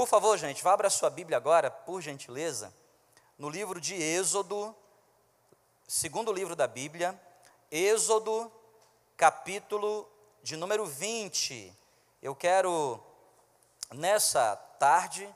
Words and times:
Por 0.00 0.08
favor, 0.08 0.38
gente, 0.38 0.62
vá 0.62 0.72
abrir 0.72 0.86
a 0.86 0.90
sua 0.90 1.10
Bíblia 1.10 1.36
agora, 1.36 1.70
por 1.70 2.00
gentileza, 2.00 2.72
no 3.36 3.50
livro 3.50 3.78
de 3.78 3.94
Êxodo, 3.94 4.74
segundo 5.86 6.32
livro 6.32 6.56
da 6.56 6.66
Bíblia, 6.66 7.20
Êxodo, 7.70 8.50
capítulo 9.14 10.10
de 10.42 10.56
número 10.56 10.86
20. 10.86 11.70
Eu 12.22 12.34
quero, 12.34 12.98
nessa 13.92 14.56
tarde, 14.78 15.28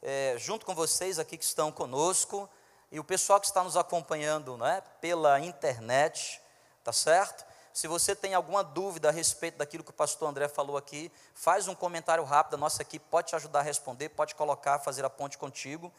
é, 0.00 0.36
junto 0.38 0.64
com 0.64 0.76
vocês 0.76 1.18
aqui 1.18 1.36
que 1.36 1.42
estão 1.42 1.72
conosco, 1.72 2.48
e 2.92 3.00
o 3.00 3.04
pessoal 3.04 3.40
que 3.40 3.46
está 3.46 3.64
nos 3.64 3.76
acompanhando 3.76 4.56
não 4.56 4.64
é, 4.64 4.80
pela 4.80 5.40
internet, 5.40 6.40
tá 6.84 6.92
certo? 6.92 7.44
Se 7.78 7.86
você 7.86 8.12
tem 8.12 8.34
alguma 8.34 8.64
dúvida 8.64 9.08
a 9.08 9.12
respeito 9.12 9.56
daquilo 9.56 9.84
que 9.84 9.90
o 9.90 9.92
pastor 9.92 10.28
André 10.28 10.48
falou 10.48 10.76
aqui, 10.76 11.12
faz 11.32 11.68
um 11.68 11.76
comentário 11.76 12.24
rápido, 12.24 12.54
a 12.54 12.56
nossa 12.56 12.82
equipe 12.82 13.06
pode 13.08 13.28
te 13.28 13.36
ajudar 13.36 13.60
a 13.60 13.62
responder, 13.62 14.08
pode 14.08 14.34
colocar, 14.34 14.80
fazer 14.80 15.04
a 15.04 15.08
ponte 15.08 15.38
contigo. 15.38 15.92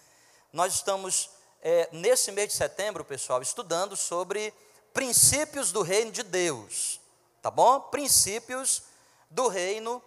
Nós 0.51 0.73
estamos, 0.73 1.29
é, 1.61 1.87
nesse 1.93 2.33
mês 2.33 2.49
de 2.49 2.55
setembro, 2.55 3.05
pessoal, 3.05 3.41
estudando 3.41 3.95
sobre 3.95 4.53
princípios 4.93 5.71
do 5.71 5.81
reino 5.81 6.11
de 6.11 6.21
Deus, 6.21 6.99
tá 7.41 7.49
bom? 7.49 7.79
Princípios 7.79 8.83
do 9.29 9.47
reino 9.47 10.03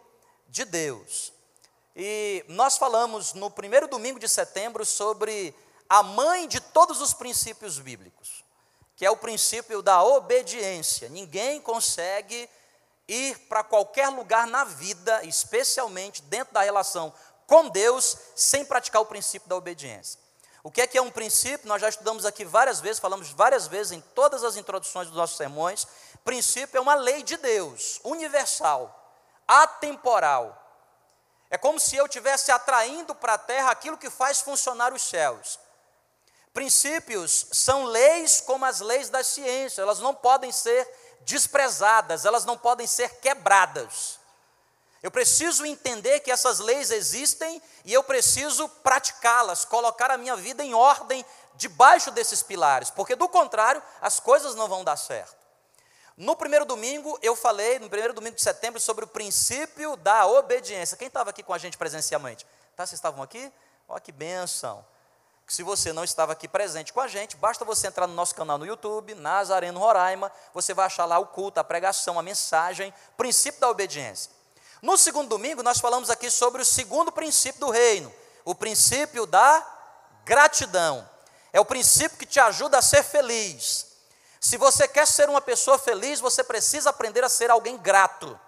de 0.50 0.66
Deus. 0.66 1.32
E 1.96 2.44
nós 2.48 2.76
falamos 2.76 3.32
no 3.32 3.50
primeiro 3.50 3.88
domingo 3.88 4.20
de 4.20 4.28
setembro 4.28 4.84
sobre 4.84 5.54
a 5.88 6.02
mãe 6.02 6.46
de 6.46 6.60
todos 6.60 7.00
os 7.00 7.14
princípios 7.14 7.78
bíblicos 7.78 8.44
que 8.96 9.04
é 9.06 9.10
o 9.10 9.16
princípio 9.16 9.82
da 9.82 10.02
obediência. 10.02 11.08
Ninguém 11.08 11.60
consegue 11.60 12.48
ir 13.08 13.36
para 13.48 13.64
qualquer 13.64 14.08
lugar 14.08 14.46
na 14.46 14.64
vida, 14.64 15.24
especialmente 15.24 16.22
dentro 16.22 16.54
da 16.54 16.62
relação 16.62 17.12
com 17.46 17.68
Deus, 17.68 18.16
sem 18.34 18.64
praticar 18.64 19.02
o 19.02 19.06
princípio 19.06 19.48
da 19.48 19.56
obediência. 19.56 20.20
O 20.62 20.70
que 20.70 20.80
é 20.80 20.86
que 20.86 20.96
é 20.96 21.02
um 21.02 21.10
princípio? 21.10 21.66
Nós 21.66 21.80
já 21.80 21.88
estudamos 21.88 22.24
aqui 22.24 22.44
várias 22.44 22.80
vezes, 22.80 23.00
falamos 23.00 23.30
várias 23.30 23.66
vezes 23.66 23.92
em 23.92 24.00
todas 24.00 24.44
as 24.44 24.56
introduções 24.56 25.08
dos 25.08 25.16
nossos 25.16 25.36
sermões. 25.36 25.86
Princípio 26.24 26.78
é 26.78 26.80
uma 26.80 26.94
lei 26.94 27.22
de 27.24 27.36
Deus, 27.36 28.00
universal, 28.04 29.20
atemporal. 29.46 30.58
É 31.50 31.58
como 31.58 31.80
se 31.80 31.96
eu 31.96 32.06
estivesse 32.06 32.52
atraindo 32.52 33.14
para 33.14 33.34
a 33.34 33.38
terra 33.38 33.72
aquilo 33.72 33.98
que 33.98 34.08
faz 34.08 34.40
funcionar 34.40 34.94
os 34.94 35.02
céus. 35.02 35.58
Princípios 36.52 37.46
são 37.50 37.84
leis 37.84 38.40
como 38.40 38.64
as 38.64 38.80
leis 38.80 39.08
da 39.08 39.24
ciência, 39.24 39.80
elas 39.80 40.00
não 40.00 40.14
podem 40.14 40.52
ser 40.52 40.88
desprezadas, 41.20 42.24
elas 42.24 42.44
não 42.44 42.58
podem 42.58 42.86
ser 42.86 43.08
quebradas. 43.20 44.20
Eu 45.02 45.10
preciso 45.10 45.66
entender 45.66 46.20
que 46.20 46.30
essas 46.30 46.60
leis 46.60 46.90
existem 46.90 47.60
e 47.84 47.92
eu 47.92 48.04
preciso 48.04 48.68
praticá-las, 48.68 49.64
colocar 49.64 50.10
a 50.10 50.18
minha 50.18 50.36
vida 50.36 50.62
em 50.62 50.74
ordem 50.74 51.24
debaixo 51.56 52.10
desses 52.10 52.42
pilares, 52.42 52.90
porque 52.90 53.16
do 53.16 53.28
contrário, 53.28 53.82
as 54.00 54.20
coisas 54.20 54.54
não 54.54 54.68
vão 54.68 54.84
dar 54.84 54.96
certo. 54.96 55.42
No 56.16 56.36
primeiro 56.36 56.64
domingo, 56.64 57.18
eu 57.22 57.34
falei, 57.34 57.78
no 57.78 57.88
primeiro 57.88 58.12
domingo 58.12 58.36
de 58.36 58.42
setembro, 58.42 58.78
sobre 58.78 59.04
o 59.04 59.08
princípio 59.08 59.96
da 59.96 60.26
obediência. 60.26 60.96
Quem 60.96 61.08
estava 61.08 61.30
aqui 61.30 61.42
com 61.42 61.54
a 61.54 61.58
gente 61.58 61.78
presencialmente? 61.78 62.46
Tá, 62.76 62.86
vocês 62.86 62.98
estavam 62.98 63.22
aqui? 63.22 63.50
Olha 63.88 64.00
que 64.00 64.12
benção. 64.12 64.84
Se 65.52 65.62
você 65.62 65.92
não 65.92 66.02
estava 66.02 66.32
aqui 66.32 66.48
presente 66.48 66.94
com 66.94 67.00
a 67.02 67.06
gente, 67.06 67.36
basta 67.36 67.62
você 67.62 67.86
entrar 67.86 68.06
no 68.06 68.14
nosso 68.14 68.34
canal 68.34 68.56
no 68.56 68.64
YouTube, 68.64 69.14
Nazareno 69.14 69.78
Roraima, 69.78 70.32
você 70.54 70.72
vai 70.72 70.86
achar 70.86 71.04
lá 71.04 71.18
o 71.18 71.26
culto, 71.26 71.60
a 71.60 71.64
pregação, 71.64 72.18
a 72.18 72.22
mensagem, 72.22 72.90
princípio 73.18 73.60
da 73.60 73.68
obediência. 73.68 74.30
No 74.80 74.96
segundo 74.96 75.28
domingo, 75.28 75.62
nós 75.62 75.78
falamos 75.78 76.08
aqui 76.08 76.30
sobre 76.30 76.62
o 76.62 76.64
segundo 76.64 77.12
princípio 77.12 77.60
do 77.60 77.68
reino, 77.68 78.10
o 78.46 78.54
princípio 78.54 79.26
da 79.26 79.62
gratidão. 80.24 81.06
É 81.52 81.60
o 81.60 81.66
princípio 81.66 82.16
que 82.16 82.24
te 82.24 82.40
ajuda 82.40 82.78
a 82.78 82.82
ser 82.82 83.02
feliz. 83.02 83.88
Se 84.40 84.56
você 84.56 84.88
quer 84.88 85.06
ser 85.06 85.28
uma 85.28 85.42
pessoa 85.42 85.78
feliz, 85.78 86.18
você 86.18 86.42
precisa 86.42 86.88
aprender 86.88 87.24
a 87.24 87.28
ser 87.28 87.50
alguém 87.50 87.76
grato. 87.76 88.40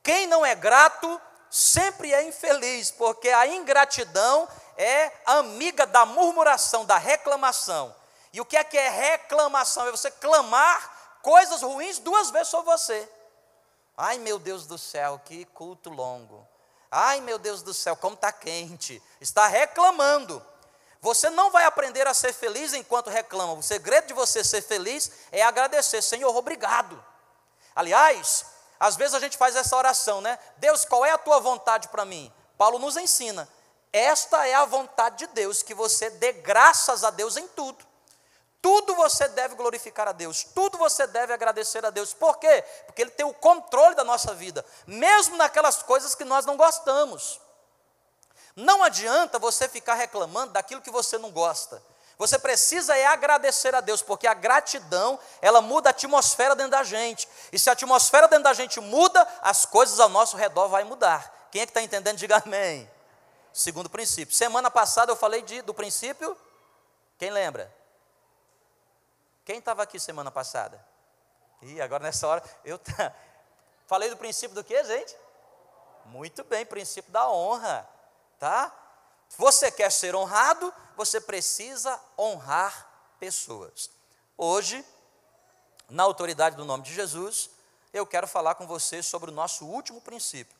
Quem 0.00 0.28
não 0.28 0.46
é 0.46 0.54
grato 0.54 1.20
sempre 1.50 2.14
é 2.14 2.22
infeliz, 2.22 2.92
porque 2.92 3.30
a 3.30 3.48
ingratidão 3.48 4.48
é 4.80 5.12
amiga 5.26 5.86
da 5.86 6.06
murmuração, 6.06 6.86
da 6.86 6.96
reclamação. 6.96 7.94
E 8.32 8.40
o 8.40 8.44
que 8.46 8.56
é 8.56 8.64
que 8.64 8.78
é 8.78 8.88
reclamação? 8.88 9.86
É 9.86 9.90
você 9.90 10.10
clamar 10.10 11.18
coisas 11.22 11.60
ruins 11.60 11.98
duas 11.98 12.30
vezes 12.30 12.48
sobre 12.48 12.72
você. 12.72 13.08
Ai 13.96 14.18
meu 14.18 14.38
Deus 14.38 14.66
do 14.66 14.78
céu, 14.78 15.20
que 15.24 15.44
culto 15.46 15.90
longo. 15.90 16.48
Ai 16.90 17.20
meu 17.20 17.38
Deus 17.38 17.62
do 17.62 17.74
céu, 17.74 17.94
como 17.94 18.14
está 18.14 18.32
quente. 18.32 19.02
Está 19.20 19.46
reclamando. 19.46 20.44
Você 21.02 21.28
não 21.28 21.50
vai 21.50 21.64
aprender 21.64 22.06
a 22.06 22.14
ser 22.14 22.32
feliz 22.32 22.72
enquanto 22.72 23.10
reclama. 23.10 23.52
O 23.52 23.62
segredo 23.62 24.06
de 24.06 24.14
você 24.14 24.42
ser 24.42 24.62
feliz 24.62 25.10
é 25.30 25.42
agradecer. 25.42 26.02
Senhor, 26.02 26.34
obrigado. 26.34 27.02
Aliás, 27.76 28.46
às 28.78 28.96
vezes 28.96 29.14
a 29.14 29.20
gente 29.20 29.36
faz 29.36 29.56
essa 29.56 29.76
oração, 29.76 30.22
né? 30.22 30.38
Deus, 30.56 30.86
qual 30.86 31.04
é 31.04 31.10
a 31.10 31.18
tua 31.18 31.38
vontade 31.38 31.88
para 31.88 32.04
mim? 32.06 32.32
Paulo 32.56 32.78
nos 32.78 32.96
ensina. 32.96 33.48
Esta 33.92 34.46
é 34.46 34.54
a 34.54 34.64
vontade 34.64 35.18
de 35.18 35.26
Deus, 35.28 35.62
que 35.62 35.74
você 35.74 36.10
dê 36.10 36.32
graças 36.32 37.02
a 37.02 37.10
Deus 37.10 37.36
em 37.36 37.46
tudo. 37.48 37.84
Tudo 38.62 38.94
você 38.94 39.26
deve 39.28 39.54
glorificar 39.54 40.06
a 40.06 40.12
Deus, 40.12 40.44
tudo 40.44 40.76
você 40.76 41.06
deve 41.06 41.32
agradecer 41.32 41.84
a 41.84 41.90
Deus. 41.90 42.12
Por 42.12 42.36
quê? 42.36 42.62
Porque 42.86 43.02
Ele 43.02 43.10
tem 43.10 43.24
o 43.24 43.32
controle 43.32 43.94
da 43.94 44.04
nossa 44.04 44.34
vida, 44.34 44.64
mesmo 44.86 45.36
naquelas 45.36 45.82
coisas 45.82 46.14
que 46.14 46.24
nós 46.24 46.44
não 46.44 46.56
gostamos. 46.56 47.40
Não 48.54 48.82
adianta 48.82 49.38
você 49.38 49.66
ficar 49.66 49.94
reclamando 49.94 50.52
daquilo 50.52 50.82
que 50.82 50.90
você 50.90 51.16
não 51.16 51.30
gosta. 51.30 51.82
Você 52.18 52.38
precisa 52.38 52.94
é 52.94 53.06
agradecer 53.06 53.74
a 53.74 53.80
Deus, 53.80 54.02
porque 54.02 54.26
a 54.26 54.34
gratidão, 54.34 55.18
ela 55.40 55.62
muda 55.62 55.88
a 55.88 55.92
atmosfera 55.92 56.54
dentro 56.54 56.72
da 56.72 56.82
gente. 56.82 57.26
E 57.50 57.58
se 57.58 57.70
a 57.70 57.72
atmosfera 57.72 58.28
dentro 58.28 58.44
da 58.44 58.52
gente 58.52 58.78
muda, 58.78 59.26
as 59.40 59.64
coisas 59.64 59.98
ao 59.98 60.10
nosso 60.10 60.36
redor 60.36 60.68
vai 60.68 60.84
mudar. 60.84 61.48
Quem 61.50 61.62
é 61.62 61.66
que 61.66 61.70
está 61.70 61.80
entendendo, 61.80 62.18
diga 62.18 62.42
amém. 62.44 62.86
Segundo 63.52 63.90
princípio. 63.90 64.34
Semana 64.34 64.70
passada 64.70 65.12
eu 65.12 65.16
falei 65.16 65.42
de, 65.42 65.62
do 65.62 65.74
princípio. 65.74 66.36
Quem 67.18 67.30
lembra? 67.30 67.74
Quem 69.44 69.58
estava 69.58 69.82
aqui 69.82 69.98
semana 69.98 70.30
passada? 70.30 70.84
E 71.62 71.80
agora 71.80 72.02
nessa 72.02 72.26
hora 72.26 72.42
eu 72.64 72.78
tá, 72.80 73.14
falei 73.86 74.08
do 74.08 74.16
princípio 74.16 74.54
do 74.54 74.64
que, 74.64 74.82
gente? 74.84 75.16
Muito 76.06 76.42
bem, 76.44 76.64
princípio 76.64 77.10
da 77.12 77.28
honra, 77.30 77.88
tá? 78.38 78.74
Você 79.36 79.70
quer 79.70 79.90
ser 79.92 80.14
honrado, 80.14 80.72
você 80.96 81.20
precisa 81.20 82.00
honrar 82.18 82.88
pessoas. 83.18 83.90
Hoje, 84.36 84.84
na 85.88 86.02
autoridade 86.02 86.56
do 86.56 86.64
nome 86.64 86.82
de 86.82 86.94
Jesus, 86.94 87.50
eu 87.92 88.06
quero 88.06 88.26
falar 88.26 88.54
com 88.54 88.66
você 88.66 89.02
sobre 89.02 89.30
o 89.30 89.34
nosso 89.34 89.66
último 89.66 90.00
princípio, 90.00 90.56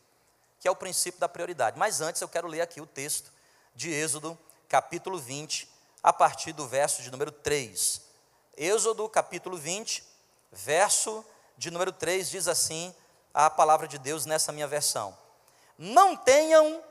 que 0.61 0.67
é 0.67 0.71
o 0.71 0.75
princípio 0.75 1.19
da 1.19 1.27
prioridade. 1.27 1.77
Mas 1.77 2.01
antes 2.01 2.21
eu 2.21 2.29
quero 2.29 2.47
ler 2.47 2.61
aqui 2.61 2.79
o 2.79 2.85
texto 2.85 3.31
de 3.73 3.91
Êxodo, 3.91 4.37
capítulo 4.69 5.17
20, 5.17 5.67
a 6.03 6.13
partir 6.13 6.53
do 6.53 6.67
verso 6.67 7.01
de 7.01 7.09
número 7.09 7.31
3. 7.31 7.99
Êxodo, 8.55 9.09
capítulo 9.09 9.57
20, 9.57 10.03
verso 10.51 11.25
de 11.57 11.71
número 11.71 11.91
3, 11.91 12.29
diz 12.29 12.47
assim 12.47 12.93
a 13.33 13.49
palavra 13.49 13.87
de 13.87 13.97
Deus 13.97 14.27
nessa 14.27 14.51
minha 14.51 14.67
versão: 14.67 15.17
Não 15.79 16.15
tenham 16.15 16.83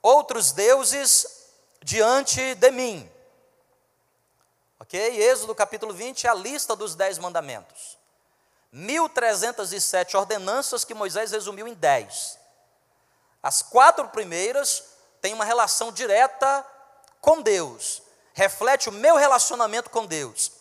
outros 0.00 0.50
deuses 0.50 1.50
diante 1.82 2.54
de 2.54 2.70
mim. 2.70 3.12
Ok? 4.80 4.98
Êxodo 4.98 5.54
capítulo 5.54 5.92
20 5.92 6.26
é 6.26 6.30
a 6.30 6.34
lista 6.34 6.74
dos 6.74 6.94
dez 6.94 7.18
mandamentos. 7.18 7.98
1.307 8.74 10.14
ordenanças 10.14 10.84
que 10.84 10.94
Moisés 10.94 11.32
resumiu 11.32 11.66
em 11.66 11.74
10. 11.74 12.37
As 13.42 13.62
quatro 13.62 14.08
primeiras 14.08 14.84
têm 15.20 15.34
uma 15.34 15.44
relação 15.44 15.92
direta 15.92 16.64
com 17.20 17.42
Deus, 17.42 18.02
reflete 18.32 18.88
o 18.88 18.92
meu 18.92 19.16
relacionamento 19.16 19.90
com 19.90 20.06
Deus. 20.06 20.52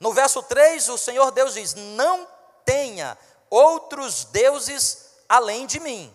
No 0.00 0.12
verso 0.12 0.42
3, 0.42 0.88
o 0.88 0.98
Senhor 0.98 1.30
Deus 1.30 1.54
diz: 1.54 1.74
Não 1.74 2.28
tenha 2.64 3.16
outros 3.48 4.24
deuses 4.26 5.10
além 5.28 5.66
de 5.66 5.80
mim. 5.80 6.14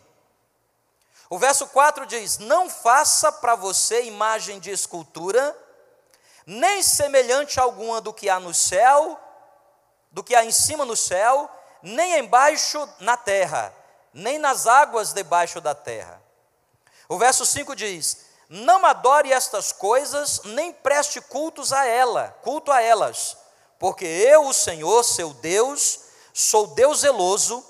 O 1.30 1.38
verso 1.38 1.68
4 1.68 2.06
diz: 2.06 2.38
Não 2.38 2.70
faça 2.70 3.32
para 3.32 3.56
você 3.56 4.04
imagem 4.04 4.60
de 4.60 4.72
escultura, 4.72 5.56
nem 6.46 6.82
semelhante 6.82 7.60
alguma 7.60 8.02
do 8.02 8.14
que 8.14 8.30
há 8.30 8.40
no 8.40 8.54
céu, 8.54 9.20
do 10.12 10.24
que 10.24 10.36
há 10.36 10.44
em 10.44 10.52
cima 10.52 10.86
no 10.86 10.96
céu, 10.96 11.50
nem 11.82 12.18
embaixo 12.18 12.88
na 13.00 13.16
terra, 13.16 13.74
nem 14.14 14.38
nas 14.38 14.68
águas 14.68 15.14
debaixo 15.14 15.62
da 15.62 15.76
terra. 15.76 16.22
O 17.08 17.18
verso 17.18 17.46
5 17.46 17.76
diz: 17.76 18.26
Não 18.48 18.86
adore 18.86 19.32
estas 19.32 19.72
coisas, 19.72 20.42
nem 20.44 20.72
preste 20.72 21.20
cultos 21.22 21.74
a 21.74 21.86
ela, 21.86 22.38
culto 22.42 22.72
a 22.72 22.82
elas, 22.82 23.38
porque 23.78 24.06
eu, 24.06 24.48
o 24.48 24.54
Senhor, 24.54 25.04
seu 25.04 25.34
Deus, 25.34 26.02
sou 26.34 26.68
Deus 26.68 27.00
zeloso, 27.00 27.66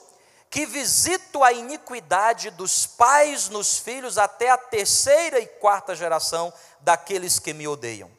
que 0.49 0.65
visito 0.65 1.43
a 1.43 1.53
iniquidade 1.53 2.49
dos 2.49 2.85
pais 2.85 3.49
nos 3.49 3.77
filhos 3.77 4.17
até 4.17 4.49
a 4.49 4.57
terceira 4.57 5.39
e 5.39 5.47
quarta 5.47 5.95
geração 5.95 6.51
daqueles 6.79 7.37
que 7.37 7.53
me 7.53 7.67
odeiam. 7.67 8.09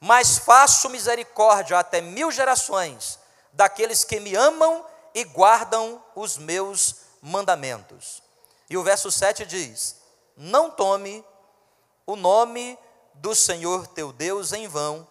Mas 0.00 0.38
faço 0.38 0.88
misericórdia 0.88 1.78
até 1.78 2.00
mil 2.00 2.30
gerações 2.30 3.18
daqueles 3.52 4.04
que 4.04 4.20
me 4.20 4.34
amam 4.34 4.84
e 5.14 5.24
guardam 5.24 6.02
os 6.14 6.38
meus 6.38 7.07
mandamentos. 7.20 8.22
E 8.70 8.76
o 8.76 8.82
verso 8.82 9.10
7 9.10 9.46
diz: 9.46 10.00
Não 10.36 10.70
tome 10.70 11.24
o 12.06 12.16
nome 12.16 12.78
do 13.14 13.34
Senhor 13.34 13.86
teu 13.86 14.12
Deus 14.12 14.52
em 14.52 14.68
vão, 14.68 15.06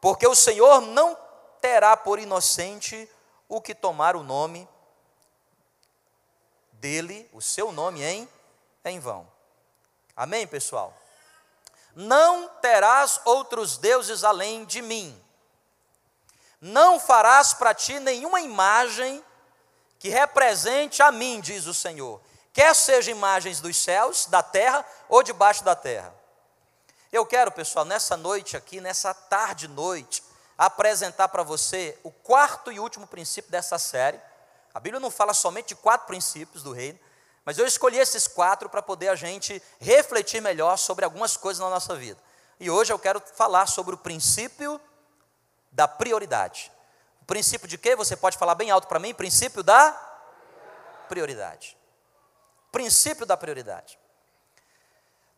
porque 0.00 0.26
o 0.26 0.34
Senhor 0.34 0.80
não 0.80 1.16
terá 1.60 1.96
por 1.96 2.18
inocente 2.18 3.08
o 3.48 3.60
que 3.60 3.74
tomar 3.74 4.16
o 4.16 4.22
nome 4.22 4.68
dele, 6.72 7.28
o 7.32 7.40
seu 7.40 7.72
nome 7.72 8.02
em, 8.02 8.28
em 8.84 9.00
vão. 9.00 9.26
Amém, 10.16 10.46
pessoal? 10.46 10.94
Não 11.94 12.48
terás 12.60 13.20
outros 13.24 13.78
deuses 13.78 14.24
além 14.24 14.64
de 14.64 14.82
mim. 14.82 15.18
Não 16.60 16.98
farás 16.98 17.54
para 17.54 17.74
ti 17.74 17.98
nenhuma 18.00 18.40
imagem 18.40 19.24
que 20.04 20.10
represente 20.10 21.02
a 21.02 21.10
mim, 21.10 21.40
diz 21.40 21.64
o 21.64 21.72
Senhor. 21.72 22.20
Quer 22.52 22.74
seja 22.74 23.10
imagens 23.10 23.58
dos 23.58 23.74
céus, 23.74 24.26
da 24.26 24.42
terra 24.42 24.84
ou 25.08 25.22
debaixo 25.22 25.64
da 25.64 25.74
terra. 25.74 26.14
Eu 27.10 27.24
quero, 27.24 27.50
pessoal, 27.50 27.86
nessa 27.86 28.14
noite 28.14 28.54
aqui, 28.54 28.82
nessa 28.82 29.14
tarde 29.14 29.66
noite, 29.66 30.22
apresentar 30.58 31.28
para 31.28 31.42
você 31.42 31.98
o 32.02 32.10
quarto 32.10 32.70
e 32.70 32.78
último 32.78 33.06
princípio 33.06 33.50
dessa 33.50 33.78
série 33.78 34.20
a 34.74 34.78
Bíblia 34.78 35.00
não 35.00 35.10
fala 35.10 35.32
somente 35.32 35.68
de 35.68 35.74
quatro 35.74 36.06
princípios 36.06 36.62
do 36.62 36.72
reino, 36.72 37.00
mas 37.42 37.56
eu 37.56 37.66
escolhi 37.66 37.96
esses 37.96 38.28
quatro 38.28 38.68
para 38.68 38.82
poder 38.82 39.08
a 39.08 39.14
gente 39.14 39.62
refletir 39.80 40.42
melhor 40.42 40.76
sobre 40.76 41.06
algumas 41.06 41.34
coisas 41.34 41.64
na 41.64 41.70
nossa 41.70 41.96
vida. 41.96 42.20
E 42.60 42.68
hoje 42.68 42.92
eu 42.92 42.98
quero 42.98 43.22
falar 43.36 43.64
sobre 43.64 43.94
o 43.94 43.98
princípio 43.98 44.78
da 45.72 45.88
prioridade. 45.88 46.70
Princípio 47.26 47.66
de 47.66 47.78
quê? 47.78 47.96
Você 47.96 48.16
pode 48.16 48.36
falar 48.36 48.54
bem 48.54 48.70
alto 48.70 48.86
para 48.86 48.98
mim? 48.98 49.14
Princípio 49.14 49.62
da 49.62 49.92
prioridade. 51.08 51.76
Princípio 52.70 53.24
da 53.24 53.36
prioridade. 53.36 53.98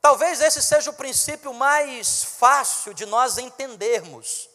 Talvez 0.00 0.40
esse 0.40 0.62
seja 0.62 0.90
o 0.90 0.94
princípio 0.94 1.52
mais 1.52 2.22
fácil 2.22 2.94
de 2.94 3.04
nós 3.06 3.38
entendermos. 3.38 4.48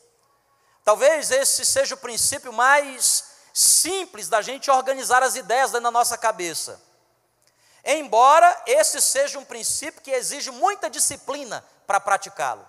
Talvez 0.83 1.30
esse 1.30 1.66
seja 1.66 1.95
o 1.95 1.98
princípio 1.98 2.54
mais 2.54 3.31
simples 3.54 4.30
da 4.30 4.42
gente 4.42 4.72
organizar 4.72 5.22
as 5.22 5.36
ideias 5.36 5.72
da 5.72 5.92
nossa 5.92 6.18
cabeça. 6.18 6.81
Embora 7.83 8.63
esse 8.66 9.01
seja 9.01 9.39
um 9.39 9.45
princípio 9.45 10.01
que 10.01 10.12
exige 10.12 10.51
muita 10.51 10.89
disciplina 10.89 11.63
para 11.86 12.00
praticá-lo. 12.00 12.66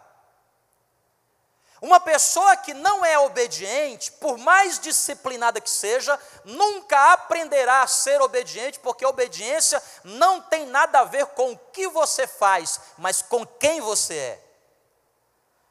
Uma 1.82 1.98
pessoa 1.98 2.56
que 2.56 2.72
não 2.72 3.04
é 3.04 3.18
obediente, 3.18 4.12
por 4.12 4.38
mais 4.38 4.78
disciplinada 4.78 5.60
que 5.60 5.68
seja, 5.68 6.16
nunca 6.44 7.12
aprenderá 7.12 7.82
a 7.82 7.88
ser 7.88 8.22
obediente, 8.22 8.78
porque 8.78 9.04
obediência 9.04 9.82
não 10.04 10.40
tem 10.40 10.64
nada 10.64 11.00
a 11.00 11.04
ver 11.04 11.26
com 11.26 11.50
o 11.50 11.58
que 11.72 11.88
você 11.88 12.24
faz, 12.24 12.78
mas 12.96 13.20
com 13.20 13.44
quem 13.44 13.80
você 13.80 14.14
é. 14.14 14.40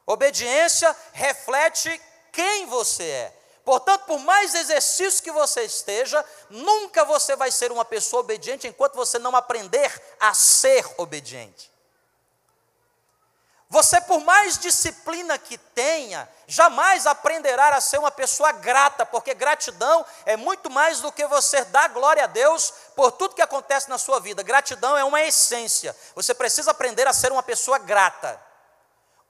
Obediência 0.06 0.94
reflete 1.14 2.02
quem 2.34 2.66
você 2.66 3.04
é. 3.04 3.38
Portanto, 3.64 4.04
por 4.04 4.20
mais 4.20 4.54
exercício 4.54 5.24
que 5.24 5.32
você 5.32 5.62
esteja, 5.62 6.26
nunca 6.50 7.06
você 7.06 7.38
vai 7.38 7.52
ser 7.52 7.72
uma 7.72 7.86
pessoa 7.86 8.20
obediente 8.20 8.68
enquanto 8.68 8.96
você 8.96 9.18
não 9.18 9.34
aprender 9.34 9.90
a 10.20 10.34
ser 10.34 10.86
obediente. 10.98 11.71
Você, 13.72 14.02
por 14.02 14.20
mais 14.20 14.58
disciplina 14.58 15.38
que 15.38 15.58
tenha, 15.58 16.28
jamais 16.46 17.08
aprenderá 17.08 17.70
a 17.70 17.80
ser 17.80 18.00
uma 18.00 18.12
pessoa 18.12 18.52
grata, 18.52 19.06
porque 19.06 19.34
gratidão 19.34 20.06
é 20.26 20.36
muito 20.36 20.70
mais 20.70 21.00
do 21.00 21.10
que 21.10 21.26
você 21.26 21.64
dar 21.64 21.88
glória 21.88 22.26
a 22.26 22.28
Deus 22.28 22.74
por 22.98 23.14
tudo 23.14 23.34
que 23.34 23.42
acontece 23.42 23.90
na 23.90 23.98
sua 23.98 24.20
vida. 24.20 24.44
Gratidão 24.44 24.98
é 24.98 25.06
uma 25.06 25.22
essência. 25.22 25.96
Você 26.16 26.34
precisa 26.34 26.72
aprender 26.72 27.08
a 27.08 27.14
ser 27.14 27.32
uma 27.32 27.42
pessoa 27.42 27.78
grata. 27.80 28.38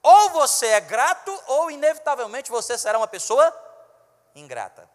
Ou 0.02 0.30
você 0.30 0.66
é 0.66 0.80
grato, 0.80 1.30
ou 1.46 1.70
inevitavelmente 1.70 2.50
você 2.50 2.76
será 2.76 2.98
uma 2.98 3.06
pessoa 3.06 3.56
ingrata. 4.34 4.90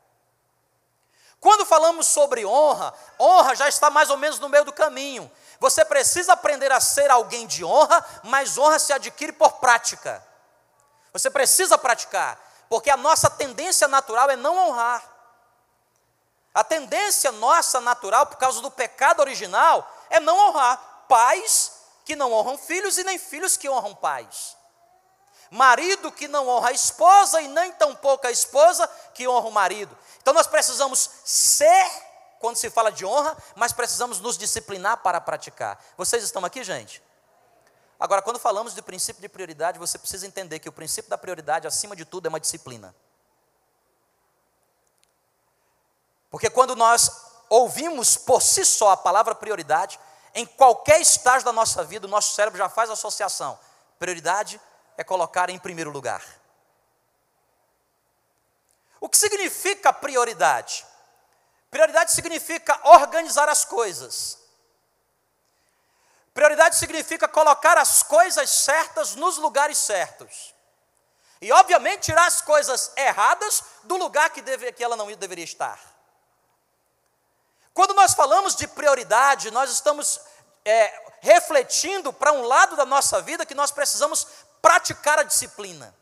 Quando 1.40 1.66
falamos 1.66 2.08
sobre 2.08 2.46
honra, 2.46 2.94
honra 3.18 3.56
já 3.56 3.70
está 3.70 3.90
mais 3.90 4.10
ou 4.10 4.18
menos 4.18 4.40
no 4.40 4.50
meio 4.50 4.66
do 4.66 4.74
caminho. 4.74 5.32
Você 5.60 5.84
precisa 5.84 6.34
aprender 6.34 6.72
a 6.72 6.80
ser 6.80 7.10
alguém 7.10 7.48
de 7.48 7.64
honra, 7.64 8.06
mas 8.24 8.58
honra 8.58 8.80
se 8.80 8.94
adquire 8.94 9.32
por 9.32 9.54
prática. 9.54 10.24
Você 11.12 11.30
precisa 11.30 11.78
praticar, 11.78 12.40
porque 12.70 12.90
a 12.90 12.98
nossa 12.98 13.30
tendência 13.30 13.88
natural 13.88 14.30
é 14.30 14.36
não 14.36 14.58
honrar. 14.58 15.04
A 16.54 16.64
tendência 16.64 17.32
nossa 17.32 17.80
natural, 17.82 18.26
por 18.28 18.38
causa 18.38 18.62
do 18.62 18.72
pecado 18.72 19.20
original, 19.20 19.88
é 20.10 20.20
não 20.20 20.38
honrar 20.50 21.06
pais 21.08 21.74
que 22.06 22.16
não 22.16 22.32
honram 22.34 22.58
filhos 22.58 22.98
e 22.98 23.04
nem 23.04 23.18
filhos 23.18 23.58
que 23.58 23.70
honram 23.70 23.96
pais 23.96 24.58
marido 25.50 26.12
que 26.12 26.28
não 26.28 26.48
honra 26.48 26.70
a 26.70 26.74
esposa 26.74 27.42
e 27.42 27.48
nem 27.48 27.72
tampouco 27.74 28.28
a 28.28 28.32
esposa 28.32 28.88
que 29.14 29.28
honra 29.28 29.48
o 29.48 29.52
marido. 29.52 29.98
Então 30.22 30.34
nós 30.34 30.48
precisamos 30.48 31.10
ser, 31.24 31.90
quando 32.40 32.56
se 32.56 32.70
fala 32.70 32.92
de 32.92 33.06
honra, 33.06 33.36
mas 33.56 33.72
precisamos 33.72 34.20
nos 34.20 34.38
disciplinar 34.38 34.98
para 34.98 35.20
praticar. 35.20 35.84
Vocês 35.98 36.24
estão 36.24 36.44
aqui, 36.46 36.64
gente? 36.64 37.02
Agora, 38.00 38.22
quando 38.22 38.40
falamos 38.40 38.76
de 38.76 38.82
princípio 38.82 39.22
de 39.22 39.30
prioridade, 39.30 39.80
você 39.80 39.98
precisa 39.98 40.28
entender 40.28 40.60
que 40.60 40.70
o 40.70 40.72
princípio 40.72 41.10
da 41.10 41.18
prioridade, 41.18 41.68
acima 41.68 41.96
de 41.96 42.06
tudo, 42.06 42.28
é 42.28 42.30
uma 42.30 42.40
disciplina. 42.40 42.96
Porque 46.30 46.50
quando 46.50 46.76
nós 46.76 47.10
ouvimos 47.50 48.18
por 48.18 48.42
si 48.42 48.64
só 48.66 48.92
a 48.92 48.98
palavra 48.98 49.34
prioridade, 49.34 50.00
em 50.36 50.46
qualquer 50.46 51.02
estágio 51.02 51.46
da 51.46 51.52
nossa 51.52 51.84
vida, 51.84 52.06
o 52.06 52.10
nosso 52.10 52.36
cérebro 52.36 52.58
já 52.58 52.70
faz 52.70 52.90
associação. 52.90 53.58
Prioridade 53.98 54.62
é 54.96 55.04
colocar 55.04 55.50
em 55.50 55.58
primeiro 55.58 55.90
lugar. 55.90 56.24
O 59.00 59.10
que 59.10 59.18
significa 59.18 59.94
prioridade? 59.94 60.86
Prioridade 61.70 62.12
significa 62.12 62.80
organizar 62.84 63.50
as 63.50 63.66
coisas. 63.66 64.38
Prioridade 66.34 66.78
significa 66.78 67.28
colocar 67.28 67.78
as 67.78 68.04
coisas 68.04 68.50
certas 68.50 69.16
nos 69.16 69.38
lugares 69.38 69.78
certos. 69.78 70.54
E, 71.42 71.52
obviamente, 71.52 72.06
tirar 72.06 72.26
as 72.26 72.42
coisas 72.42 72.92
erradas 72.96 73.64
do 73.84 73.98
lugar 73.98 74.30
que, 74.30 74.42
deve, 74.42 74.72
que 74.72 74.84
ela 74.84 74.96
não 74.96 75.08
deveria 75.16 75.44
estar. 75.44 75.80
Quando 77.74 77.94
nós 77.94 78.14
falamos 78.14 78.56
de 78.56 78.68
prioridade, 78.68 79.52
nós 79.52 79.72
estamos 79.72 80.20
é, 80.66 81.12
refletindo 81.22 82.12
para 82.12 82.32
um 82.32 82.42
lado 82.42 82.76
da 82.76 82.86
nossa 82.86 83.22
vida 83.22 83.46
que 83.46 83.54
nós 83.54 83.72
precisamos 83.72 84.26
praticar 84.62 85.20
a 85.20 85.24
disciplina. 85.24 85.96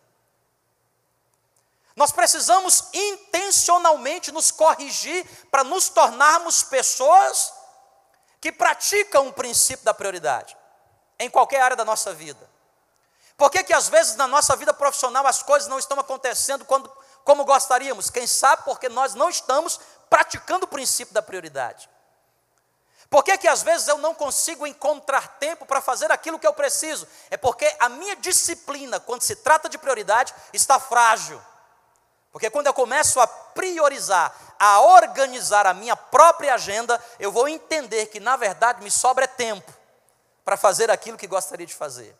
Nós 1.95 2.11
precisamos 2.11 2.89
intencionalmente 2.93 4.31
nos 4.31 4.51
corrigir 4.51 5.25
para 5.49 5.63
nos 5.63 5.87
tornarmos 5.87 6.63
pessoas 6.63 7.53
que 8.41 8.51
praticam 8.51 9.27
o 9.27 9.33
princípio 9.33 9.85
da 9.85 9.93
prioridade 9.93 10.57
em 11.17 11.29
qualquer 11.29 11.61
área 11.61 11.77
da 11.77 11.85
nossa 11.85 12.13
vida. 12.13 12.49
Por 13.37 13.49
que, 13.49 13.63
que 13.63 13.73
às 13.73 13.87
vezes 13.89 14.15
na 14.15 14.27
nossa 14.27 14.55
vida 14.55 14.73
profissional 14.73 15.25
as 15.25 15.41
coisas 15.41 15.69
não 15.69 15.79
estão 15.79 15.99
acontecendo 15.99 16.65
quando, 16.65 16.91
como 17.23 17.45
gostaríamos? 17.45 18.09
Quem 18.09 18.27
sabe 18.27 18.63
porque 18.63 18.89
nós 18.89 19.13
não 19.13 19.29
estamos 19.29 19.79
praticando 20.09 20.65
o 20.65 20.69
princípio 20.69 21.13
da 21.13 21.21
prioridade. 21.21 21.89
Por 23.09 23.23
que, 23.23 23.37
que 23.37 23.47
às 23.47 23.61
vezes 23.61 23.87
eu 23.87 23.97
não 23.97 24.13
consigo 24.13 24.65
encontrar 24.65 25.37
tempo 25.37 25.65
para 25.65 25.81
fazer 25.81 26.11
aquilo 26.11 26.39
que 26.39 26.47
eu 26.47 26.53
preciso? 26.53 27.07
É 27.29 27.37
porque 27.37 27.73
a 27.79 27.87
minha 27.87 28.15
disciplina, 28.15 28.99
quando 28.99 29.21
se 29.21 29.35
trata 29.37 29.69
de 29.69 29.77
prioridade, 29.77 30.33
está 30.51 30.79
frágil. 30.79 31.41
Porque 32.35 32.49
quando 32.49 32.67
eu 32.67 32.73
começo 32.73 33.17
a 33.21 33.25
priorizar, 33.25 34.35
a 34.59 34.81
organizar 34.81 35.65
a 35.65 35.73
minha 35.73 35.95
própria 35.95 36.55
agenda, 36.55 37.01
eu 37.17 37.31
vou 37.31 37.47
entender 37.47 38.07
que 38.07 38.19
na 38.19 38.35
verdade 38.35 38.83
me 38.83 38.91
sobra 38.91 39.25
tempo 39.25 39.73
para 40.43 40.57
fazer 40.57 40.91
aquilo 40.91 41.17
que 41.17 41.27
gostaria 41.27 41.65
de 41.65 41.73
fazer. 41.73 42.13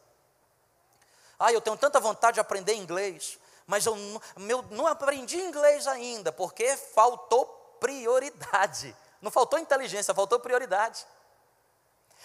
Ah, 1.37 1.51
eu 1.51 1.59
tenho 1.59 1.75
tanta 1.75 1.99
vontade 1.99 2.35
de 2.35 2.39
aprender 2.39 2.75
inglês, 2.75 3.37
mas 3.67 3.85
eu 3.85 3.93
meu, 4.37 4.63
não 4.71 4.87
aprendi 4.87 5.37
inglês 5.37 5.85
ainda, 5.85 6.31
porque 6.31 6.77
faltou 6.77 7.45
prioridade. 7.81 8.95
Não 9.21 9.29
faltou 9.29 9.59
inteligência, 9.59 10.13
faltou 10.13 10.39
prioridade. 10.39 11.05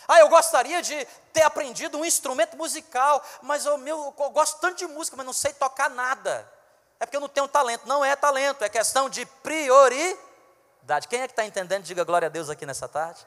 Ah, 0.07 0.21
eu 0.21 0.29
gostaria 0.29 0.81
de 0.81 1.05
ter 1.33 1.43
aprendido 1.43 1.99
um 1.99 2.05
instrumento 2.05 2.57
musical, 2.57 3.21
mas 3.43 3.67
eu, 3.67 3.77
meu, 3.79 4.15
eu 4.17 4.31
gosto 4.31 4.61
tanto 4.61 4.79
de 4.79 4.87
música, 4.87 5.17
mas 5.17 5.27
não 5.27 5.33
sei 5.33 5.53
tocar 5.53 5.91
nada. 5.91 6.60
É 7.01 7.07
porque 7.07 7.17
eu 7.17 7.21
não 7.21 7.29
tenho 7.29 7.49
talento. 7.49 7.89
Não 7.89 8.05
é 8.05 8.15
talento, 8.15 8.63
é 8.63 8.69
questão 8.69 9.09
de 9.09 9.25
prioridade. 9.25 11.09
Quem 11.09 11.23
é 11.23 11.27
que 11.27 11.33
está 11.33 11.45
entendendo? 11.45 11.83
Diga 11.83 12.05
glória 12.05 12.27
a 12.27 12.29
Deus 12.29 12.51
aqui 12.51 12.67
nessa 12.67 12.87
tarde. 12.87 13.27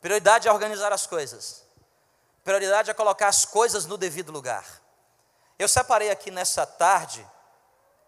Prioridade 0.00 0.48
é 0.48 0.52
organizar 0.52 0.92
as 0.92 1.06
coisas. 1.06 1.62
Prioridade 2.42 2.90
é 2.90 2.94
colocar 2.94 3.28
as 3.28 3.44
coisas 3.44 3.86
no 3.86 3.96
devido 3.96 4.32
lugar. 4.32 4.66
Eu 5.58 5.68
separei 5.68 6.10
aqui 6.10 6.30
nessa 6.30 6.66
tarde, 6.66 7.26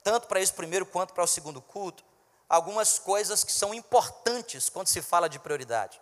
tanto 0.02 0.26
para 0.26 0.40
esse 0.40 0.52
primeiro 0.52 0.84
quanto 0.84 1.14
para 1.14 1.24
o 1.24 1.26
segundo 1.26 1.62
culto, 1.62 2.04
algumas 2.48 2.98
coisas 2.98 3.44
que 3.44 3.52
são 3.52 3.72
importantes 3.72 4.68
quando 4.68 4.88
se 4.88 5.00
fala 5.00 5.28
de 5.28 5.38
prioridade. 5.38 6.00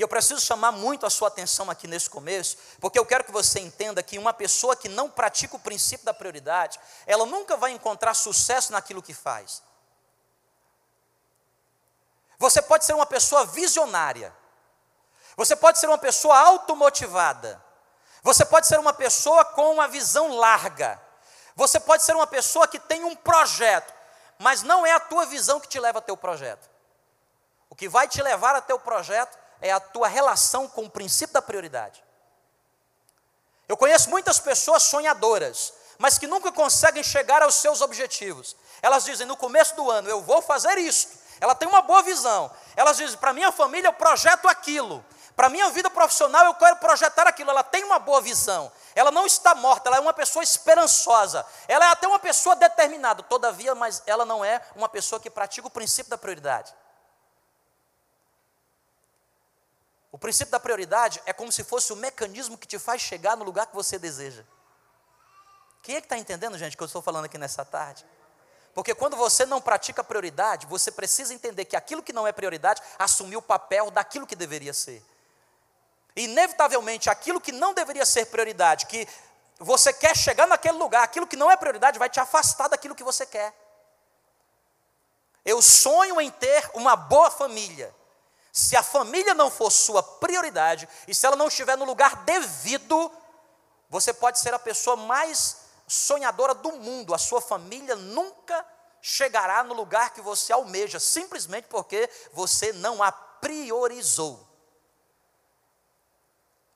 E 0.00 0.02
eu 0.02 0.08
preciso 0.08 0.40
chamar 0.40 0.72
muito 0.72 1.04
a 1.04 1.10
sua 1.10 1.28
atenção 1.28 1.68
aqui 1.68 1.86
nesse 1.86 2.08
começo, 2.08 2.56
porque 2.80 2.98
eu 2.98 3.04
quero 3.04 3.22
que 3.22 3.30
você 3.30 3.60
entenda 3.60 4.02
que 4.02 4.16
uma 4.16 4.32
pessoa 4.32 4.74
que 4.74 4.88
não 4.88 5.10
pratica 5.10 5.56
o 5.56 5.58
princípio 5.58 6.06
da 6.06 6.14
prioridade, 6.14 6.80
ela 7.06 7.26
nunca 7.26 7.54
vai 7.54 7.72
encontrar 7.72 8.14
sucesso 8.14 8.72
naquilo 8.72 9.02
que 9.02 9.12
faz. 9.12 9.62
Você 12.38 12.62
pode 12.62 12.86
ser 12.86 12.94
uma 12.94 13.04
pessoa 13.04 13.44
visionária, 13.44 14.34
você 15.36 15.54
pode 15.54 15.78
ser 15.78 15.86
uma 15.86 15.98
pessoa 15.98 16.34
automotivada, 16.34 17.62
você 18.22 18.42
pode 18.42 18.68
ser 18.68 18.80
uma 18.80 18.94
pessoa 18.94 19.44
com 19.44 19.70
uma 19.70 19.86
visão 19.86 20.34
larga, 20.34 20.98
você 21.54 21.78
pode 21.78 22.04
ser 22.04 22.16
uma 22.16 22.26
pessoa 22.26 22.66
que 22.66 22.78
tem 22.78 23.04
um 23.04 23.14
projeto, 23.14 23.92
mas 24.38 24.62
não 24.62 24.86
é 24.86 24.92
a 24.92 25.00
tua 25.00 25.26
visão 25.26 25.60
que 25.60 25.68
te 25.68 25.78
leva 25.78 25.98
até 25.98 26.10
o 26.10 26.16
projeto. 26.16 26.70
O 27.68 27.74
que 27.76 27.86
vai 27.86 28.08
te 28.08 28.22
levar 28.22 28.56
até 28.56 28.72
o 28.72 28.80
projeto 28.80 29.39
é 29.60 29.72
a 29.72 29.80
tua 29.80 30.08
relação 30.08 30.68
com 30.68 30.84
o 30.84 30.90
princípio 30.90 31.34
da 31.34 31.42
prioridade. 31.42 32.02
Eu 33.68 33.76
conheço 33.76 34.10
muitas 34.10 34.40
pessoas 34.40 34.82
sonhadoras, 34.82 35.72
mas 35.98 36.18
que 36.18 36.26
nunca 36.26 36.50
conseguem 36.50 37.02
chegar 37.02 37.42
aos 37.42 37.54
seus 37.56 37.80
objetivos. 37.80 38.56
Elas 38.82 39.04
dizem 39.04 39.26
no 39.26 39.36
começo 39.36 39.76
do 39.76 39.90
ano, 39.90 40.08
eu 40.08 40.20
vou 40.22 40.42
fazer 40.42 40.78
isso. 40.78 41.08
Ela 41.40 41.54
tem 41.54 41.68
uma 41.68 41.80
boa 41.80 42.02
visão. 42.02 42.50
Elas 42.76 42.96
dizem, 42.96 43.16
para 43.16 43.32
minha 43.32 43.50
família 43.52 43.88
eu 43.88 43.92
projeto 43.92 44.48
aquilo. 44.48 45.04
Para 45.36 45.48
minha 45.48 45.70
vida 45.70 45.88
profissional 45.88 46.44
eu 46.44 46.54
quero 46.54 46.76
projetar 46.76 47.26
aquilo. 47.26 47.50
Ela 47.50 47.62
tem 47.62 47.84
uma 47.84 47.98
boa 47.98 48.20
visão. 48.20 48.70
Ela 48.94 49.10
não 49.10 49.24
está 49.24 49.54
morta, 49.54 49.88
ela 49.88 49.96
é 49.96 50.00
uma 50.00 50.12
pessoa 50.12 50.42
esperançosa. 50.42 51.46
Ela 51.68 51.86
é 51.86 51.88
até 51.88 52.06
uma 52.06 52.18
pessoa 52.18 52.56
determinada, 52.56 53.22
todavia, 53.22 53.74
mas 53.74 54.02
ela 54.06 54.24
não 54.24 54.44
é 54.44 54.60
uma 54.74 54.88
pessoa 54.88 55.20
que 55.20 55.30
pratica 55.30 55.66
o 55.66 55.70
princípio 55.70 56.10
da 56.10 56.18
prioridade. 56.18 56.74
O 60.12 60.18
princípio 60.18 60.50
da 60.50 60.58
prioridade 60.58 61.22
é 61.24 61.32
como 61.32 61.52
se 61.52 61.62
fosse 61.62 61.92
o 61.92 61.96
mecanismo 61.96 62.58
que 62.58 62.66
te 62.66 62.78
faz 62.78 63.00
chegar 63.00 63.36
no 63.36 63.44
lugar 63.44 63.66
que 63.66 63.74
você 63.74 63.98
deseja. 63.98 64.44
Quem 65.82 65.96
é 65.96 66.00
que 66.00 66.06
está 66.06 66.18
entendendo, 66.18 66.58
gente, 66.58 66.76
que 66.76 66.82
eu 66.82 66.86
estou 66.86 67.00
falando 67.00 67.24
aqui 67.24 67.38
nessa 67.38 67.64
tarde? 67.64 68.04
Porque 68.74 68.94
quando 68.94 69.16
você 69.16 69.46
não 69.46 69.60
pratica 69.60 70.04
prioridade, 70.04 70.66
você 70.66 70.90
precisa 70.90 71.32
entender 71.32 71.64
que 71.64 71.76
aquilo 71.76 72.02
que 72.02 72.12
não 72.12 72.26
é 72.26 72.32
prioridade 72.32 72.82
assumiu 72.98 73.38
o 73.38 73.42
papel 73.42 73.90
daquilo 73.90 74.26
que 74.26 74.36
deveria 74.36 74.72
ser. 74.72 75.02
Inevitavelmente, 76.14 77.08
aquilo 77.08 77.40
que 77.40 77.52
não 77.52 77.72
deveria 77.72 78.04
ser 78.04 78.26
prioridade, 78.26 78.86
que 78.86 79.08
você 79.58 79.92
quer 79.92 80.16
chegar 80.16 80.46
naquele 80.46 80.76
lugar, 80.76 81.02
aquilo 81.02 81.26
que 81.26 81.36
não 81.36 81.50
é 81.50 81.56
prioridade 81.56 81.98
vai 81.98 82.08
te 82.08 82.20
afastar 82.20 82.68
daquilo 82.68 82.94
que 82.94 83.04
você 83.04 83.24
quer. 83.26 83.54
Eu 85.44 85.62
sonho 85.62 86.20
em 86.20 86.30
ter 86.30 86.70
uma 86.74 86.94
boa 86.96 87.30
família. 87.30 87.94
Se 88.52 88.76
a 88.76 88.82
família 88.82 89.34
não 89.34 89.50
for 89.50 89.70
sua 89.70 90.02
prioridade, 90.02 90.88
e 91.06 91.14
se 91.14 91.26
ela 91.26 91.36
não 91.36 91.48
estiver 91.48 91.76
no 91.76 91.84
lugar 91.84 92.16
devido, 92.24 93.10
você 93.88 94.12
pode 94.12 94.38
ser 94.38 94.52
a 94.52 94.58
pessoa 94.58 94.96
mais 94.96 95.58
sonhadora 95.86 96.54
do 96.54 96.72
mundo, 96.72 97.14
a 97.14 97.18
sua 97.18 97.40
família 97.40 97.96
nunca 97.96 98.64
chegará 99.02 99.64
no 99.64 99.74
lugar 99.74 100.12
que 100.12 100.20
você 100.20 100.52
almeja, 100.52 101.00
simplesmente 101.00 101.66
porque 101.68 102.08
você 102.32 102.72
não 102.72 103.02
a 103.02 103.10
priorizou. 103.10 104.46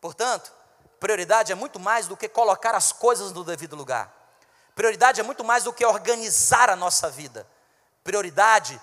Portanto, 0.00 0.52
prioridade 0.98 1.52
é 1.52 1.54
muito 1.54 1.78
mais 1.78 2.06
do 2.06 2.16
que 2.16 2.28
colocar 2.28 2.74
as 2.74 2.92
coisas 2.92 3.32
no 3.32 3.44
devido 3.44 3.76
lugar. 3.76 4.12
Prioridade 4.74 5.20
é 5.20 5.24
muito 5.24 5.44
mais 5.44 5.64
do 5.64 5.72
que 5.72 5.84
organizar 5.84 6.68
a 6.68 6.76
nossa 6.76 7.08
vida. 7.08 7.46
Prioridade 8.02 8.80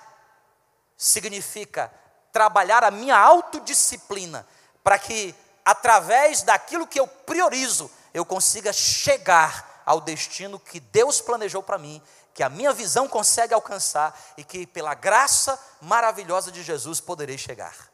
significa 0.96 1.94
trabalhar 2.32 2.84
a 2.84 2.92
minha 2.92 3.18
autodisciplina, 3.18 4.48
para 4.84 4.98
que, 4.98 5.36
através 5.64 6.42
daquilo 6.42 6.88
que 6.88 7.00
eu 7.00 7.08
priorizo, 7.08 7.92
eu 8.14 8.26
consiga 8.26 8.74
chegar 8.74 9.82
ao 9.86 10.02
destino 10.02 10.60
que 10.60 10.80
Deus 10.80 11.22
planejou 11.22 11.62
para 11.62 11.78
mim, 11.78 12.02
que 12.34 12.44
a 12.44 12.50
minha 12.50 12.72
visão 12.72 13.08
consegue 13.08 13.54
alcançar 13.54 14.18
e 14.38 14.44
que, 14.44 14.66
pela 14.66 14.94
graça 14.94 15.60
maravilhosa 15.82 16.52
de 16.52 16.64
Jesus, 16.64 17.00
poderei 17.00 17.38
chegar. 17.38 17.92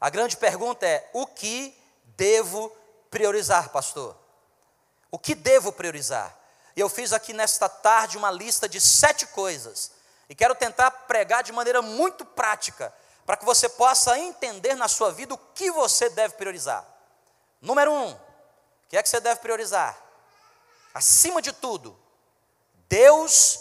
A 0.00 0.10
grande 0.10 0.36
pergunta 0.36 0.86
é: 0.86 1.08
o 1.12 1.26
que 1.26 1.76
devo 2.16 2.70
priorizar, 3.10 3.70
pastor? 3.70 4.16
O 5.10 5.18
que 5.18 5.34
devo 5.34 5.72
priorizar? 5.72 6.36
Eu 6.76 6.88
fiz 6.88 7.12
aqui 7.12 7.32
nesta 7.32 7.68
tarde 7.68 8.18
uma 8.18 8.30
lista 8.30 8.68
de 8.68 8.80
sete 8.80 9.26
coisas 9.28 9.92
e 10.28 10.34
quero 10.34 10.54
tentar 10.54 10.90
pregar 10.90 11.42
de 11.42 11.52
maneira 11.52 11.80
muito 11.80 12.24
prática, 12.24 12.92
para 13.24 13.36
que 13.36 13.44
você 13.44 13.68
possa 13.68 14.18
entender 14.18 14.74
na 14.74 14.88
sua 14.88 15.10
vida 15.10 15.34
o 15.34 15.38
que 15.38 15.70
você 15.70 16.08
deve 16.10 16.34
priorizar. 16.34 16.86
Número 17.60 17.92
um, 17.92 18.12
o 18.12 18.20
que 18.88 18.96
é 18.96 19.02
que 19.02 19.08
você 19.08 19.20
deve 19.20 19.40
priorizar? 19.40 19.96
Acima 20.94 21.42
de 21.42 21.52
tudo, 21.52 21.98
Deus 22.88 23.60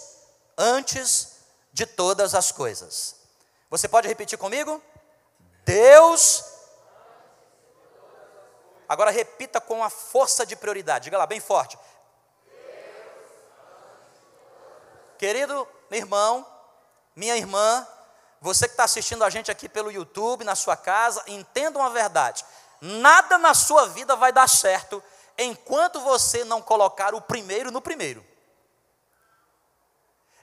antes 0.57 1.39
de 1.73 1.85
todas 1.85 2.33
as 2.33 2.51
coisas. 2.51 3.15
Você 3.69 3.87
pode 3.87 4.07
repetir 4.07 4.37
comigo? 4.37 4.81
Deus. 5.65 6.43
Agora 8.87 9.11
repita 9.11 9.59
com 9.59 9.83
a 9.83 9.89
força 9.89 10.45
de 10.45 10.55
prioridade. 10.55 11.05
Diga 11.05 11.17
lá, 11.17 11.25
bem 11.25 11.39
forte. 11.39 11.77
Querido 15.17 15.67
irmão, 15.89 16.45
minha 17.15 17.35
irmã, 17.37 17.87
você 18.41 18.67
que 18.67 18.73
está 18.73 18.83
assistindo 18.83 19.23
a 19.23 19.29
gente 19.29 19.49
aqui 19.49 19.69
pelo 19.69 19.91
YouTube, 19.91 20.43
na 20.43 20.55
sua 20.55 20.75
casa, 20.75 21.23
entenda 21.27 21.79
uma 21.79 21.89
verdade: 21.89 22.45
nada 22.81 23.37
na 23.37 23.53
sua 23.53 23.87
vida 23.87 24.15
vai 24.15 24.31
dar 24.31 24.49
certo 24.49 25.01
enquanto 25.37 25.99
você 26.01 26.43
não 26.43 26.61
colocar 26.61 27.15
o 27.15 27.21
primeiro 27.21 27.71
no 27.71 27.81
primeiro. 27.81 28.25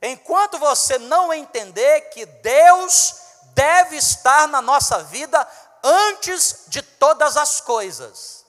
Enquanto 0.01 0.59
você 0.59 0.99
não 0.99 1.33
entender 1.33 2.01
que 2.11 2.27
Deus 2.27 3.15
deve 3.55 3.97
estar 3.97 4.49
na 4.49 4.61
nossa 4.61 5.03
vida 5.05 5.47
antes 5.83 6.65
de 6.67 6.83
todas 6.83 7.37
as 7.37 7.61
coisas. 7.61 8.45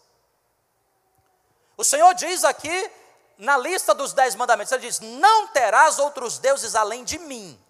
O 1.77 1.83
Senhor 1.83 2.13
diz 2.13 2.43
aqui, 2.43 2.91
na 3.37 3.57
lista 3.57 3.93
dos 3.93 4.13
dez 4.13 4.35
mandamentos, 4.35 4.71
Ele 4.71 4.87
diz: 4.87 4.99
Não 4.99 5.47
terás 5.47 5.99
outros 5.99 6.39
deuses 6.39 6.75
além 6.75 7.03
de 7.03 7.19
mim. 7.19 7.62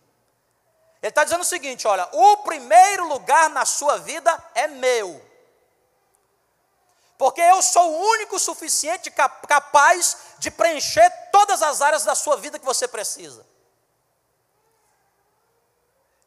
Ele 1.03 1.09
está 1.09 1.25
dizendo 1.25 1.41
o 1.41 1.45
seguinte: 1.45 1.85
olha, 1.85 2.07
o 2.13 2.37
primeiro 2.37 3.05
lugar 3.09 3.49
na 3.49 3.65
sua 3.65 3.97
vida 3.97 4.31
é 4.55 4.67
meu. 4.67 5.21
Porque 7.17 7.41
eu 7.41 7.61
sou 7.61 7.91
o 7.91 8.09
único 8.11 8.39
suficiente 8.39 9.11
capaz 9.11 10.17
de 10.39 10.49
preencher 10.49 11.09
todas 11.31 11.61
as 11.61 11.81
áreas 11.81 12.05
da 12.05 12.15
sua 12.15 12.37
vida 12.37 12.57
que 12.57 12.65
você 12.65 12.87
precisa. 12.87 13.45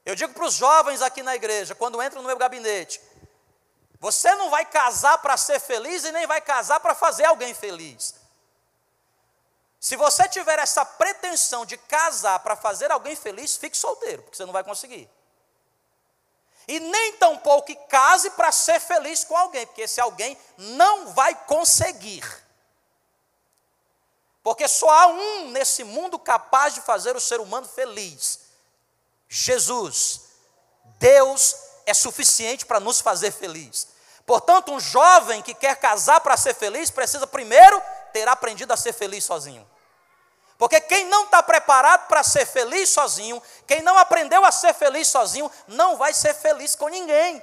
Eu 0.04 0.14
digo 0.14 0.34
para 0.34 0.44
os 0.44 0.54
jovens 0.54 1.02
aqui 1.02 1.22
na 1.22 1.34
igreja, 1.34 1.74
quando 1.74 2.00
entram 2.02 2.20
no 2.20 2.28
meu 2.28 2.36
gabinete, 2.36 3.00
você 3.98 4.32
não 4.36 4.50
vai 4.50 4.64
casar 4.66 5.18
para 5.18 5.36
ser 5.38 5.58
feliz 5.58 6.04
e 6.04 6.12
nem 6.12 6.26
vai 6.26 6.40
casar 6.40 6.80
para 6.80 6.94
fazer 6.94 7.24
alguém 7.24 7.54
feliz. 7.54 8.14
Se 9.86 9.94
você 9.94 10.28
tiver 10.28 10.58
essa 10.58 10.84
pretensão 10.84 11.64
de 11.64 11.76
casar 11.76 12.40
para 12.40 12.56
fazer 12.56 12.90
alguém 12.90 13.14
feliz, 13.14 13.56
fique 13.56 13.76
solteiro, 13.76 14.20
porque 14.20 14.36
você 14.36 14.44
não 14.44 14.52
vai 14.52 14.64
conseguir. 14.64 15.08
E 16.66 16.80
nem 16.80 17.12
tampouco 17.12 17.72
case 17.86 18.30
para 18.30 18.50
ser 18.50 18.80
feliz 18.80 19.22
com 19.22 19.36
alguém, 19.36 19.64
porque 19.64 19.82
esse 19.82 20.00
alguém 20.00 20.36
não 20.58 21.12
vai 21.12 21.36
conseguir. 21.44 22.24
Porque 24.42 24.66
só 24.66 24.90
há 24.90 25.06
um 25.06 25.50
nesse 25.52 25.84
mundo 25.84 26.18
capaz 26.18 26.74
de 26.74 26.80
fazer 26.80 27.14
o 27.14 27.20
ser 27.20 27.38
humano 27.38 27.68
feliz: 27.68 28.40
Jesus. 29.28 30.22
Deus 30.98 31.54
é 31.86 31.94
suficiente 31.94 32.66
para 32.66 32.80
nos 32.80 33.00
fazer 33.00 33.30
feliz. 33.30 33.86
Portanto, 34.26 34.72
um 34.72 34.80
jovem 34.80 35.42
que 35.42 35.54
quer 35.54 35.76
casar 35.76 36.20
para 36.22 36.36
ser 36.36 36.54
feliz 36.54 36.90
precisa 36.90 37.24
primeiro 37.24 37.80
ter 38.12 38.26
aprendido 38.26 38.72
a 38.72 38.76
ser 38.76 38.92
feliz 38.92 39.22
sozinho. 39.22 39.75
Porque 40.58 40.80
quem 40.80 41.04
não 41.06 41.24
está 41.24 41.42
preparado 41.42 42.06
para 42.08 42.22
ser 42.22 42.46
feliz 42.46 42.88
sozinho, 42.88 43.42
quem 43.66 43.82
não 43.82 43.98
aprendeu 43.98 44.44
a 44.44 44.50
ser 44.50 44.72
feliz 44.72 45.08
sozinho, 45.08 45.50
não 45.68 45.96
vai 45.96 46.14
ser 46.14 46.34
feliz 46.34 46.74
com 46.74 46.88
ninguém. 46.88 47.42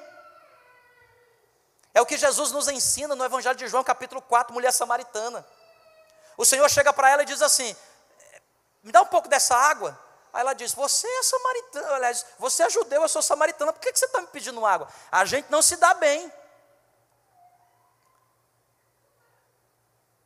É 1.93 2.01
o 2.01 2.05
que 2.05 2.17
Jesus 2.17 2.51
nos 2.51 2.67
ensina 2.67 3.15
no 3.15 3.23
Evangelho 3.23 3.55
de 3.55 3.67
João, 3.67 3.83
capítulo 3.83 4.21
4, 4.21 4.51
mulher 4.51 4.71
samaritana. 4.73 5.45
O 6.35 6.43
Senhor 6.43 6.67
chega 6.69 6.91
para 6.91 7.09
ela 7.11 7.21
e 7.21 7.25
diz 7.25 7.41
assim: 7.41 7.75
Me 8.81 8.91
dá 8.91 9.03
um 9.03 9.05
pouco 9.05 9.27
dessa 9.27 9.55
água. 9.55 9.97
Aí 10.33 10.41
ela 10.41 10.53
disse: 10.53 10.75
Você 10.75 11.07
é 11.07 11.23
samaritana, 11.23 11.91
aliás, 11.93 12.25
você 12.39 12.63
é 12.63 12.69
judeu, 12.71 13.03
eu 13.03 13.09
sou 13.09 13.21
samaritana, 13.21 13.71
por 13.71 13.79
que 13.79 13.95
você 13.95 14.05
está 14.05 14.21
me 14.21 14.27
pedindo 14.27 14.65
água? 14.65 14.87
A 15.11 15.23
gente 15.23 15.51
não 15.51 15.61
se 15.61 15.75
dá 15.75 15.93
bem. 15.93 16.33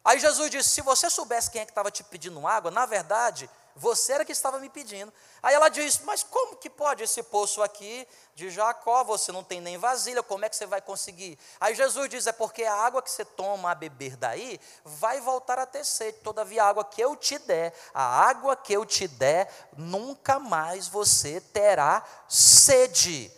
Aí 0.08 0.20
Jesus 0.20 0.50
disse: 0.50 0.70
Se 0.70 0.82
você 0.82 1.10
soubesse 1.10 1.52
quem 1.52 1.62
é 1.62 1.66
que 1.66 1.72
estava 1.72 1.92
te 1.92 2.02
pedindo 2.02 2.48
água, 2.48 2.72
na 2.72 2.86
verdade, 2.86 3.50
você 3.76 4.14
era 4.14 4.24
que 4.24 4.32
estava 4.32 4.58
me 4.58 4.70
pedindo. 4.70 5.12
Aí 5.44 5.54
ela 5.54 5.68
disse: 5.68 6.02
Mas 6.04 6.24
como 6.24 6.56
que 6.56 6.70
pode 6.70 7.04
esse 7.04 7.22
poço 7.24 7.62
aqui 7.62 8.08
de 8.34 8.50
Jacó? 8.50 9.04
Você 9.04 9.34
não 9.34 9.44
tem 9.44 9.60
nem 9.60 9.78
vasilha, 9.78 10.24
como 10.24 10.46
é 10.46 10.50
que 10.50 10.56
você 10.56 10.66
vai 10.66 10.80
conseguir? 10.80 11.38
Aí 11.60 11.76
Jesus 11.76 12.08
diz: 12.08 12.26
É 12.26 12.32
porque 12.32 12.64
a 12.64 12.74
água 12.74 13.02
que 13.02 13.12
você 13.12 13.26
toma 13.26 13.70
a 13.70 13.76
beber 13.76 14.16
daí 14.16 14.62
vai 14.86 15.20
voltar 15.20 15.60
a 15.60 15.66
ter 15.66 15.84
sede. 15.84 16.20
Todavia, 16.20 16.64
a 16.64 16.70
água 16.70 16.86
que 16.86 17.02
eu 17.02 17.14
te 17.14 17.38
der, 17.40 17.74
a 17.94 18.02
água 18.02 18.56
que 18.56 18.72
eu 18.72 18.86
te 18.86 19.10
der, 19.10 19.52
nunca 19.76 20.40
mais 20.40 20.88
você 20.88 21.42
terá 21.42 22.02
sede. 22.30 23.30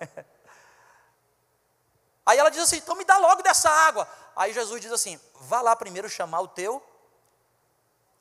Aí 2.28 2.36
ela 2.36 2.50
diz 2.50 2.60
assim: 2.60 2.76
Então 2.76 2.94
me 2.94 3.04
dá 3.04 3.16
logo 3.16 3.42
dessa 3.42 3.70
água. 3.70 4.06
Aí 4.38 4.52
Jesus 4.52 4.80
diz 4.80 4.92
assim: 4.92 5.20
vá 5.40 5.60
lá 5.60 5.74
primeiro 5.74 6.08
chamar 6.08 6.40
o 6.40 6.48
teu 6.48 6.80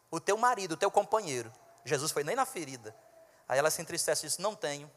o 0.09 0.19
teu 0.19 0.35
marido, 0.35 0.71
o 0.71 0.77
teu 0.77 0.89
companheiro. 0.89 1.53
Jesus 1.85 2.11
foi 2.11 2.23
nem 2.23 2.35
na 2.35 2.45
ferida. 2.45 2.95
Aí 3.47 3.59
ela 3.59 3.69
se 3.69 3.81
entristece 3.81 4.25
e 4.25 4.29
diz: 4.29 4.39
Não 4.39 4.55
tenho. 4.55 4.91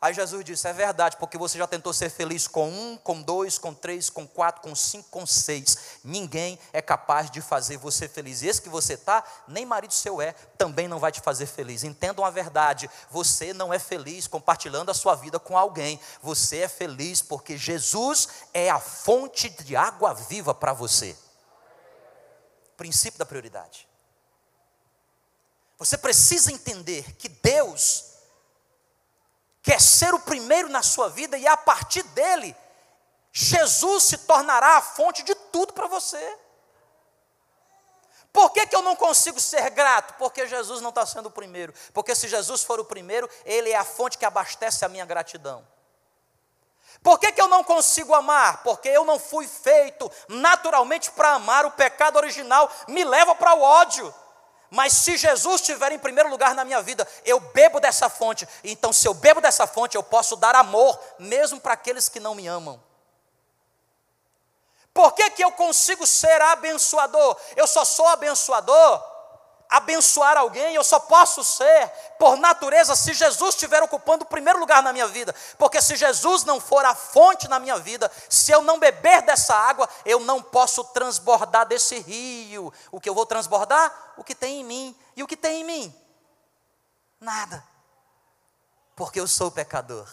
Aí 0.00 0.12
Jesus 0.12 0.44
disse: 0.44 0.68
É 0.68 0.72
verdade, 0.72 1.16
porque 1.16 1.38
você 1.38 1.56
já 1.56 1.66
tentou 1.66 1.92
ser 1.92 2.10
feliz 2.10 2.46
com 2.46 2.68
um, 2.68 2.96
com 2.98 3.22
dois, 3.22 3.58
com 3.58 3.72
três, 3.72 4.10
com 4.10 4.26
quatro, 4.26 4.62
com 4.62 4.74
cinco, 4.74 5.08
com 5.08 5.26
seis. 5.26 5.98
Ninguém 6.04 6.58
é 6.72 6.82
capaz 6.82 7.30
de 7.30 7.40
fazer 7.40 7.78
você 7.78 8.06
feliz. 8.06 8.42
E 8.42 8.46
esse 8.46 8.60
que 8.60 8.68
você 8.68 8.92
está, 8.92 9.24
nem 9.48 9.64
marido 9.64 9.94
seu 9.94 10.20
é, 10.20 10.32
também 10.58 10.86
não 10.86 10.98
vai 10.98 11.10
te 11.10 11.20
fazer 11.20 11.46
feliz. 11.46 11.82
Entendam 11.82 12.24
a 12.24 12.30
verdade: 12.30 12.90
você 13.10 13.54
não 13.54 13.72
é 13.72 13.78
feliz 13.78 14.26
compartilhando 14.26 14.90
a 14.90 14.94
sua 14.94 15.14
vida 15.14 15.38
com 15.38 15.56
alguém. 15.56 15.98
Você 16.22 16.58
é 16.58 16.68
feliz 16.68 17.22
porque 17.22 17.56
Jesus 17.56 18.28
é 18.52 18.68
a 18.68 18.78
fonte 18.78 19.48
de 19.48 19.74
água 19.74 20.12
viva 20.12 20.54
para 20.54 20.74
você. 20.74 21.16
Princípio 22.76 23.18
da 23.18 23.24
prioridade. 23.24 23.88
Você 25.78 25.96
precisa 25.96 26.52
entender 26.52 27.14
que 27.16 27.28
Deus 27.28 28.15
quer 29.66 29.80
ser 29.80 30.14
o 30.14 30.20
primeiro 30.20 30.68
na 30.68 30.80
sua 30.80 31.08
vida 31.08 31.36
e 31.36 31.44
a 31.44 31.56
partir 31.56 32.04
dele, 32.04 32.56
Jesus 33.32 34.04
se 34.04 34.18
tornará 34.18 34.76
a 34.76 34.80
fonte 34.80 35.24
de 35.24 35.34
tudo 35.34 35.72
para 35.72 35.88
você. 35.88 36.38
Por 38.32 38.50
que, 38.52 38.64
que 38.64 38.76
eu 38.76 38.82
não 38.82 38.94
consigo 38.94 39.40
ser 39.40 39.68
grato? 39.70 40.14
Porque 40.18 40.46
Jesus 40.46 40.80
não 40.80 40.90
está 40.90 41.04
sendo 41.04 41.26
o 41.26 41.32
primeiro. 41.32 41.74
Porque 41.92 42.14
se 42.14 42.28
Jesus 42.28 42.62
for 42.62 42.78
o 42.78 42.84
primeiro, 42.84 43.28
Ele 43.44 43.70
é 43.70 43.76
a 43.76 43.84
fonte 43.84 44.16
que 44.16 44.24
abastece 44.24 44.84
a 44.84 44.88
minha 44.88 45.04
gratidão. 45.04 45.66
Por 47.02 47.18
que, 47.18 47.32
que 47.32 47.40
eu 47.40 47.48
não 47.48 47.64
consigo 47.64 48.14
amar? 48.14 48.62
Porque 48.62 48.88
eu 48.88 49.04
não 49.04 49.18
fui 49.18 49.48
feito 49.48 50.08
naturalmente 50.28 51.10
para 51.10 51.30
amar. 51.30 51.66
O 51.66 51.72
pecado 51.72 52.16
original 52.16 52.70
me 52.86 53.04
leva 53.04 53.34
para 53.34 53.54
o 53.54 53.62
ódio. 53.62 54.14
Mas 54.70 54.92
se 54.92 55.16
Jesus 55.16 55.60
estiver 55.60 55.92
em 55.92 55.98
primeiro 55.98 56.28
lugar 56.28 56.54
na 56.54 56.64
minha 56.64 56.82
vida, 56.82 57.06
eu 57.24 57.38
bebo 57.38 57.80
dessa 57.80 58.08
fonte. 58.08 58.46
Então, 58.64 58.92
se 58.92 59.06
eu 59.06 59.14
bebo 59.14 59.40
dessa 59.40 59.66
fonte, 59.66 59.96
eu 59.96 60.02
posso 60.02 60.36
dar 60.36 60.54
amor, 60.54 60.98
mesmo 61.18 61.60
para 61.60 61.74
aqueles 61.74 62.08
que 62.08 62.20
não 62.20 62.34
me 62.34 62.46
amam. 62.46 62.82
Por 64.92 65.12
que, 65.12 65.30
que 65.30 65.44
eu 65.44 65.52
consigo 65.52 66.06
ser 66.06 66.40
abençoador? 66.40 67.36
Eu 67.54 67.66
só 67.66 67.84
sou 67.84 68.06
abençoador 68.08 69.15
abençoar 69.68 70.36
alguém, 70.36 70.74
eu 70.74 70.84
só 70.84 70.98
posso 70.98 71.42
ser, 71.42 71.88
por 72.18 72.36
natureza, 72.36 72.94
se 72.94 73.12
Jesus 73.12 73.54
estiver 73.54 73.82
ocupando 73.82 74.24
o 74.24 74.28
primeiro 74.28 74.58
lugar 74.58 74.82
na 74.82 74.92
minha 74.92 75.06
vida. 75.06 75.34
Porque 75.58 75.80
se 75.82 75.96
Jesus 75.96 76.44
não 76.44 76.60
for 76.60 76.84
a 76.84 76.94
fonte 76.94 77.48
na 77.48 77.58
minha 77.58 77.78
vida, 77.78 78.10
se 78.28 78.52
eu 78.52 78.62
não 78.62 78.78
beber 78.78 79.22
dessa 79.22 79.54
água, 79.54 79.88
eu 80.04 80.20
não 80.20 80.42
posso 80.42 80.84
transbordar 80.84 81.66
desse 81.66 81.98
rio. 81.98 82.72
O 82.90 83.00
que 83.00 83.08
eu 83.08 83.14
vou 83.14 83.26
transbordar? 83.26 84.14
O 84.16 84.24
que 84.24 84.34
tem 84.34 84.60
em 84.60 84.64
mim. 84.64 84.96
E 85.16 85.22
o 85.22 85.26
que 85.26 85.36
tem 85.36 85.60
em 85.62 85.64
mim? 85.64 86.02
Nada. 87.20 87.64
Porque 88.94 89.20
eu 89.20 89.26
sou 89.26 89.50
pecador. 89.50 90.08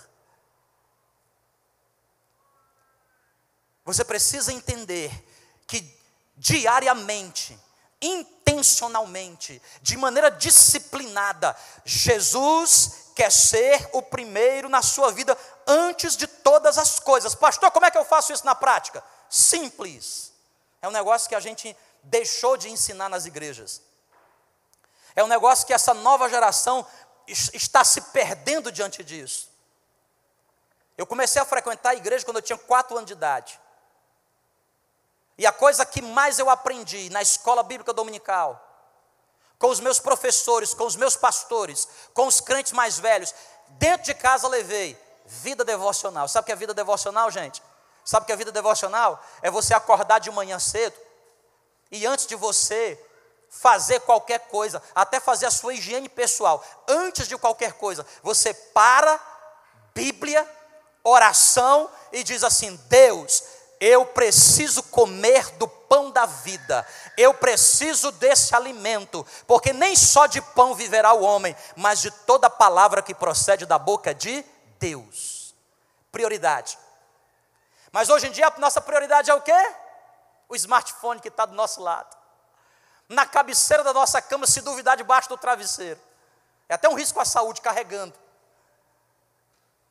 Você 3.85 4.03
precisa 4.03 4.51
entender 4.51 5.11
que 5.67 6.01
diariamente, 6.35 7.59
intencionalmente, 8.53 9.61
de 9.81 9.97
maneira 9.97 10.29
disciplinada. 10.29 11.55
Jesus 11.83 13.11
quer 13.15 13.31
ser 13.31 13.89
o 13.93 14.01
primeiro 14.01 14.69
na 14.69 14.81
sua 14.81 15.11
vida 15.11 15.37
antes 15.67 16.15
de 16.15 16.27
todas 16.27 16.77
as 16.77 16.99
coisas. 16.99 17.35
Pastor, 17.35 17.71
como 17.71 17.85
é 17.85 17.91
que 17.91 17.97
eu 17.97 18.05
faço 18.05 18.31
isso 18.31 18.45
na 18.45 18.55
prática? 18.55 19.03
Simples. 19.29 20.31
É 20.81 20.87
um 20.87 20.91
negócio 20.91 21.29
que 21.29 21.35
a 21.35 21.39
gente 21.39 21.75
deixou 22.03 22.57
de 22.57 22.69
ensinar 22.69 23.09
nas 23.09 23.25
igrejas. 23.25 23.81
É 25.15 25.23
um 25.23 25.27
negócio 25.27 25.65
que 25.65 25.73
essa 25.73 25.93
nova 25.93 26.29
geração 26.29 26.85
está 27.27 27.83
se 27.83 28.01
perdendo 28.01 28.71
diante 28.71 29.03
disso. 29.03 29.49
Eu 30.97 31.07
comecei 31.07 31.41
a 31.41 31.45
frequentar 31.45 31.91
a 31.91 31.95
igreja 31.95 32.25
quando 32.25 32.37
eu 32.37 32.41
tinha 32.41 32.57
quatro 32.57 32.95
anos 32.95 33.07
de 33.07 33.13
idade. 33.13 33.59
E 35.37 35.45
a 35.45 35.51
coisa 35.51 35.85
que 35.85 36.01
mais 36.01 36.39
eu 36.39 36.49
aprendi 36.49 37.09
na 37.09 37.21
escola 37.21 37.63
bíblica 37.63 37.93
dominical, 37.93 38.59
com 39.57 39.67
os 39.69 39.79
meus 39.79 39.99
professores, 39.99 40.73
com 40.73 40.85
os 40.85 40.95
meus 40.95 41.15
pastores, 41.15 41.87
com 42.13 42.27
os 42.27 42.39
crentes 42.39 42.71
mais 42.71 42.99
velhos, 42.99 43.33
dentro 43.69 44.05
de 44.05 44.13
casa 44.13 44.47
levei 44.47 44.97
vida 45.25 45.63
devocional. 45.63 46.27
Sabe 46.27 46.43
o 46.43 46.45
que 46.47 46.51
é 46.51 46.55
vida 46.55 46.73
devocional, 46.73 47.31
gente? 47.31 47.63
Sabe 48.03 48.23
o 48.23 48.27
que 48.27 48.33
é 48.33 48.35
vida 48.35 48.51
devocional? 48.51 49.23
É 49.41 49.49
você 49.49 49.73
acordar 49.73 50.19
de 50.19 50.29
manhã 50.29 50.59
cedo 50.59 50.95
e 51.91 52.05
antes 52.05 52.25
de 52.25 52.35
você 52.35 52.99
fazer 53.49 53.99
qualquer 54.01 54.39
coisa, 54.47 54.81
até 54.95 55.19
fazer 55.19 55.45
a 55.45 55.51
sua 55.51 55.75
higiene 55.75 56.09
pessoal, 56.09 56.63
antes 56.87 57.27
de 57.27 57.37
qualquer 57.37 57.73
coisa, 57.73 58.05
você 58.23 58.51
para, 58.53 59.19
Bíblia, 59.93 60.45
oração 61.03 61.89
e 62.11 62.23
diz 62.23 62.43
assim: 62.43 62.75
Deus, 62.87 63.43
eu 63.85 64.05
preciso 64.05 64.81
comer 64.83 65.57
do 65.57 65.67
pão 65.67 66.09
da 66.09 66.25
vida, 66.25 66.87
eu 67.17 67.33
preciso 67.33 68.13
desse 68.13 68.55
alimento, 68.55 69.27
porque 69.45 69.73
nem 69.73 69.93
só 69.93 70.25
de 70.25 70.41
pão 70.41 70.73
viverá 70.73 71.11
o 71.13 71.21
homem, 71.21 71.53
mas 71.75 71.99
de 71.99 72.09
toda 72.09 72.49
palavra 72.49 73.01
que 73.01 73.13
procede 73.13 73.65
da 73.65 73.77
boca 73.77 74.15
de 74.15 74.45
Deus. 74.79 75.53
Prioridade. 76.13 76.77
Mas 77.91 78.09
hoje 78.09 78.27
em 78.27 78.31
dia 78.31 78.47
a 78.47 78.57
nossa 78.57 78.79
prioridade 78.79 79.29
é 79.29 79.33
o 79.33 79.41
quê? 79.41 79.75
O 80.47 80.55
smartphone 80.55 81.19
que 81.19 81.27
está 81.27 81.45
do 81.45 81.53
nosso 81.53 81.81
lado. 81.81 82.15
Na 83.09 83.25
cabeceira 83.25 83.83
da 83.83 83.91
nossa 83.91 84.21
cama, 84.21 84.47
se 84.47 84.61
duvidar, 84.61 84.95
debaixo 84.95 85.27
do 85.27 85.37
travesseiro. 85.37 85.99
É 86.69 86.75
até 86.75 86.87
um 86.87 86.95
risco 86.95 87.19
à 87.19 87.25
saúde 87.25 87.59
carregando. 87.59 88.13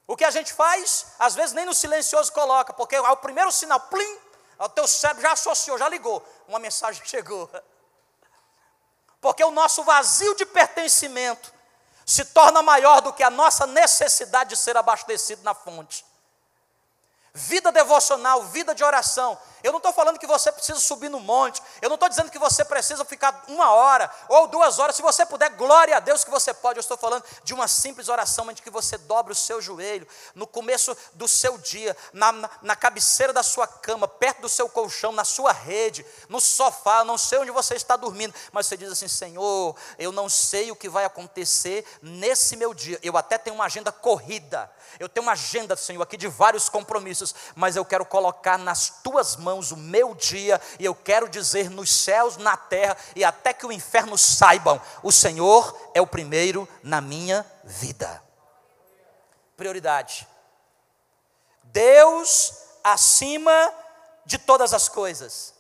O 0.07 0.17
que 0.17 0.25
a 0.25 0.31
gente 0.31 0.53
faz, 0.53 1.07
às 1.19 1.35
vezes 1.35 1.53
nem 1.53 1.65
no 1.65 1.75
silencioso 1.75 2.33
coloca, 2.33 2.73
porque 2.73 2.97
ao 2.97 3.17
primeiro 3.17 3.53
sinal, 3.53 3.81
plim, 3.81 4.19
o 4.59 4.69
teu 4.69 4.87
cérebro 4.87 5.23
já 5.23 5.33
associou, 5.33 5.79
já 5.79 5.89
ligou, 5.89 6.25
uma 6.47 6.59
mensagem 6.59 7.03
chegou. 7.07 7.51
Porque 9.21 9.43
o 9.45 9.51
nosso 9.51 9.85
vazio 9.85 10.35
de 10.35 10.45
pertencimento 10.45 11.53
se 12.05 12.25
torna 12.27 12.63
maior 12.63 13.01
do 13.01 13.13
que 13.13 13.23
a 13.23 13.31
nossa 13.31 13.67
necessidade 13.67 14.51
de 14.51 14.57
ser 14.57 14.77
abastecido 14.77 15.43
na 15.43 15.55
fonte. 15.55 16.05
Vida 17.33 17.73
devocional, 17.73 18.43
vida 18.45 18.75
de 18.75 18.85
oração. 18.85 19.39
Eu 19.63 19.71
não 19.71 19.79
estou 19.79 19.93
falando 19.93 20.19
que 20.19 20.27
você 20.27 20.51
precisa 20.51 20.81
subir 20.81 21.09
no 21.09 21.21
monte. 21.21 21.63
Eu 21.81 21.89
não 21.89 21.95
estou 21.95 22.09
dizendo 22.09 22.31
que 22.31 22.39
você 22.39 22.65
precisa 22.65 23.05
ficar 23.05 23.45
uma 23.49 23.71
hora 23.71 24.11
ou 24.29 24.49
duas 24.49 24.79
horas. 24.79 24.97
Se 24.97 25.03
você 25.03 25.25
puder, 25.25 25.51
glória 25.51 25.97
a 25.97 26.01
Deus 26.01 26.25
que 26.25 26.31
você 26.31 26.53
pode. 26.53 26.79
Eu 26.79 26.81
estou 26.81 26.97
falando 26.97 27.25
de 27.45 27.55
uma 27.55 27.69
simples 27.69 28.09
oração 28.09 28.49
onde 28.49 28.63
que 28.63 28.71
você 28.71 28.99
dobra 28.99 29.33
o 29.33 29.37
seu 29.37 29.61
joelho 29.63 30.07
no 30.35 30.47
começo 30.47 30.97
do 31.15 31.29
seu 31.29 31.57
dia, 31.59 31.97
na, 32.13 32.33
na, 32.33 32.51
na 32.63 32.77
cabeceira 32.77 33.33
da 33.33 33.43
sua 33.43 33.67
cama, 33.67 34.09
perto 34.09 34.43
do 34.43 34.49
seu 34.49 34.69
colchão, 34.69 35.13
na 35.13 35.25
sua 35.25 35.53
rede, 35.53 36.05
no 36.29 36.41
sofá. 36.41 37.05
não 37.05 37.17
sei 37.17 37.39
onde 37.39 37.51
você 37.51 37.75
está 37.75 37.97
dormindo, 37.97 38.35
mas 38.51 38.67
você 38.67 38.77
diz 38.77 38.91
assim: 38.91 39.09
Senhor, 39.09 39.77
eu 39.99 40.11
não 40.11 40.29
sei 40.29 40.71
o 40.71 40.77
que 40.77 40.89
vai 40.89 41.05
acontecer 41.05 41.85
nesse 42.03 42.57
meu 42.57 42.75
dia. 42.75 42.99
Eu 43.03 43.17
até 43.17 43.39
tenho 43.39 43.55
uma 43.55 43.67
agenda 43.67 43.93
corrida. 43.93 44.71
Eu 44.99 45.09
tenho 45.09 45.25
uma 45.25 45.33
agenda, 45.33 45.77
Senhor, 45.77 46.03
aqui 46.03 46.17
de 46.17 46.29
vários 46.29 46.69
compromissos, 46.69 47.35
mas 47.55 47.77
eu 47.77 47.85
quero 47.85 48.05
colocar 48.05 48.59
nas 48.59 48.91
tuas 49.03 49.37
mãos 49.37 49.52
o 49.61 49.77
meu 49.77 50.15
dia, 50.15 50.61
e 50.79 50.85
eu 50.85 50.95
quero 50.95 51.29
dizer 51.29 51.69
nos 51.69 51.91
céus, 51.91 52.37
na 52.37 52.57
terra, 52.57 52.97
e 53.15 53.25
até 53.25 53.53
que 53.53 53.67
o 53.67 53.73
inferno 53.73 54.17
saibam: 54.17 54.81
o 55.03 55.13
Senhor 55.13 55.91
é 55.95 56.01
o 56.01 56.07
primeiro 56.07 56.69
na 56.83 57.01
minha 57.01 57.45
vida. 57.65 58.23
Prioridade. 59.57 60.27
Deus 61.65 62.55
acima 62.83 63.73
de 64.25 64.39
todas 64.39 64.73
as 64.73 64.89
coisas. 64.89 65.55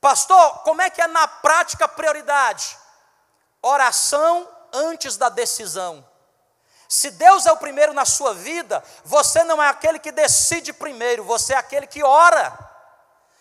Pastor, 0.00 0.62
como 0.62 0.80
é 0.80 0.90
que 0.90 1.00
é 1.00 1.06
na 1.06 1.26
prática 1.26 1.88
prioridade? 1.88 2.78
Oração 3.60 4.48
antes 4.72 5.16
da 5.16 5.28
decisão. 5.28 6.06
Se 6.88 7.10
Deus 7.10 7.44
é 7.44 7.52
o 7.52 7.56
primeiro 7.58 7.92
na 7.92 8.06
sua 8.06 8.32
vida, 8.32 8.82
você 9.04 9.44
não 9.44 9.62
é 9.62 9.68
aquele 9.68 9.98
que 9.98 10.10
decide 10.10 10.72
primeiro, 10.72 11.22
você 11.22 11.52
é 11.52 11.56
aquele 11.56 11.86
que 11.86 12.02
ora. 12.02 12.58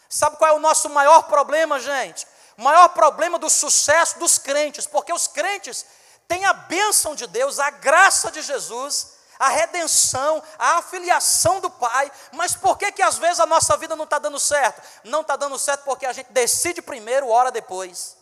Sabe 0.09 0.35
qual 0.35 0.51
é 0.51 0.53
o 0.53 0.59
nosso 0.59 0.89
maior 0.89 1.23
problema, 1.23 1.79
gente? 1.79 2.27
O 2.57 2.61
maior 2.61 2.89
problema 2.89 3.39
do 3.39 3.49
sucesso 3.49 4.19
dos 4.19 4.37
crentes, 4.37 4.85
porque 4.85 5.13
os 5.13 5.27
crentes 5.27 5.85
têm 6.27 6.45
a 6.45 6.51
bênção 6.51 7.15
de 7.15 7.25
Deus, 7.25 7.57
a 7.57 7.69
graça 7.69 8.29
de 8.29 8.41
Jesus, 8.41 9.13
a 9.39 9.49
redenção, 9.49 10.43
a 10.57 10.77
afiliação 10.77 11.61
do 11.61 11.69
Pai, 11.69 12.11
mas 12.33 12.53
por 12.53 12.77
que 12.77 12.91
que 12.91 13.01
às 13.01 13.17
vezes 13.17 13.39
a 13.39 13.45
nossa 13.45 13.77
vida 13.77 13.95
não 13.95 14.03
está 14.03 14.19
dando 14.19 14.39
certo? 14.39 14.81
Não 15.05 15.21
está 15.21 15.37
dando 15.37 15.57
certo 15.57 15.83
porque 15.83 16.05
a 16.05 16.11
gente 16.11 16.31
decide 16.31 16.81
primeiro, 16.81 17.29
ora 17.29 17.51
depois. 17.51 18.17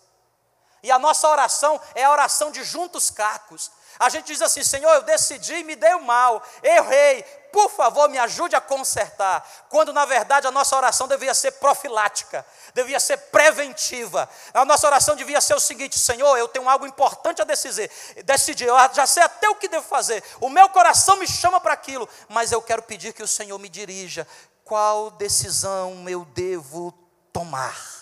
E 0.83 0.91
a 0.91 0.99
nossa 0.99 1.27
oração 1.27 1.81
é 1.95 2.03
a 2.03 2.11
oração 2.11 2.51
de 2.51 2.63
juntos 2.63 3.09
cacos. 3.09 3.71
A 3.99 4.10
gente 4.10 4.25
diz 4.27 4.41
assim: 4.41 4.63
Senhor, 4.63 4.93
eu 4.93 5.03
decidi, 5.03 5.63
me 5.63 5.75
dei 5.75 5.93
o 5.93 6.01
mal, 6.01 6.43
errei, 6.62 7.23
por 7.51 7.69
favor, 7.69 8.10
me 8.10 8.17
ajude 8.17 8.53
a 8.53 8.60
consertar. 8.60 9.47
Quando 9.69 9.93
na 9.93 10.03
verdade 10.03 10.45
a 10.45 10.51
nossa 10.51 10.75
oração 10.75 11.08
devia 11.08 11.34
ser 11.34 11.51
profilática, 11.53 12.45
devia 12.73 12.99
ser 12.99 13.17
preventiva. 13.17 14.29
A 14.53 14.65
nossa 14.65 14.86
oração 14.86 15.15
devia 15.15 15.39
ser 15.39 15.55
o 15.55 15.60
seguinte: 15.60 15.97
Senhor, 15.97 16.38
eu 16.38 16.49
tenho 16.49 16.69
algo 16.69 16.86
importante 16.86 17.41
a 17.41 17.45
decidir, 17.45 17.89
decidir, 18.25 18.67
eu 18.67 18.75
já 18.93 19.08
sei 19.08 19.23
até 19.23 19.47
o 19.47 19.55
que 19.55 19.69
devo 19.69 19.88
fazer, 19.88 20.21
o 20.41 20.49
meu 20.49 20.67
coração 20.69 21.15
me 21.15 21.27
chama 21.27 21.62
para 21.62 21.73
aquilo, 21.73 22.10
mas 22.27 22.51
eu 22.51 22.62
quero 22.62 22.81
pedir 22.81 23.13
que 23.13 23.23
o 23.23 23.27
Senhor 23.27 23.58
me 23.58 23.69
dirija. 23.69 24.27
Qual 24.65 25.12
decisão 25.12 26.10
eu 26.10 26.25
devo 26.25 26.91
tomar? 27.31 27.95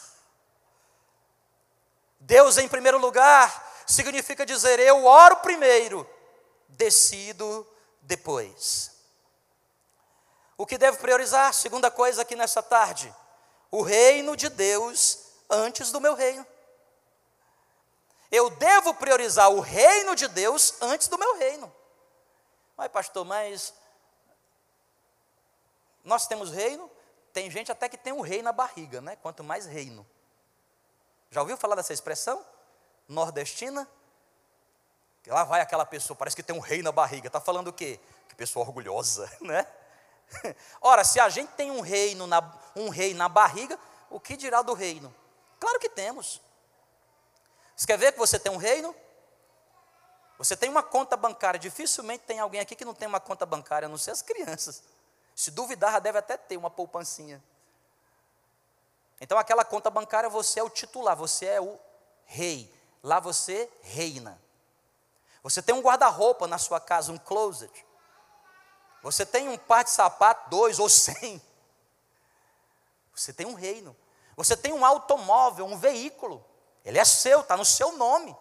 Deus 2.26 2.58
em 2.58 2.70
primeiro 2.70 2.98
lugar, 2.98 3.63
significa 3.86 4.46
dizer 4.46 4.80
eu 4.80 5.06
oro 5.06 5.38
primeiro, 5.38 6.10
decido 6.68 7.68
depois. 8.02 8.92
O 10.58 10.66
que 10.66 10.78
deve 10.78 10.98
priorizar? 10.98 11.54
Segunda 11.54 11.90
coisa 11.90 12.22
aqui 12.22 12.36
nessa 12.36 12.62
tarde: 12.62 13.14
o 13.72 13.82
reino 13.82 14.36
de 14.36 14.50
Deus 14.50 15.20
antes 15.50 15.92
do 15.92 16.00
meu 16.00 16.14
reino. 16.14 16.46
Eu 18.32 18.50
devo 18.50 18.96
priorizar 18.96 19.52
o 19.52 19.60
reino 19.60 20.16
de 20.16 20.28
Deus 20.28 20.76
antes 20.82 21.08
do 21.08 21.20
meu 21.20 21.38
reino. 21.38 21.74
Mas, 22.76 22.88
pastor, 22.92 23.24
mas 23.24 23.74
nós 26.04 26.26
temos 26.26 26.52
reino, 26.52 26.90
tem 27.32 27.50
gente 27.52 27.72
até 27.72 27.88
que 27.88 27.98
tem 27.98 28.12
um 28.12 28.22
rei 28.22 28.42
na 28.42 28.52
barriga, 28.52 29.02
né? 29.02 29.16
Quanto 29.18 29.44
mais 29.44 29.66
reino. 29.66 30.06
Já 31.30 31.42
ouviu 31.42 31.58
falar 31.58 31.76
dessa 31.76 31.94
expressão? 31.94 32.44
Nordestina, 33.08 33.88
lá 35.28 35.44
vai 35.44 35.62
aquela 35.62 35.86
pessoa, 35.86 36.18
parece 36.18 36.36
que 36.36 36.44
tem 36.44 36.56
um 36.56 36.60
rei 36.60 36.82
na 36.82 36.92
barriga. 36.92 37.28
Está 37.28 37.40
falando 37.40 37.70
o 37.70 37.74
quê? 37.74 38.00
Que 38.28 38.36
pessoa 38.36 38.66
orgulhosa, 38.66 39.32
né? 39.42 39.66
Ora, 40.82 41.04
se 41.04 41.20
a 41.20 41.30
gente 41.30 41.52
tem 41.54 41.72
um 41.72 41.82
reino 41.82 42.26
na, 42.28 42.42
um 42.76 42.90
rei 42.90 43.14
na 43.14 43.30
barriga, 43.30 43.80
o 44.10 44.20
que 44.20 44.36
dirá 44.36 44.62
do 44.62 44.74
reino? 44.74 45.14
Claro 45.60 45.80
que 45.80 45.90
temos. 45.90 46.42
Você 47.76 47.88
quer 47.88 47.98
ver 47.98 48.12
que 48.12 48.20
você 48.20 48.40
tem 48.40 48.52
um 48.52 48.58
reino? 48.58 48.96
Você 50.38 50.58
tem 50.58 50.70
uma 50.70 50.84
conta 50.84 51.16
bancária. 51.16 51.60
Dificilmente 51.60 52.24
tem 52.26 52.40
alguém 52.40 52.60
aqui 52.60 52.76
que 52.76 52.86
não 52.86 52.94
tem 52.94 53.08
uma 53.08 53.20
conta 53.20 53.46
bancária, 53.46 53.86
a 53.86 53.90
não 53.90 53.98
ser 53.98 54.12
as 54.12 54.22
crianças. 54.22 54.84
Se 55.36 55.52
duvidar, 55.52 55.94
já 55.94 56.00
deve 56.00 56.18
até 56.18 56.38
ter 56.38 56.58
uma 56.58 56.70
poupancinha. 56.70 57.44
Então, 59.22 59.38
aquela 59.38 59.64
conta 59.64 59.90
bancária, 59.90 60.30
você 60.30 60.60
é 60.60 60.64
o 60.64 60.70
titular, 60.70 61.16
você 61.16 61.46
é 61.46 61.62
o 61.62 61.80
rei 62.26 62.74
lá 63.04 63.20
você 63.20 63.70
reina. 63.82 64.42
Você 65.44 65.62
tem 65.62 65.76
um 65.76 65.82
guarda-roupa 65.82 66.48
na 66.48 66.58
sua 66.58 66.80
casa, 66.80 67.12
um 67.12 67.18
closet. 67.18 67.86
Você 69.02 69.26
tem 69.26 69.50
um 69.50 69.58
par 69.58 69.84
de 69.84 69.90
sapato, 69.90 70.50
dois 70.50 70.80
ou 70.80 70.88
cem. 70.88 71.42
Você 73.14 73.34
tem 73.34 73.46
um 73.46 73.54
reino. 73.54 73.96
Você 74.38 74.56
tem 74.56 74.72
um 74.72 74.86
automóvel, 74.86 75.66
um 75.66 75.78
veículo. 75.78 76.44
Ele 76.86 76.98
é 76.98 77.06
seu, 77.06 77.42
está 77.42 77.58
no 77.58 77.66
seu 77.66 77.92
nome. 77.98 78.36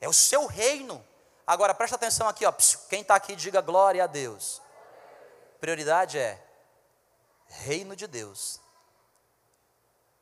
É 0.00 0.08
o 0.08 0.12
seu 0.12 0.46
reino. 0.46 1.04
Agora 1.44 1.74
presta 1.74 1.96
atenção 1.96 2.28
aqui, 2.28 2.46
ó. 2.46 2.52
Quem 2.88 3.02
está 3.02 3.16
aqui, 3.16 3.34
diga 3.34 3.60
glória 3.60 4.04
a 4.04 4.06
Deus. 4.06 4.62
Prioridade 5.60 6.18
é 6.18 6.40
reino 7.48 7.96
de 7.96 8.06
Deus 8.06 8.60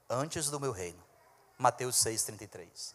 antes 0.09 0.51
do 0.51 0.59
meu 0.59 0.73
reino. 0.73 1.05
Mateus 1.59 1.97
6,33. 1.97 2.95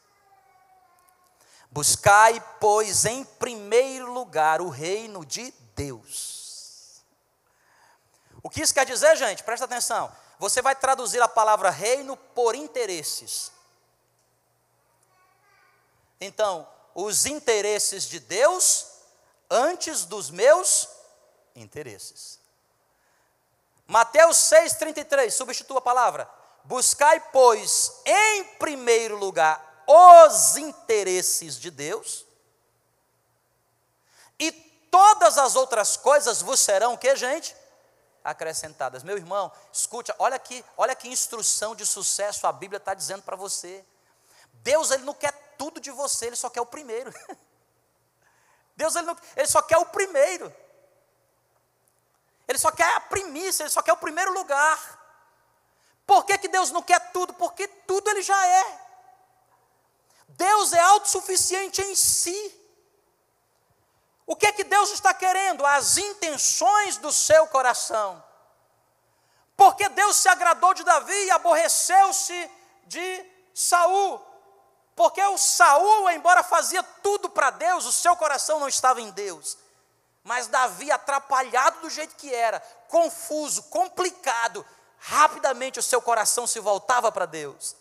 Buscai, 1.71 2.43
pois, 2.59 3.05
em 3.05 3.23
primeiro 3.23 4.11
lugar 4.11 4.59
o 4.59 4.67
reino 4.67 5.25
de 5.25 5.51
Deus. 5.73 7.01
O 8.43 8.49
que 8.49 8.61
isso 8.61 8.73
quer 8.73 8.85
dizer, 8.85 9.15
gente? 9.15 9.41
Presta 9.43 9.63
atenção. 9.63 10.11
Você 10.37 10.61
vai 10.61 10.75
traduzir 10.75 11.21
a 11.21 11.29
palavra 11.29 11.69
reino 11.69 12.17
por 12.17 12.55
interesses. 12.55 13.53
Então, 16.19 16.67
os 16.93 17.25
interesses 17.25 18.03
de 18.03 18.19
Deus 18.19 18.87
antes 19.49 20.03
dos 20.03 20.29
meus 20.29 20.89
interesses. 21.55 22.37
Mateus 23.87 24.37
6,33, 24.37 25.31
substitua 25.31 25.77
a 25.77 25.81
palavra. 25.81 26.29
Buscai, 26.65 27.19
pois, 27.31 28.01
em 28.05 28.43
primeiro 28.55 29.15
lugar 29.17 29.70
os 29.87 30.57
interesses 30.57 31.59
de 31.59 31.71
Deus, 31.71 32.25
e 34.39 34.51
todas 34.89 35.37
as 35.37 35.55
outras 35.55 35.95
coisas 35.95 36.41
vos 36.41 36.59
serão 36.59 36.97
que, 36.97 37.15
gente? 37.15 37.55
Acrescentadas. 38.23 39.03
Meu 39.03 39.17
irmão, 39.17 39.51
escute, 39.71 40.13
olha 40.17 40.35
aqui, 40.35 40.63
olha 40.75 40.95
que 40.95 41.07
instrução 41.07 41.75
de 41.75 41.85
sucesso 41.85 42.47
a 42.47 42.51
Bíblia 42.51 42.77
está 42.77 42.93
dizendo 42.93 43.23
para 43.23 43.35
você. 43.35 43.85
Deus 44.53 44.91
ele 44.91 45.03
não 45.03 45.13
quer 45.13 45.31
tudo 45.57 45.79
de 45.79 45.91
você, 45.91 46.27
ele 46.27 46.35
só 46.35 46.49
quer 46.49 46.61
o 46.61 46.65
primeiro. 46.65 47.13
Deus 48.75 48.95
ele, 48.95 49.05
não, 49.05 49.17
ele 49.35 49.47
só 49.47 49.61
quer 49.61 49.77
o 49.77 49.85
primeiro. 49.85 50.53
Ele 52.47 52.57
só 52.57 52.71
quer 52.71 52.95
a 52.95 52.99
primícia, 52.99 53.63
ele 53.63 53.69
só 53.69 53.81
quer 53.81 53.93
o 53.93 53.97
primeiro 53.97 54.33
lugar. 54.33 54.99
Por 56.05 56.25
que, 56.25 56.37
que 56.37 56.47
Deus 56.47 56.71
não 56.71 56.81
quer 56.81 57.11
tudo? 57.11 57.33
Porque 57.35 57.67
tudo 57.67 58.09
ele 58.09 58.21
já 58.21 58.45
é. 58.45 58.90
Deus 60.37 60.73
é 60.73 60.79
autossuficiente 60.79 61.81
em 61.81 61.95
si. 61.95 62.57
O 64.25 64.35
que 64.35 64.47
é 64.47 64.51
que 64.51 64.63
Deus 64.63 64.91
está 64.91 65.13
querendo? 65.13 65.65
As 65.65 65.97
intenções 65.97 66.97
do 66.97 67.11
seu 67.11 67.47
coração. 67.47 68.23
Porque 69.57 69.89
Deus 69.89 70.15
se 70.15 70.29
agradou 70.29 70.73
de 70.73 70.83
Davi 70.83 71.25
e 71.25 71.31
aborreceu-se 71.31 72.51
de 72.85 73.25
Saul. 73.53 74.19
Porque 74.95 75.21
o 75.21 75.37
Saul, 75.37 76.09
embora 76.11 76.43
fazia 76.43 76.81
tudo 76.81 77.29
para 77.29 77.49
Deus, 77.49 77.85
o 77.85 77.91
seu 77.91 78.15
coração 78.15 78.59
não 78.59 78.67
estava 78.67 79.01
em 79.01 79.11
Deus. 79.11 79.57
Mas 80.23 80.47
Davi, 80.47 80.91
atrapalhado 80.91 81.81
do 81.81 81.89
jeito 81.89 82.15
que 82.15 82.33
era, 82.33 82.59
confuso, 82.87 83.63
complicado, 83.63 84.65
rapidamente 84.97 85.79
o 85.79 85.83
seu 85.83 86.01
coração 86.01 86.45
se 86.45 86.59
voltava 86.59 87.11
para 87.11 87.25
Deus. 87.25 87.75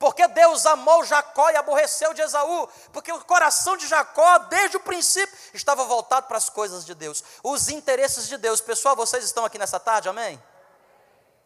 Porque 0.00 0.26
Deus 0.28 0.64
amou 0.64 1.04
Jacó 1.04 1.50
e 1.50 1.56
aborreceu 1.56 2.14
de 2.14 2.22
Esaú, 2.22 2.66
porque 2.90 3.12
o 3.12 3.22
coração 3.22 3.76
de 3.76 3.86
Jacó, 3.86 4.38
desde 4.38 4.78
o 4.78 4.80
princípio, 4.80 5.36
estava 5.52 5.84
voltado 5.84 6.26
para 6.26 6.38
as 6.38 6.48
coisas 6.48 6.86
de 6.86 6.94
Deus, 6.94 7.22
os 7.44 7.68
interesses 7.68 8.26
de 8.26 8.38
Deus. 8.38 8.62
Pessoal, 8.62 8.96
vocês 8.96 9.22
estão 9.22 9.44
aqui 9.44 9.58
nessa 9.58 9.78
tarde, 9.78 10.08
amém? 10.08 10.42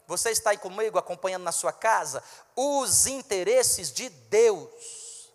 Você 0.06 0.30
está 0.30 0.50
aí 0.50 0.56
comigo, 0.56 0.96
acompanhando 0.96 1.42
na 1.42 1.50
sua 1.50 1.72
casa, 1.72 2.22
os 2.54 3.08
interesses 3.08 3.90
de 3.90 4.08
Deus. 4.08 5.32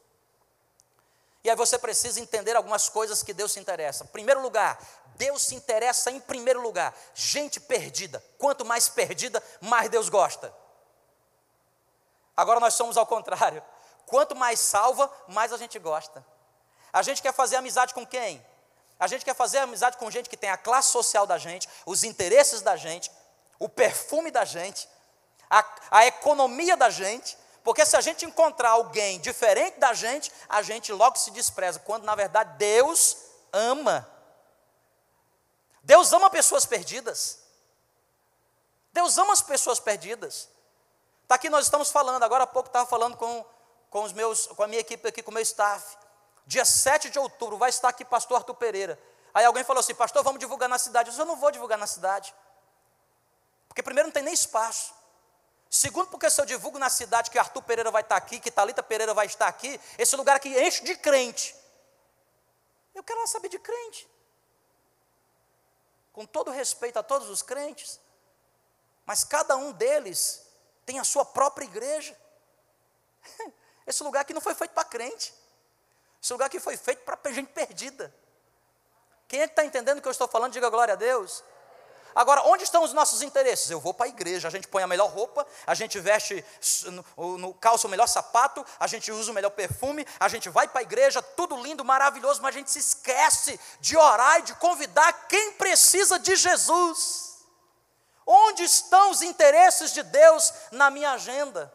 E 1.44 1.50
aí 1.50 1.56
você 1.58 1.78
precisa 1.78 2.22
entender 2.22 2.56
algumas 2.56 2.88
coisas 2.88 3.22
que 3.22 3.34
Deus 3.34 3.52
se 3.52 3.60
interessa. 3.60 4.06
Em 4.06 4.08
primeiro 4.08 4.42
lugar, 4.42 4.80
Deus 5.18 5.42
se 5.42 5.56
interessa 5.56 6.10
em 6.10 6.22
primeiro 6.22 6.62
lugar. 6.62 6.96
Gente 7.14 7.60
perdida. 7.60 8.24
Quanto 8.38 8.64
mais 8.64 8.88
perdida, 8.88 9.44
mais 9.60 9.90
Deus 9.90 10.08
gosta. 10.08 10.54
Agora 12.40 12.62
nós 12.62 12.74
somos 12.74 12.96
ao 12.96 13.06
contrário. 13.06 13.62
Quanto 14.06 14.34
mais 14.34 14.62
salva, 14.62 15.12
mais 15.28 15.52
a 15.52 15.58
gente 15.58 15.78
gosta. 15.78 16.26
A 16.92 17.02
gente 17.02 17.22
quer 17.22 17.34
fazer 17.34 17.58
amizade 17.58 17.94
com 17.94 18.08
quem? 18.08 18.44
A 18.98 19.08
gente 19.08 19.26
quer 19.26 19.36
fazer 19.36 19.58
amizade 19.58 19.98
com 19.98 20.10
gente 20.10 20.30
que 20.30 20.38
tem 20.38 20.50
a 20.50 20.56
classe 20.56 20.90
social 20.90 21.28
da 21.28 21.38
gente, 21.38 21.68
os 21.86 22.06
interesses 22.06 22.62
da 22.62 22.78
gente, 22.78 23.12
o 23.60 23.68
perfume 23.68 24.32
da 24.32 24.46
gente, 24.46 24.88
a, 25.50 25.66
a 25.92 26.06
economia 26.06 26.78
da 26.78 26.90
gente. 26.90 27.38
Porque 27.62 27.86
se 27.86 27.98
a 27.98 28.02
gente 28.02 28.26
encontrar 28.26 28.70
alguém 28.70 29.20
diferente 29.20 29.78
da 29.78 29.94
gente, 29.94 30.32
a 30.48 30.62
gente 30.62 30.94
logo 30.94 31.18
se 31.18 31.32
despreza, 31.32 31.78
quando 31.80 32.06
na 32.06 32.16
verdade 32.16 32.58
Deus 32.58 33.18
ama. 33.52 34.10
Deus 35.84 36.14
ama 36.14 36.30
pessoas 36.30 36.66
perdidas. 36.66 37.40
Deus 38.94 39.18
ama 39.18 39.34
as 39.34 39.42
pessoas 39.42 39.78
perdidas. 39.78 40.48
Está 41.30 41.36
aqui, 41.36 41.48
nós 41.48 41.66
estamos 41.66 41.92
falando, 41.92 42.24
agora 42.24 42.46
há 42.46 42.48
pouco 42.48 42.70
estava 42.70 42.90
falando 42.90 43.16
com, 43.16 43.46
com, 43.92 44.02
os 44.02 44.12
meus, 44.14 44.48
com 44.48 44.64
a 44.64 44.68
minha 44.68 44.82
equipe 44.82 45.08
aqui, 45.08 45.22
com 45.22 45.30
o 45.30 45.34
meu 45.36 45.44
staff. 45.44 45.96
dia 46.48 46.66
7 46.66 47.12
de 47.12 47.20
outubro, 47.20 47.56
vai 47.56 47.70
estar 47.70 47.88
aqui 47.88 48.04
pastor 48.04 48.38
Arthur 48.38 48.56
Pereira. 48.56 49.00
Aí 49.32 49.46
alguém 49.46 49.64
falou 49.64 49.80
assim, 49.80 49.94
pastor, 49.94 50.24
vamos 50.24 50.40
divulgar 50.40 50.68
na 50.68 50.80
cidade. 50.80 51.10
Eu 51.10 51.12
disse, 51.12 51.22
eu 51.22 51.28
não 51.28 51.36
vou 51.36 51.52
divulgar 51.52 51.78
na 51.78 51.86
cidade. 51.86 52.34
Porque 53.68 53.84
primeiro 53.84 54.08
não 54.08 54.12
tem 54.12 54.24
nem 54.24 54.34
espaço. 54.34 54.92
Segundo, 55.70 56.08
porque 56.08 56.32
se 56.32 56.42
eu 56.42 56.48
divulgo 56.48 56.80
na 56.80 56.90
cidade 56.90 57.30
que 57.30 57.38
Arthur 57.38 57.62
Pereira 57.62 57.92
vai 57.92 58.02
estar 58.02 58.16
aqui, 58.16 58.40
que 58.40 58.50
Talita 58.50 58.82
Pereira 58.82 59.14
vai 59.14 59.28
estar 59.28 59.46
aqui, 59.46 59.80
esse 60.00 60.16
lugar 60.16 60.36
aqui 60.36 60.50
enche 60.60 60.84
de 60.84 60.96
crente. 60.96 61.56
Eu 62.96 63.04
quero 63.04 63.20
lá 63.20 63.28
saber 63.28 63.50
de 63.50 63.60
crente. 63.60 64.10
Com 66.12 66.26
todo 66.26 66.50
respeito 66.50 66.98
a 66.98 67.04
todos 67.04 67.30
os 67.30 67.44
crentes, 67.44 68.00
mas 69.06 69.24
cada 69.24 69.56
um 69.56 69.72
deles 69.72 70.49
tem 70.90 70.98
a 70.98 71.04
sua 71.04 71.24
própria 71.24 71.66
igreja. 71.66 72.18
Esse 73.86 74.04
lugar 74.04 74.22
aqui 74.22 74.34
não 74.34 74.42
foi 74.42 74.56
feito 74.56 74.72
para 74.72 74.84
crente. 74.84 75.32
Esse 76.20 76.34
lugar 76.34 76.48
aqui 76.48 76.60
foi 76.60 76.76
feito 76.78 77.04
para 77.04 77.32
gente 77.32 77.52
perdida. 77.52 78.12
Quem 79.28 79.40
é 79.40 79.46
que 79.46 79.52
está 79.52 79.64
entendendo 79.64 80.00
o 80.00 80.02
que 80.02 80.08
eu 80.08 80.12
estou 80.12 80.28
falando? 80.28 80.52
Diga 80.52 80.68
glória 80.68 80.96
a 80.96 80.98
Deus. 80.98 81.44
Agora, 82.16 82.42
onde 82.46 82.64
estão 82.64 82.84
os 82.84 82.92
nossos 82.92 83.22
interesses? 83.22 83.70
Eu 83.70 83.80
vou 83.80 83.94
para 83.94 84.08
a 84.08 84.10
igreja, 84.10 84.48
a 84.48 84.52
gente 84.52 84.68
põe 84.68 84.82
a 84.82 84.88
melhor 84.88 85.12
roupa, 85.12 85.46
a 85.68 85.76
gente 85.76 86.00
veste 86.00 86.44
no, 87.16 87.38
no 87.38 87.54
calça 87.54 87.86
o 87.86 87.90
melhor 87.90 88.08
sapato, 88.08 88.66
a 88.80 88.88
gente 88.88 89.12
usa 89.12 89.30
o 89.30 89.34
melhor 89.34 89.52
perfume, 89.52 90.08
a 90.20 90.28
gente 90.28 90.50
vai 90.50 90.68
para 90.68 90.80
a 90.80 90.82
igreja, 90.82 91.22
tudo 91.22 91.62
lindo, 91.62 91.86
maravilhoso, 91.86 92.42
mas 92.42 92.56
a 92.56 92.58
gente 92.58 92.72
se 92.72 92.80
esquece 92.80 93.60
de 93.80 93.96
orar 93.96 94.40
e 94.40 94.42
de 94.42 94.56
convidar 94.56 95.28
quem 95.28 95.54
precisa 95.54 96.18
de 96.18 96.36
Jesus. 96.36 97.29
Onde 98.32 98.64
estão 98.64 99.10
os 99.10 99.24
interesses 99.24 99.92
de 99.92 100.04
Deus 100.04 100.54
na 100.72 100.92
minha 100.92 101.14
agenda? 101.14 101.74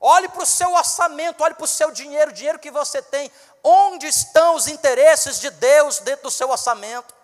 Olhe 0.00 0.28
para 0.28 0.42
o 0.42 0.46
seu 0.46 0.72
orçamento, 0.72 1.44
olhe 1.44 1.54
para 1.54 1.64
o 1.64 1.68
seu 1.68 1.92
dinheiro, 1.92 2.32
o 2.32 2.34
dinheiro 2.34 2.58
que 2.58 2.72
você 2.72 3.00
tem. 3.00 3.30
Onde 3.62 4.08
estão 4.08 4.56
os 4.56 4.66
interesses 4.66 5.38
de 5.38 5.50
Deus 5.50 6.00
dentro 6.00 6.24
do 6.24 6.30
seu 6.32 6.50
orçamento? 6.50 7.14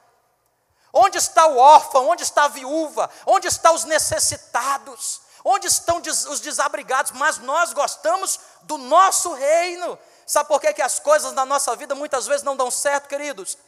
Onde 0.92 1.18
está 1.18 1.44
o 1.48 1.56
órfão? 1.56 2.08
Onde 2.08 2.22
está 2.22 2.44
a 2.44 2.48
viúva? 2.48 3.10
Onde 3.26 3.48
estão 3.48 3.74
os 3.74 3.82
necessitados? 3.82 5.22
Onde 5.44 5.66
estão 5.66 6.00
os 6.00 6.38
desabrigados? 6.38 7.10
Mas 7.10 7.38
nós 7.38 7.72
gostamos 7.72 8.38
do 8.62 8.78
nosso 8.78 9.32
reino. 9.32 9.98
Sabe 10.24 10.46
por 10.46 10.60
que, 10.60 10.72
que 10.72 10.82
as 10.82 11.00
coisas 11.00 11.32
na 11.32 11.44
nossa 11.44 11.74
vida 11.74 11.96
muitas 11.96 12.28
vezes 12.28 12.44
não 12.44 12.56
dão 12.56 12.70
certo, 12.70 13.08
queridos? 13.08 13.58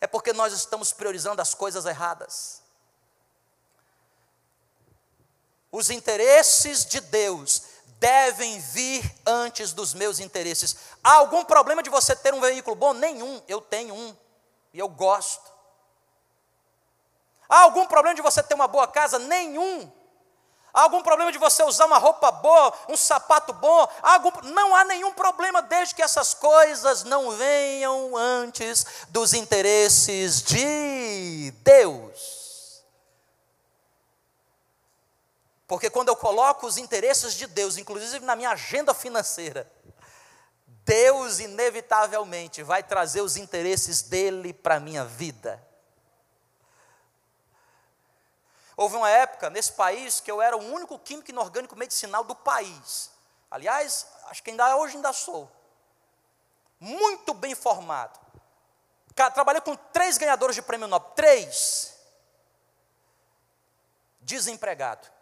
É 0.00 0.06
porque 0.06 0.32
nós 0.32 0.54
estamos 0.54 0.90
priorizando 0.90 1.42
as 1.42 1.52
coisas 1.52 1.84
erradas. 1.84 2.66
Os 5.70 5.90
interesses 5.90 6.84
de 6.84 7.00
Deus 7.00 7.62
devem 7.98 8.58
vir 8.60 9.14
antes 9.26 9.72
dos 9.72 9.92
meus 9.92 10.20
interesses. 10.20 10.76
Há 11.02 11.14
algum 11.14 11.44
problema 11.44 11.82
de 11.82 11.90
você 11.90 12.14
ter 12.14 12.32
um 12.32 12.40
veículo 12.40 12.76
bom? 12.76 12.92
Nenhum, 12.94 13.42
eu 13.46 13.60
tenho 13.60 13.94
um 13.94 14.16
e 14.72 14.78
eu 14.78 14.88
gosto. 14.88 15.48
Há 17.48 17.60
algum 17.60 17.86
problema 17.86 18.14
de 18.14 18.22
você 18.22 18.42
ter 18.42 18.54
uma 18.54 18.68
boa 18.68 18.86
casa? 18.86 19.18
Nenhum. 19.18 19.90
Há 20.72 20.82
algum 20.82 21.02
problema 21.02 21.32
de 21.32 21.38
você 21.38 21.62
usar 21.64 21.86
uma 21.86 21.98
roupa 21.98 22.30
boa, 22.30 22.72
um 22.88 22.96
sapato 22.96 23.52
bom? 23.52 23.88
Há 24.02 24.14
algum... 24.14 24.30
Não 24.42 24.76
há 24.76 24.84
nenhum 24.84 25.12
problema 25.12 25.62
desde 25.62 25.94
que 25.94 26.02
essas 26.02 26.34
coisas 26.34 27.04
não 27.04 27.30
venham 27.32 28.16
antes 28.16 28.86
dos 29.08 29.32
interesses 29.32 30.42
de 30.42 31.52
Deus. 31.64 32.37
Porque 35.68 35.90
quando 35.90 36.08
eu 36.08 36.16
coloco 36.16 36.66
os 36.66 36.78
interesses 36.78 37.34
de 37.34 37.46
Deus, 37.46 37.76
inclusive 37.76 38.24
na 38.24 38.34
minha 38.34 38.50
agenda 38.50 38.94
financeira, 38.94 39.70
Deus 40.66 41.40
inevitavelmente 41.40 42.62
vai 42.62 42.82
trazer 42.82 43.20
os 43.20 43.36
interesses 43.36 44.00
dele 44.00 44.54
para 44.54 44.76
a 44.76 44.80
minha 44.80 45.04
vida. 45.04 45.62
Houve 48.74 48.96
uma 48.96 49.10
época 49.10 49.50
nesse 49.50 49.72
país 49.72 50.20
que 50.20 50.30
eu 50.30 50.40
era 50.40 50.56
o 50.56 50.72
único 50.72 50.98
químico 50.98 51.30
inorgânico 51.30 51.76
medicinal 51.76 52.24
do 52.24 52.34
país. 52.34 53.10
Aliás, 53.50 54.06
acho 54.28 54.42
que 54.42 54.50
ainda 54.50 54.74
hoje 54.74 54.96
ainda 54.96 55.12
sou. 55.12 55.52
Muito 56.80 57.34
bem 57.34 57.54
formado. 57.54 58.18
Trabalhei 59.14 59.60
com 59.60 59.76
três 59.76 60.16
ganhadores 60.16 60.54
de 60.54 60.62
prêmio 60.62 60.88
Nobel. 60.88 61.10
Três. 61.10 61.94
Desempregado 64.20 65.17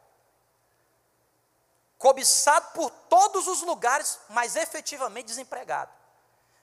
cobiçado 1.99 2.73
por 2.73 2.91
todos 2.91 3.47
os 3.47 3.63
lugares, 3.63 4.19
mas 4.29 4.57
efetivamente 4.57 5.27
desempregado. 5.27 5.93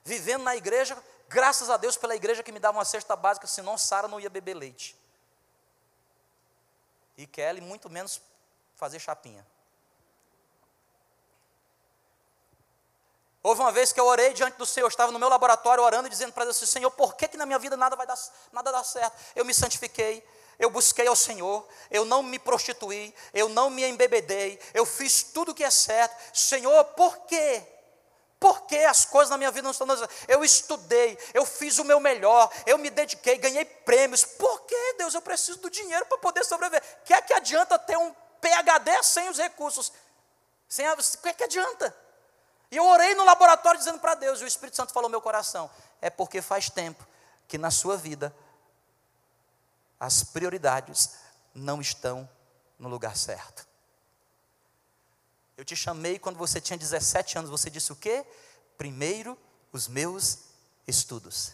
Vivendo 0.04 0.42
na 0.42 0.54
igreja, 0.54 0.96
graças 1.28 1.70
a 1.70 1.76
Deus 1.76 1.96
pela 1.96 2.14
igreja 2.14 2.42
que 2.42 2.52
me 2.52 2.60
dava 2.60 2.78
uma 2.78 2.84
cesta 2.84 3.16
básica, 3.16 3.46
senão 3.46 3.78
Sara 3.78 4.06
não 4.08 4.20
ia 4.20 4.30
beber 4.30 4.54
leite. 4.54 4.96
E 7.16 7.26
Kelly, 7.26 7.60
muito 7.60 7.88
menos 7.88 8.20
fazer 8.74 8.98
chapinha. 8.98 9.46
Houve 13.42 13.60
uma 13.60 13.70
vez 13.70 13.92
que 13.92 14.00
eu 14.00 14.06
orei 14.06 14.32
diante 14.32 14.56
do 14.56 14.64
Senhor, 14.64 14.86
eu 14.86 14.88
estava 14.88 15.12
no 15.12 15.18
meu 15.18 15.28
laboratório 15.28 15.84
orando 15.84 16.06
e 16.06 16.10
dizendo 16.10 16.32
para 16.32 16.44
Deus 16.44 16.56
assim, 16.56 16.64
Senhor, 16.64 16.90
por 16.90 17.14
que, 17.14 17.28
que 17.28 17.36
na 17.36 17.44
minha 17.44 17.58
vida 17.58 17.76
nada 17.76 17.94
vai 17.94 18.06
dar, 18.06 18.18
nada 18.50 18.72
dá 18.72 18.82
certo? 18.82 19.14
Eu 19.36 19.44
me 19.44 19.52
santifiquei, 19.52 20.26
eu 20.58 20.70
busquei 20.70 21.06
ao 21.06 21.16
Senhor, 21.16 21.66
eu 21.90 22.04
não 22.04 22.22
me 22.22 22.38
prostituí, 22.38 23.14
eu 23.32 23.48
não 23.48 23.70
me 23.70 23.84
embebedei, 23.84 24.58
eu 24.72 24.86
fiz 24.86 25.22
tudo 25.22 25.52
o 25.52 25.54
que 25.54 25.64
é 25.64 25.70
certo. 25.70 26.16
Senhor, 26.36 26.84
por 26.96 27.18
quê? 27.26 27.62
Por 28.38 28.62
que 28.66 28.76
as 28.76 29.04
coisas 29.04 29.30
na 29.30 29.38
minha 29.38 29.50
vida 29.50 29.62
não 29.62 29.70
estão 29.70 29.86
dando 29.86 30.00
certo? 30.00 30.14
Eu 30.28 30.44
estudei, 30.44 31.18
eu 31.32 31.46
fiz 31.46 31.78
o 31.78 31.84
meu 31.84 31.98
melhor, 31.98 32.50
eu 32.66 32.76
me 32.76 32.90
dediquei, 32.90 33.38
ganhei 33.38 33.64
prêmios. 33.64 34.24
Por 34.24 34.60
que, 34.62 34.94
Deus? 34.98 35.14
Eu 35.14 35.22
preciso 35.22 35.58
do 35.60 35.70
dinheiro 35.70 36.04
para 36.06 36.18
poder 36.18 36.44
sobreviver. 36.44 36.82
O 37.00 37.04
que 37.04 37.14
é 37.14 37.22
que 37.22 37.32
adianta 37.32 37.78
ter 37.78 37.96
um 37.96 38.14
PHD 38.40 39.02
sem 39.02 39.28
os 39.30 39.38
recursos? 39.38 39.92
Sem 40.68 40.86
a, 40.86 40.92
o 40.92 40.96
que 40.96 41.28
é 41.28 41.32
que 41.32 41.44
adianta? 41.44 41.96
E 42.70 42.76
eu 42.76 42.84
orei 42.84 43.14
no 43.14 43.24
laboratório 43.24 43.78
dizendo 43.78 43.98
para 43.98 44.14
Deus, 44.14 44.40
e 44.40 44.44
o 44.44 44.46
Espírito 44.46 44.76
Santo 44.76 44.92
falou 44.92 45.08
no 45.08 45.12
meu 45.12 45.22
coração: 45.22 45.70
é 46.02 46.10
porque 46.10 46.42
faz 46.42 46.68
tempo 46.68 47.06
que 47.48 47.56
na 47.56 47.70
sua 47.70 47.96
vida 47.96 48.34
as 49.98 50.24
prioridades 50.24 51.16
não 51.54 51.80
estão 51.80 52.28
no 52.78 52.88
lugar 52.88 53.16
certo. 53.16 53.66
Eu 55.56 55.64
te 55.64 55.76
chamei 55.76 56.18
quando 56.18 56.36
você 56.36 56.60
tinha 56.60 56.76
17 56.76 57.38
anos, 57.38 57.50
você 57.50 57.70
disse 57.70 57.92
o 57.92 57.96
quê? 57.96 58.24
Primeiro 58.76 59.38
os 59.72 59.86
meus 59.88 60.40
estudos. 60.86 61.52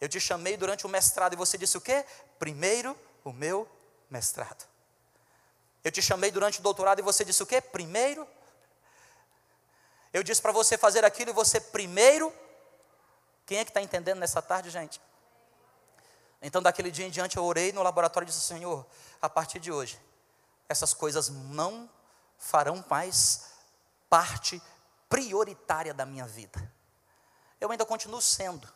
Eu 0.00 0.08
te 0.08 0.18
chamei 0.18 0.56
durante 0.56 0.86
o 0.86 0.88
mestrado 0.88 1.34
e 1.34 1.36
você 1.36 1.56
disse 1.56 1.76
o 1.76 1.80
quê? 1.80 2.04
Primeiro 2.38 2.98
o 3.24 3.32
meu 3.32 3.68
mestrado. 4.08 4.66
Eu 5.84 5.92
te 5.92 6.02
chamei 6.02 6.30
durante 6.30 6.58
o 6.58 6.62
doutorado 6.62 6.98
e 6.98 7.02
você 7.02 7.24
disse 7.24 7.42
o 7.42 7.46
quê? 7.46 7.60
Primeiro. 7.60 8.26
Eu 10.12 10.22
disse 10.22 10.42
para 10.42 10.52
você 10.52 10.76
fazer 10.76 11.04
aquilo 11.04 11.30
e 11.30 11.34
você 11.34 11.60
primeiro. 11.60 12.32
Quem 13.46 13.58
é 13.58 13.64
que 13.64 13.70
está 13.70 13.80
entendendo 13.80 14.18
nessa 14.18 14.42
tarde, 14.42 14.70
gente? 14.70 15.00
Então, 16.42 16.62
daquele 16.62 16.90
dia 16.90 17.06
em 17.06 17.10
diante, 17.10 17.36
eu 17.36 17.44
orei 17.44 17.72
no 17.72 17.82
laboratório 17.82 18.26
e 18.26 18.30
disse: 18.30 18.40
Senhor, 18.40 18.86
a 19.20 19.28
partir 19.28 19.60
de 19.60 19.70
hoje, 19.70 20.00
essas 20.68 20.94
coisas 20.94 21.28
não 21.28 21.88
farão 22.38 22.82
mais 22.88 23.50
parte 24.08 24.60
prioritária 25.08 25.92
da 25.92 26.06
minha 26.06 26.26
vida. 26.26 26.72
Eu 27.60 27.70
ainda 27.70 27.84
continuo 27.84 28.22
sendo, 28.22 28.66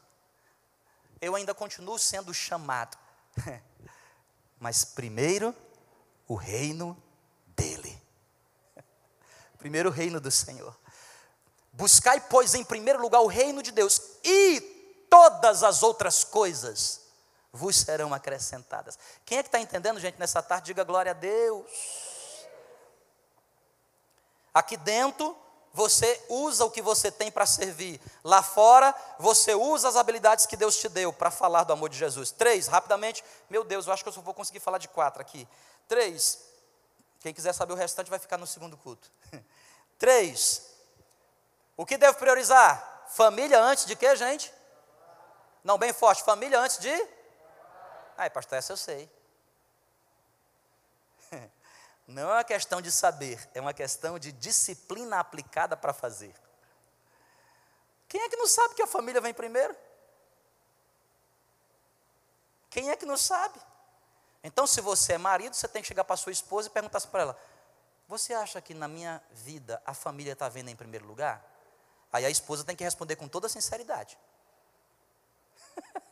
eu 1.20 1.34
ainda 1.34 1.54
continuo 1.54 1.98
sendo 1.98 2.34
chamado, 2.34 2.98
mas 4.60 4.84
primeiro 4.84 5.56
o 6.28 6.34
reino 6.34 7.02
dEle, 7.56 8.02
primeiro 9.56 9.88
o 9.88 9.92
reino 9.92 10.20
do 10.20 10.30
Senhor. 10.30 10.78
Buscai, 11.72 12.20
pois, 12.20 12.54
em 12.54 12.62
primeiro 12.62 13.00
lugar 13.00 13.20
o 13.20 13.26
reino 13.26 13.62
de 13.62 13.72
Deus 13.72 14.18
e 14.22 14.60
todas 15.08 15.62
as 15.62 15.82
outras 15.82 16.22
coisas 16.22 17.03
vos 17.54 17.76
serão 17.76 18.12
acrescentadas. 18.12 18.98
Quem 19.24 19.38
é 19.38 19.42
que 19.42 19.48
está 19.48 19.60
entendendo, 19.60 20.00
gente, 20.00 20.18
nessa 20.18 20.42
tarde? 20.42 20.66
Diga 20.66 20.82
glória 20.82 21.12
a 21.12 21.14
Deus. 21.14 21.70
Aqui 24.52 24.76
dentro, 24.76 25.36
você 25.72 26.20
usa 26.28 26.64
o 26.64 26.70
que 26.70 26.82
você 26.82 27.12
tem 27.12 27.30
para 27.30 27.46
servir. 27.46 28.00
Lá 28.24 28.42
fora, 28.42 28.92
você 29.20 29.54
usa 29.54 29.88
as 29.88 29.94
habilidades 29.94 30.46
que 30.46 30.56
Deus 30.56 30.76
te 30.76 30.88
deu 30.88 31.12
para 31.12 31.30
falar 31.30 31.62
do 31.62 31.72
amor 31.72 31.88
de 31.88 31.96
Jesus. 31.96 32.32
Três, 32.32 32.66
rapidamente. 32.66 33.24
Meu 33.48 33.62
Deus, 33.62 33.86
eu 33.86 33.92
acho 33.92 34.02
que 34.02 34.08
eu 34.08 34.12
só 34.12 34.20
vou 34.20 34.34
conseguir 34.34 34.58
falar 34.58 34.78
de 34.78 34.88
quatro 34.88 35.22
aqui. 35.22 35.48
Três. 35.86 36.40
Quem 37.20 37.32
quiser 37.32 37.52
saber 37.52 37.72
o 37.72 37.76
restante 37.76 38.10
vai 38.10 38.18
ficar 38.18 38.36
no 38.36 38.48
segundo 38.48 38.76
culto. 38.76 39.08
Três. 39.96 40.74
O 41.76 41.86
que 41.86 41.96
deve 41.96 42.18
priorizar? 42.18 43.04
Família 43.10 43.60
antes 43.60 43.86
de 43.86 43.94
quê, 43.94 44.16
gente? 44.16 44.52
Não, 45.62 45.78
bem 45.78 45.92
forte. 45.92 46.24
Família 46.24 46.58
antes 46.58 46.78
de 46.78 47.14
ah, 48.16 48.30
pastor, 48.30 48.58
essa 48.58 48.72
eu 48.72 48.76
sei. 48.76 49.10
Não 52.06 52.22
é 52.22 52.34
uma 52.34 52.44
questão 52.44 52.82
de 52.82 52.92
saber, 52.92 53.48
é 53.54 53.60
uma 53.60 53.72
questão 53.72 54.18
de 54.18 54.30
disciplina 54.30 55.18
aplicada 55.18 55.76
para 55.76 55.92
fazer. 55.92 56.34
Quem 58.08 58.20
é 58.20 58.28
que 58.28 58.36
não 58.36 58.46
sabe 58.46 58.74
que 58.74 58.82
a 58.82 58.86
família 58.86 59.20
vem 59.20 59.32
primeiro? 59.34 59.74
Quem 62.70 62.90
é 62.90 62.96
que 62.96 63.06
não 63.06 63.16
sabe? 63.16 63.58
Então, 64.42 64.66
se 64.66 64.80
você 64.82 65.14
é 65.14 65.18
marido, 65.18 65.54
você 65.54 65.66
tem 65.66 65.80
que 65.80 65.88
chegar 65.88 66.04
para 66.04 66.16
sua 66.16 66.30
esposa 66.30 66.68
e 66.68 66.70
perguntar 66.70 67.00
para 67.06 67.22
ela: 67.22 67.40
Você 68.06 68.34
acha 68.34 68.60
que 68.60 68.74
na 68.74 68.86
minha 68.86 69.22
vida 69.30 69.82
a 69.86 69.94
família 69.94 70.34
está 70.34 70.48
vendo 70.48 70.68
em 70.68 70.76
primeiro 70.76 71.06
lugar? 71.06 71.42
Aí 72.12 72.24
a 72.24 72.30
esposa 72.30 72.62
tem 72.62 72.76
que 72.76 72.84
responder 72.84 73.16
com 73.16 73.26
toda 73.26 73.48
sinceridade. 73.48 74.18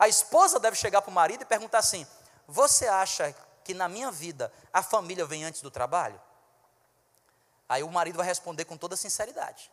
a 0.00 0.08
esposa 0.08 0.58
deve 0.58 0.76
chegar 0.76 1.02
para 1.02 1.10
o 1.10 1.14
marido 1.14 1.42
e 1.42 1.44
perguntar 1.44 1.78
assim: 1.78 2.06
Você 2.48 2.88
acha 2.88 3.36
que 3.62 3.74
na 3.74 3.86
minha 3.86 4.10
vida 4.10 4.50
a 4.72 4.82
família 4.82 5.26
vem 5.26 5.44
antes 5.44 5.60
do 5.60 5.70
trabalho? 5.70 6.18
Aí 7.68 7.82
o 7.82 7.90
marido 7.90 8.16
vai 8.16 8.26
responder 8.26 8.64
com 8.64 8.78
toda 8.78 8.96
sinceridade. 8.96 9.70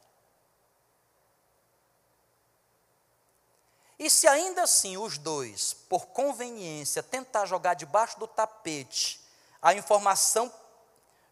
E 3.98 4.10
se 4.10 4.28
ainda 4.28 4.64
assim 4.64 4.98
os 4.98 5.18
dois, 5.18 5.74
por 5.74 6.08
conveniência, 6.08 7.02
tentar 7.02 7.46
jogar 7.46 7.74
debaixo 7.74 8.20
do 8.20 8.28
tapete 8.28 9.26
a 9.62 9.74
informação 9.74 10.54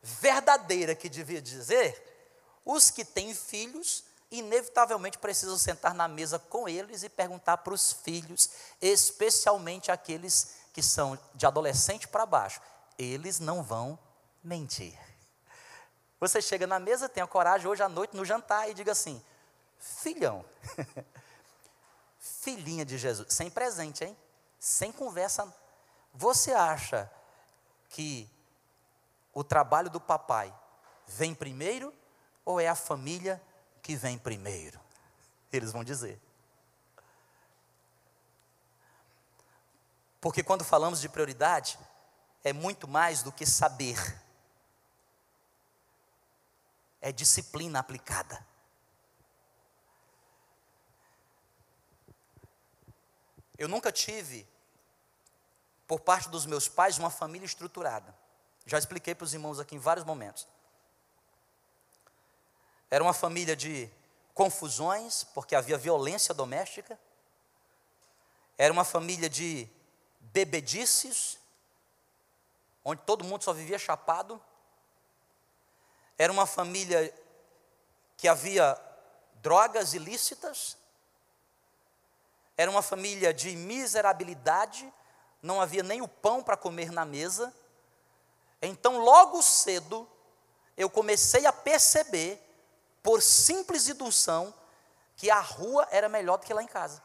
verdadeira 0.02 0.96
que 0.96 1.10
devia 1.10 1.42
dizer, 1.42 2.02
os 2.64 2.90
que 2.90 3.04
têm 3.04 3.36
filhos, 3.36 4.06
inevitavelmente 4.40 5.18
precisam 5.18 5.58
sentar 5.58 5.94
na 5.94 6.08
mesa 6.08 6.40
com 6.40 6.68
eles 6.68 7.04
e 7.04 7.10
perguntar 7.10 7.58
para 7.58 7.74
os 7.74 7.92
filhos, 7.92 8.50
especialmente 8.82 9.92
aqueles 9.92 10.56
que 10.74 10.82
são 10.82 11.18
de 11.34 11.46
adolescente 11.46 12.08
para 12.08 12.26
baixo, 12.26 12.60
eles 12.98 13.40
não 13.40 13.64
vão 13.64 13.98
mentir. 14.44 14.98
Você 16.20 16.42
chega 16.42 16.66
na 16.66 16.80
mesa, 16.80 17.10
tenha 17.10 17.28
coragem 17.28 17.68
hoje 17.68 17.84
à 17.84 17.90
noite 17.90 18.16
no 18.16 18.26
jantar 18.26 18.70
e 18.70 18.74
diga 18.74 18.92
assim: 18.92 19.24
filhão, 19.78 20.44
filhinha 22.20 22.86
de 22.86 22.98
Jesus, 22.98 23.34
sem 23.34 23.50
presente, 23.50 24.04
hein? 24.04 24.18
Sem 24.60 24.92
conversa. 24.92 25.54
Você 26.14 26.52
acha 26.54 27.12
que 27.90 28.30
o 29.34 29.44
trabalho 29.44 29.90
do 29.90 30.00
papai 30.00 30.54
vem 31.06 31.36
primeiro 31.36 31.94
ou 32.44 32.60
é 32.60 32.68
a 32.68 32.76
família 32.76 33.42
que 33.86 33.96
vem 33.96 34.18
primeiro? 34.18 34.80
Eles 35.54 35.72
vão 35.72 35.84
dizer. 35.84 36.20
Porque 40.20 40.42
quando 40.42 40.64
falamos 40.66 41.00
de 41.00 41.08
prioridade, 41.08 41.78
é 42.44 42.52
muito 42.52 42.88
mais 42.88 43.22
do 43.22 43.32
que 43.32 43.46
saber, 43.46 43.96
é 47.00 47.12
disciplina 47.12 47.78
aplicada. 47.78 48.44
Eu 53.56 53.70
nunca 53.70 53.92
tive, 53.92 54.48
por 55.86 56.00
parte 56.00 56.28
dos 56.28 56.48
meus 56.48 56.68
pais, 56.68 56.98
uma 56.98 57.12
família 57.12 57.46
estruturada. 57.46 58.18
Já 58.66 58.80
expliquei 58.80 59.14
para 59.14 59.26
os 59.26 59.34
irmãos 59.36 59.60
aqui 59.60 59.76
em 59.76 59.80
vários 59.80 60.04
momentos. 60.04 60.48
Era 62.90 63.04
uma 63.04 63.14
família 63.14 63.56
de 63.56 63.90
confusões, 64.34 65.24
porque 65.24 65.56
havia 65.56 65.78
violência 65.78 66.34
doméstica. 66.34 67.00
Era 68.58 68.72
uma 68.72 68.84
família 68.84 69.30
de 69.30 69.68
bebedices, 70.20 71.40
onde 72.84 73.02
todo 73.02 73.24
mundo 73.24 73.44
só 73.44 73.54
vivia 73.54 73.80
chapado. 73.80 74.42
Era 76.18 76.32
uma 76.32 76.46
família 76.46 77.14
que 78.18 78.28
havia 78.28 78.80
drogas 79.36 79.94
ilícitas. 79.94 80.78
Era 82.58 82.72
uma 82.72 82.82
família 82.82 83.34
de 83.34 83.56
miserabilidade, 83.56 84.92
não 85.42 85.60
havia 85.60 85.84
nem 85.84 86.02
o 86.02 86.08
pão 86.08 86.42
para 86.42 86.56
comer 86.56 86.92
na 86.92 87.04
mesa. 87.04 87.54
Então, 88.62 89.00
logo 89.00 89.42
cedo, 89.42 90.10
eu 90.78 90.90
comecei 90.90 91.46
a 91.46 91.54
perceber, 91.54 92.42
por 93.06 93.22
simples 93.22 93.88
indução, 93.88 94.52
que 95.16 95.30
a 95.30 95.40
rua 95.40 95.88
era 95.92 96.10
melhor 96.10 96.40
do 96.40 96.46
que 96.46 96.54
lá 96.56 96.64
em 96.64 96.68
casa. 96.68 97.04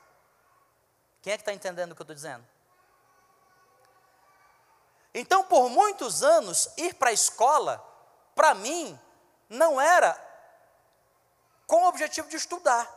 Quem 1.21 1.35
é 1.35 1.37
que 1.37 1.43
está 1.43 1.53
entendendo 1.53 1.93
o 1.93 1.95
que 1.95 2.01
eu 2.01 2.05
estou 2.05 2.15
dizendo? 2.15 2.43
Então, 5.13 5.45
por 5.45 5.69
muitos 5.69 6.23
anos, 6.23 6.71
ir 6.79 6.95
para 6.95 7.11
a 7.11 7.13
escola, 7.13 7.87
para 8.35 8.55
mim, 8.55 8.99
não 9.47 9.79
era 9.79 10.19
com 11.67 11.85
o 11.85 11.89
objetivo 11.89 12.29
de 12.29 12.37
estudar. 12.37 12.89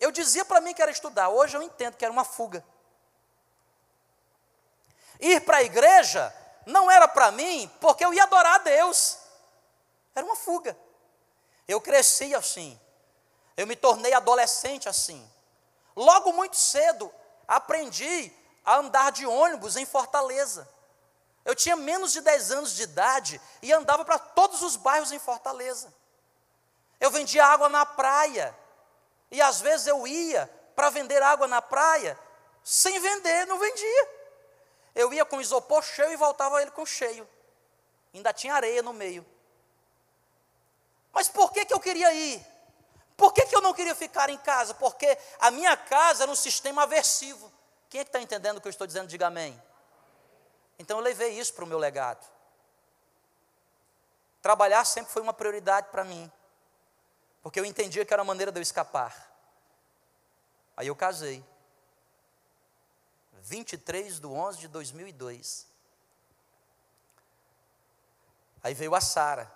Eu 0.00 0.10
dizia 0.10 0.46
para 0.46 0.62
mim 0.62 0.72
que 0.72 0.80
era 0.80 0.90
estudar, 0.90 1.28
hoje 1.28 1.54
eu 1.54 1.62
entendo 1.62 1.98
que 1.98 2.04
era 2.04 2.12
uma 2.12 2.24
fuga. 2.24 2.64
Ir 5.20 5.42
para 5.42 5.58
a 5.58 5.62
igreja 5.62 6.34
não 6.64 6.90
era 6.90 7.06
para 7.06 7.30
mim 7.30 7.70
porque 7.78 8.02
eu 8.02 8.14
ia 8.14 8.22
adorar 8.22 8.54
a 8.54 8.58
Deus, 8.58 9.18
era 10.14 10.24
uma 10.24 10.36
fuga. 10.36 10.74
Eu 11.70 11.80
cresci 11.80 12.34
assim, 12.34 12.78
eu 13.56 13.64
me 13.64 13.76
tornei 13.76 14.12
adolescente 14.12 14.88
assim. 14.88 15.24
Logo 15.94 16.32
muito 16.32 16.56
cedo, 16.56 17.12
aprendi 17.46 18.32
a 18.64 18.78
andar 18.78 19.12
de 19.12 19.24
ônibus 19.24 19.76
em 19.76 19.86
Fortaleza. 19.86 20.68
Eu 21.44 21.54
tinha 21.54 21.76
menos 21.76 22.10
de 22.10 22.22
10 22.22 22.50
anos 22.50 22.72
de 22.72 22.82
idade 22.82 23.40
e 23.62 23.72
andava 23.72 24.04
para 24.04 24.18
todos 24.18 24.62
os 24.62 24.74
bairros 24.74 25.12
em 25.12 25.20
Fortaleza. 25.20 25.94
Eu 26.98 27.08
vendia 27.08 27.46
água 27.46 27.68
na 27.68 27.86
praia. 27.86 28.52
E 29.30 29.40
às 29.40 29.60
vezes 29.60 29.86
eu 29.86 30.08
ia 30.08 30.50
para 30.74 30.90
vender 30.90 31.22
água 31.22 31.46
na 31.46 31.62
praia, 31.62 32.18
sem 32.64 32.98
vender, 32.98 33.46
não 33.46 33.60
vendia. 33.60 34.08
Eu 34.92 35.12
ia 35.12 35.24
com 35.24 35.40
isopor 35.40 35.84
cheio 35.84 36.12
e 36.12 36.16
voltava 36.16 36.60
ele 36.60 36.72
com 36.72 36.84
cheio. 36.84 37.28
Ainda 38.12 38.32
tinha 38.32 38.54
areia 38.54 38.82
no 38.82 38.92
meio. 38.92 39.24
Mas 41.12 41.28
por 41.28 41.52
que, 41.52 41.64
que 41.64 41.74
eu 41.74 41.80
queria 41.80 42.12
ir? 42.12 42.44
Por 43.16 43.32
que, 43.32 43.46
que 43.46 43.54
eu 43.54 43.60
não 43.60 43.74
queria 43.74 43.94
ficar 43.94 44.30
em 44.30 44.38
casa? 44.38 44.74
Porque 44.74 45.18
a 45.38 45.50
minha 45.50 45.76
casa 45.76 46.24
era 46.24 46.32
um 46.32 46.36
sistema 46.36 46.84
aversivo. 46.84 47.52
Quem 47.88 48.00
é 48.00 48.04
que 48.04 48.08
está 48.08 48.20
entendendo 48.20 48.58
o 48.58 48.60
que 48.60 48.68
eu 48.68 48.70
estou 48.70 48.86
dizendo? 48.86 49.08
Diga 49.08 49.26
amém. 49.26 49.60
Então 50.78 50.98
eu 50.98 51.02
levei 51.02 51.38
isso 51.38 51.52
para 51.52 51.64
o 51.64 51.68
meu 51.68 51.78
legado. 51.78 52.26
Trabalhar 54.40 54.84
sempre 54.84 55.12
foi 55.12 55.20
uma 55.20 55.34
prioridade 55.34 55.88
para 55.90 56.04
mim 56.04 56.30
porque 57.42 57.58
eu 57.58 57.64
entendia 57.64 58.04
que 58.04 58.12
era 58.12 58.22
uma 58.22 58.28
maneira 58.28 58.52
de 58.52 58.58
eu 58.58 58.62
escapar. 58.62 59.28
Aí 60.76 60.86
eu 60.86 60.96
casei. 60.96 61.44
23 63.42 64.20
de 64.20 64.26
11 64.26 64.58
de 64.58 64.68
2002. 64.68 65.66
Aí 68.62 68.74
veio 68.74 68.94
a 68.94 69.00
Sara, 69.00 69.50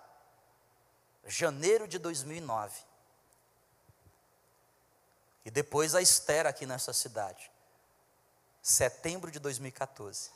janeiro 1.27 1.89
de 1.89 1.99
2009. 1.99 2.83
E 5.45 5.51
depois 5.51 5.95
a 5.95 6.01
Esther 6.01 6.47
aqui 6.47 6.65
nessa 6.67 6.93
cidade, 6.93 7.51
setembro 8.63 9.31
de 9.31 9.39
2014. 9.39 10.31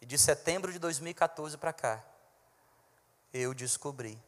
E 0.00 0.06
de 0.06 0.16
setembro 0.16 0.72
de 0.72 0.78
2014 0.78 1.58
para 1.58 1.72
cá, 1.72 2.02
eu 3.32 3.52
descobri 3.52 4.20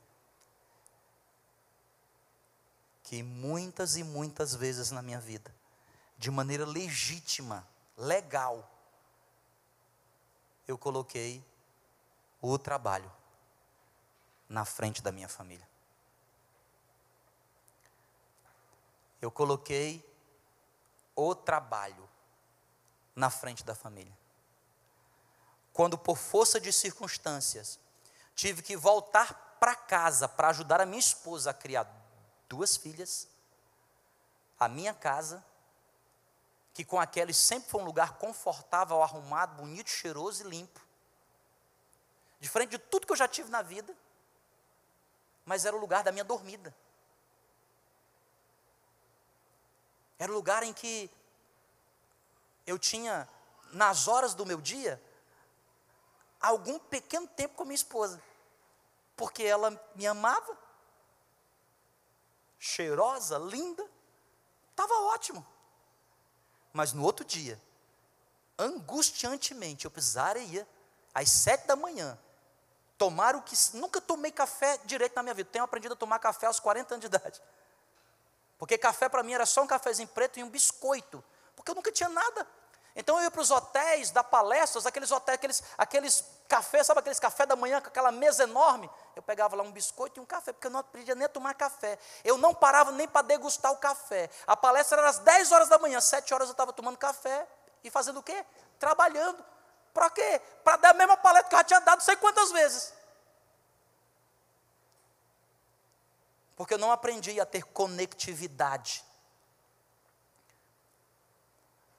que 3.02 3.22
muitas 3.22 3.96
e 3.96 4.04
muitas 4.04 4.54
vezes 4.54 4.90
na 4.90 5.00
minha 5.02 5.20
vida, 5.20 5.54
de 6.18 6.30
maneira 6.30 6.66
legítima, 6.66 7.66
legal, 7.96 8.70
eu 10.68 10.76
coloquei 10.76 11.44
o 12.40 12.58
trabalho 12.58 13.10
na 14.52 14.66
frente 14.66 15.00
da 15.00 15.10
minha 15.10 15.30
família. 15.30 15.66
Eu 19.20 19.30
coloquei 19.30 20.04
o 21.16 21.34
trabalho 21.34 22.06
na 23.16 23.30
frente 23.30 23.64
da 23.64 23.74
família. 23.74 24.12
Quando, 25.72 25.96
por 25.96 26.18
força 26.18 26.60
de 26.60 26.70
circunstâncias, 26.70 27.80
tive 28.34 28.60
que 28.60 28.76
voltar 28.76 29.56
para 29.58 29.74
casa 29.74 30.28
para 30.28 30.48
ajudar 30.48 30.82
a 30.82 30.86
minha 30.86 31.00
esposa 31.00 31.50
a 31.50 31.54
criar 31.54 31.90
duas 32.46 32.76
filhas, 32.76 33.28
a 34.60 34.68
minha 34.68 34.92
casa, 34.92 35.42
que 36.74 36.84
com 36.84 37.00
aqueles 37.00 37.38
sempre 37.38 37.70
foi 37.70 37.80
um 37.80 37.86
lugar 37.86 38.18
confortável, 38.18 39.02
arrumado, 39.02 39.56
bonito, 39.56 39.88
cheiroso 39.88 40.44
e 40.44 40.50
limpo. 40.50 40.80
Diferente 42.38 42.70
de 42.70 42.78
tudo 42.78 43.06
que 43.06 43.12
eu 43.12 43.16
já 43.16 43.28
tive 43.28 43.50
na 43.50 43.62
vida, 43.62 43.96
mas 45.44 45.64
era 45.64 45.76
o 45.76 45.80
lugar 45.80 46.02
da 46.02 46.12
minha 46.12 46.24
dormida. 46.24 46.74
Era 50.18 50.30
o 50.30 50.34
lugar 50.34 50.62
em 50.62 50.72
que 50.72 51.10
eu 52.66 52.78
tinha, 52.78 53.28
nas 53.72 54.06
horas 54.06 54.34
do 54.34 54.46
meu 54.46 54.60
dia, 54.60 55.02
algum 56.40 56.78
pequeno 56.78 57.26
tempo 57.26 57.54
com 57.54 57.64
minha 57.64 57.74
esposa, 57.74 58.22
porque 59.16 59.42
ela 59.42 59.70
me 59.94 60.06
amava, 60.06 60.56
cheirosa, 62.58 63.38
linda, 63.38 63.84
estava 64.70 64.94
ótimo. 65.06 65.44
Mas 66.72 66.92
no 66.92 67.02
outro 67.02 67.24
dia, 67.24 67.60
angustiantemente, 68.58 69.84
eu 69.84 69.90
precisaria, 69.90 70.66
às 71.12 71.30
sete 71.30 71.66
da 71.66 71.76
manhã, 71.76 72.18
tomar 72.98 73.34
o 73.36 73.42
que. 73.42 73.56
Nunca 73.74 74.00
tomei 74.00 74.30
café 74.30 74.78
direito 74.84 75.14
na 75.14 75.22
minha 75.22 75.34
vida. 75.34 75.48
Tenho 75.50 75.64
aprendido 75.64 75.92
a 75.94 75.96
tomar 75.96 76.18
café 76.18 76.46
aos 76.46 76.60
40 76.60 76.94
anos 76.94 77.00
de 77.00 77.06
idade. 77.06 77.42
Porque 78.58 78.78
café 78.78 79.08
para 79.08 79.22
mim 79.22 79.32
era 79.32 79.44
só 79.44 79.62
um 79.62 79.66
cafezinho 79.66 80.08
preto 80.08 80.38
e 80.38 80.44
um 80.44 80.48
biscoito. 80.48 81.22
Porque 81.56 81.70
eu 81.70 81.74
nunca 81.74 81.90
tinha 81.90 82.08
nada. 82.08 82.46
Então 82.94 83.16
eu 83.16 83.24
ia 83.24 83.30
para 83.30 83.40
os 83.40 83.50
hotéis, 83.50 84.10
dar 84.10 84.24
palestras, 84.24 84.84
aqueles 84.84 85.10
hotéis, 85.10 85.34
aqueles, 85.34 85.62
aqueles 85.78 86.24
cafés, 86.46 86.86
sabe 86.86 87.00
aqueles 87.00 87.18
café 87.18 87.46
da 87.46 87.56
manhã 87.56 87.80
com 87.80 87.88
aquela 87.88 88.12
mesa 88.12 88.44
enorme? 88.44 88.90
Eu 89.16 89.22
pegava 89.22 89.56
lá 89.56 89.62
um 89.62 89.72
biscoito 89.72 90.20
e 90.20 90.22
um 90.22 90.26
café, 90.26 90.52
porque 90.52 90.66
eu 90.66 90.70
não 90.70 90.82
podia 90.82 91.14
nem 91.14 91.26
tomar 91.28 91.54
café. 91.54 91.98
Eu 92.22 92.36
não 92.36 92.54
parava 92.54 92.92
nem 92.92 93.08
para 93.08 93.22
degustar 93.22 93.72
o 93.72 93.78
café. 93.78 94.28
A 94.46 94.56
palestra 94.56 94.98
era 94.98 95.08
às 95.08 95.18
10 95.18 95.52
horas 95.52 95.68
da 95.68 95.78
manhã, 95.78 96.00
7 96.00 96.34
horas 96.34 96.48
eu 96.48 96.52
estava 96.52 96.72
tomando 96.72 96.98
café 96.98 97.46
e 97.82 97.90
fazendo 97.90 98.20
o 98.20 98.22
quê? 98.22 98.44
Trabalhando. 98.78 99.42
Para 99.92 100.10
quê? 100.10 100.40
Para 100.64 100.76
dar 100.76 100.90
a 100.90 100.94
mesma 100.94 101.16
palestra 101.16 101.48
que 101.48 101.54
eu 101.54 101.58
já 101.58 101.64
tinha 101.64 101.80
dado 101.80 102.02
sei 102.02 102.16
quantas 102.16 102.50
vezes. 102.50 102.92
Porque 106.56 106.74
eu 106.74 106.78
não 106.78 106.92
aprendi 106.92 107.40
a 107.40 107.46
ter 107.46 107.64
conectividade 107.64 109.04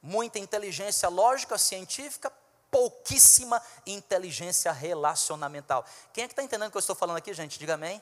muita 0.04 0.38
inteligência 0.38 1.08
lógica, 1.08 1.58
científica, 1.58 2.30
pouquíssima 2.70 3.62
inteligência 3.88 4.72
relacionamental. 4.74 5.86
Quem 6.12 6.26
é 6.26 6.28
que 6.28 6.34
está 6.34 6.44
entendendo 6.44 6.68
o 6.68 6.72
que 6.72 6.78
eu 6.78 6.82
estou 6.82 6.96
falando 6.96 7.18
aqui, 7.18 7.34
gente? 7.34 7.58
Diga 7.58 7.76
amém. 7.76 8.02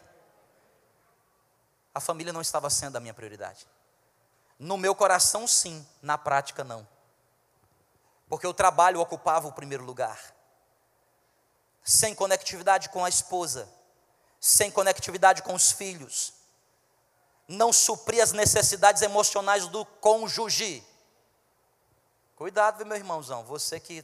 A 1.93 1.99
família 1.99 2.33
não 2.33 2.41
estava 2.41 2.69
sendo 2.69 2.95
a 2.95 2.99
minha 2.99 3.13
prioridade. 3.13 3.67
No 4.57 4.77
meu 4.77 4.95
coração, 4.95 5.45
sim, 5.45 5.85
na 6.01 6.17
prática, 6.17 6.63
não. 6.63 6.87
Porque 8.31 8.47
o 8.47 8.53
trabalho 8.53 9.01
ocupava 9.01 9.47
o 9.47 9.51
primeiro 9.51 9.83
lugar. 9.83 10.33
Sem 11.83 12.15
conectividade 12.15 12.87
com 12.87 13.03
a 13.03 13.09
esposa, 13.09 13.67
sem 14.39 14.71
conectividade 14.71 15.43
com 15.43 15.53
os 15.53 15.73
filhos, 15.73 16.33
não 17.45 17.73
supria 17.73 18.23
as 18.23 18.31
necessidades 18.31 19.01
emocionais 19.01 19.67
do 19.67 19.85
cônjuge 19.85 20.83
Cuidado, 22.41 22.83
meu 22.87 22.97
irmãozão, 22.97 23.43
você 23.43 23.79
que 23.79 24.03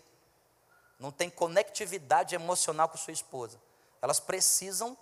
não 1.00 1.12
tem 1.12 1.28
conectividade 1.28 2.36
emocional 2.36 2.88
com 2.88 2.96
sua 2.96 3.12
esposa. 3.12 3.60
Elas 4.00 4.20
precisam 4.20 4.96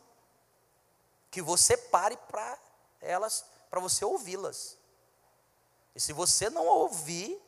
que 1.29 1.41
você 1.41 1.75
pare 1.75 2.15
para 2.15 2.57
elas, 3.01 3.43
para 3.69 3.81
você 3.81 4.05
ouvi-las. 4.05 4.77
E 5.93 5.99
se 5.99 6.13
você 6.13 6.49
não 6.49 6.65
ouvir, 6.65 7.41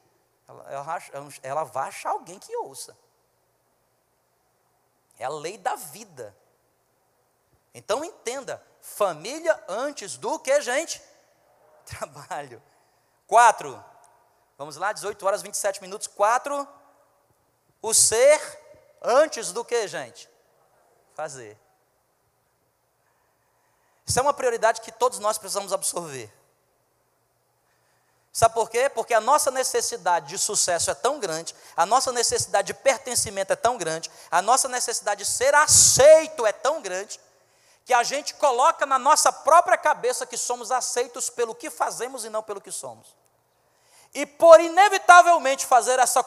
ela, 0.48 0.66
ela, 0.70 1.30
ela 1.43 1.64
vai 1.64 1.89
achar 1.89 2.12
alguém 2.12 2.39
que 2.39 2.56
ouça. 2.58 2.98
É 5.20 5.26
a 5.26 5.30
lei 5.30 5.58
da 5.58 5.76
vida. 5.76 6.36
Então 7.74 8.04
entenda, 8.04 8.64
família 8.82 9.64
antes 9.68 10.18
do 10.18 10.39
que, 10.39 10.62
gente? 10.62 11.02
Trabalho. 11.86 12.62
Quatro, 13.26 13.84
Vamos 14.58 14.76
lá, 14.76 14.91
18 14.91 15.24
horas 15.26 15.41
27 15.41 15.82
minutos. 15.82 16.08
4. 16.08 16.68
O 17.82 17.93
ser 17.93 18.41
antes 19.02 19.54
do 19.54 19.64
que, 19.64 19.88
gente? 19.88 20.28
Fazer. 21.14 21.58
Isso 24.06 24.18
é 24.18 24.22
uma 24.22 24.34
prioridade 24.34 24.82
que 24.82 24.91
todos 24.91 25.20
nós 25.20 25.38
precisamos 25.38 25.72
absorver. 25.72 26.34
Sabe 28.38 28.54
por 28.54 28.70
quê? 28.70 28.88
Porque 28.88 29.16
a 29.16 29.20
nossa 29.20 29.50
necessidade 29.50 30.28
de 30.28 30.38
sucesso 30.38 30.92
é 30.92 30.94
tão 30.94 31.20
grande, 31.20 31.56
a 31.76 31.88
nossa 31.88 32.12
necessidade 32.12 32.68
de 32.68 32.74
pertencimento 32.76 33.52
é 33.52 33.56
tão 33.56 33.80
grande, 33.80 34.12
a 34.30 34.44
nossa 34.44 34.68
necessidade 34.68 35.24
de 35.24 35.26
ser 35.28 35.56
aceito 35.56 36.46
é 36.46 36.52
tão 36.52 36.80
grande, 36.80 37.20
que 37.84 37.96
a 37.96 38.04
gente 38.04 38.36
coloca 38.36 38.86
na 38.86 39.00
nossa 39.00 39.32
própria 39.32 39.76
cabeça 39.76 40.24
que 40.24 40.38
somos 40.38 40.72
aceitos 40.72 41.32
pelo 41.32 41.56
que 41.56 41.72
fazemos 41.72 42.26
e 42.26 42.30
não 42.30 42.44
pelo 42.44 42.62
que 42.62 42.72
somos. 42.72 43.16
E 44.14 44.24
por 44.24 44.60
inevitavelmente 44.60 45.66
fazer 45.66 45.98
essa 45.98 46.24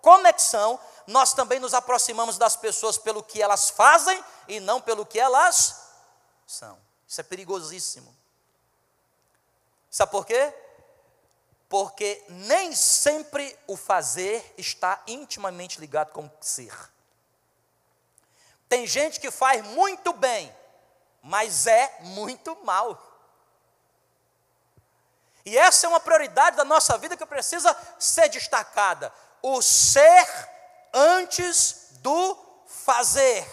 conexão, 0.00 0.80
nós 1.06 1.32
também 1.32 1.60
nos 1.60 1.74
aproximamos 1.74 2.36
das 2.38 2.56
pessoas 2.56 2.98
pelo 2.98 3.22
que 3.22 3.40
elas 3.40 3.70
fazem 3.70 4.20
e 4.48 4.58
não 4.58 4.80
pelo 4.80 5.06
que 5.06 5.20
elas 5.20 5.80
são. 6.44 6.76
Isso 7.06 7.20
é 7.20 7.22
perigosíssimo. 7.22 8.12
Sabe 9.88 10.10
por 10.10 10.26
quê? 10.26 10.52
Porque 11.72 12.22
nem 12.28 12.74
sempre 12.74 13.58
o 13.66 13.78
fazer 13.78 14.44
está 14.58 15.02
intimamente 15.06 15.80
ligado 15.80 16.12
com 16.12 16.26
o 16.26 16.30
ser. 16.38 16.70
Tem 18.68 18.86
gente 18.86 19.18
que 19.18 19.30
faz 19.30 19.64
muito 19.68 20.12
bem, 20.12 20.54
mas 21.22 21.66
é 21.66 22.00
muito 22.00 22.54
mal. 22.62 23.02
E 25.46 25.56
essa 25.56 25.86
é 25.86 25.88
uma 25.88 25.98
prioridade 25.98 26.58
da 26.58 26.64
nossa 26.66 26.98
vida 26.98 27.16
que 27.16 27.24
precisa 27.24 27.74
ser 27.98 28.28
destacada: 28.28 29.10
o 29.40 29.62
ser 29.62 30.28
antes 30.92 31.86
do 32.02 32.36
fazer. 32.66 33.50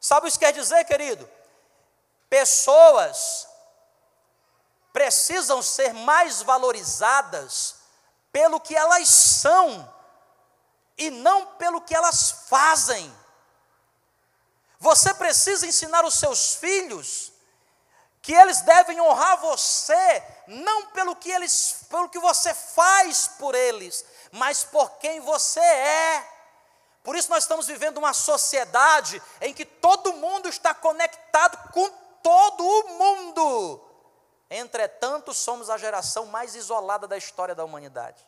Sabe 0.00 0.26
o 0.26 0.32
que 0.32 0.36
quer 0.40 0.52
dizer, 0.52 0.82
querido? 0.82 1.30
Pessoas 2.28 3.46
precisam 4.92 5.62
ser 5.62 5.92
mais 5.92 6.42
valorizadas 6.42 7.76
pelo 8.32 8.60
que 8.60 8.74
elas 8.76 9.08
são 9.08 9.92
e 10.96 11.10
não 11.10 11.46
pelo 11.46 11.80
que 11.80 11.94
elas 11.94 12.30
fazem. 12.48 13.12
Você 14.78 15.12
precisa 15.14 15.66
ensinar 15.66 16.04
os 16.04 16.14
seus 16.14 16.54
filhos 16.54 17.32
que 18.22 18.32
eles 18.32 18.60
devem 18.62 19.00
honrar 19.00 19.38
você 19.38 20.22
não 20.46 20.86
pelo 20.86 21.16
que 21.16 21.30
eles, 21.30 21.84
pelo 21.88 22.08
que 22.08 22.18
você 22.18 22.52
faz 22.52 23.28
por 23.38 23.54
eles, 23.54 24.04
mas 24.32 24.64
por 24.64 24.90
quem 24.98 25.20
você 25.20 25.60
é. 25.60 26.28
Por 27.02 27.16
isso 27.16 27.30
nós 27.30 27.44
estamos 27.44 27.66
vivendo 27.66 27.98
uma 27.98 28.12
sociedade 28.12 29.22
em 29.40 29.54
que 29.54 29.64
todo 29.64 30.12
mundo 30.14 30.48
está 30.48 30.74
conectado 30.74 31.72
com 31.72 31.88
todo 32.22 32.62
o 32.62 32.88
mundo. 32.98 33.89
Entretanto, 34.50 35.32
somos 35.32 35.70
a 35.70 35.78
geração 35.78 36.26
mais 36.26 36.56
isolada 36.56 37.06
da 37.06 37.16
história 37.16 37.54
da 37.54 37.64
humanidade. 37.64 38.26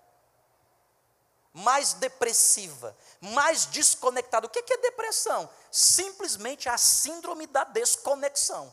Mais 1.52 1.94
depressiva, 1.94 2.96
mais 3.20 3.66
desconectada. 3.66 4.46
O 4.46 4.50
que 4.50 4.72
é 4.72 4.76
depressão? 4.78 5.50
Simplesmente 5.70 6.68
a 6.68 6.78
síndrome 6.78 7.46
da 7.48 7.64
desconexão. 7.64 8.72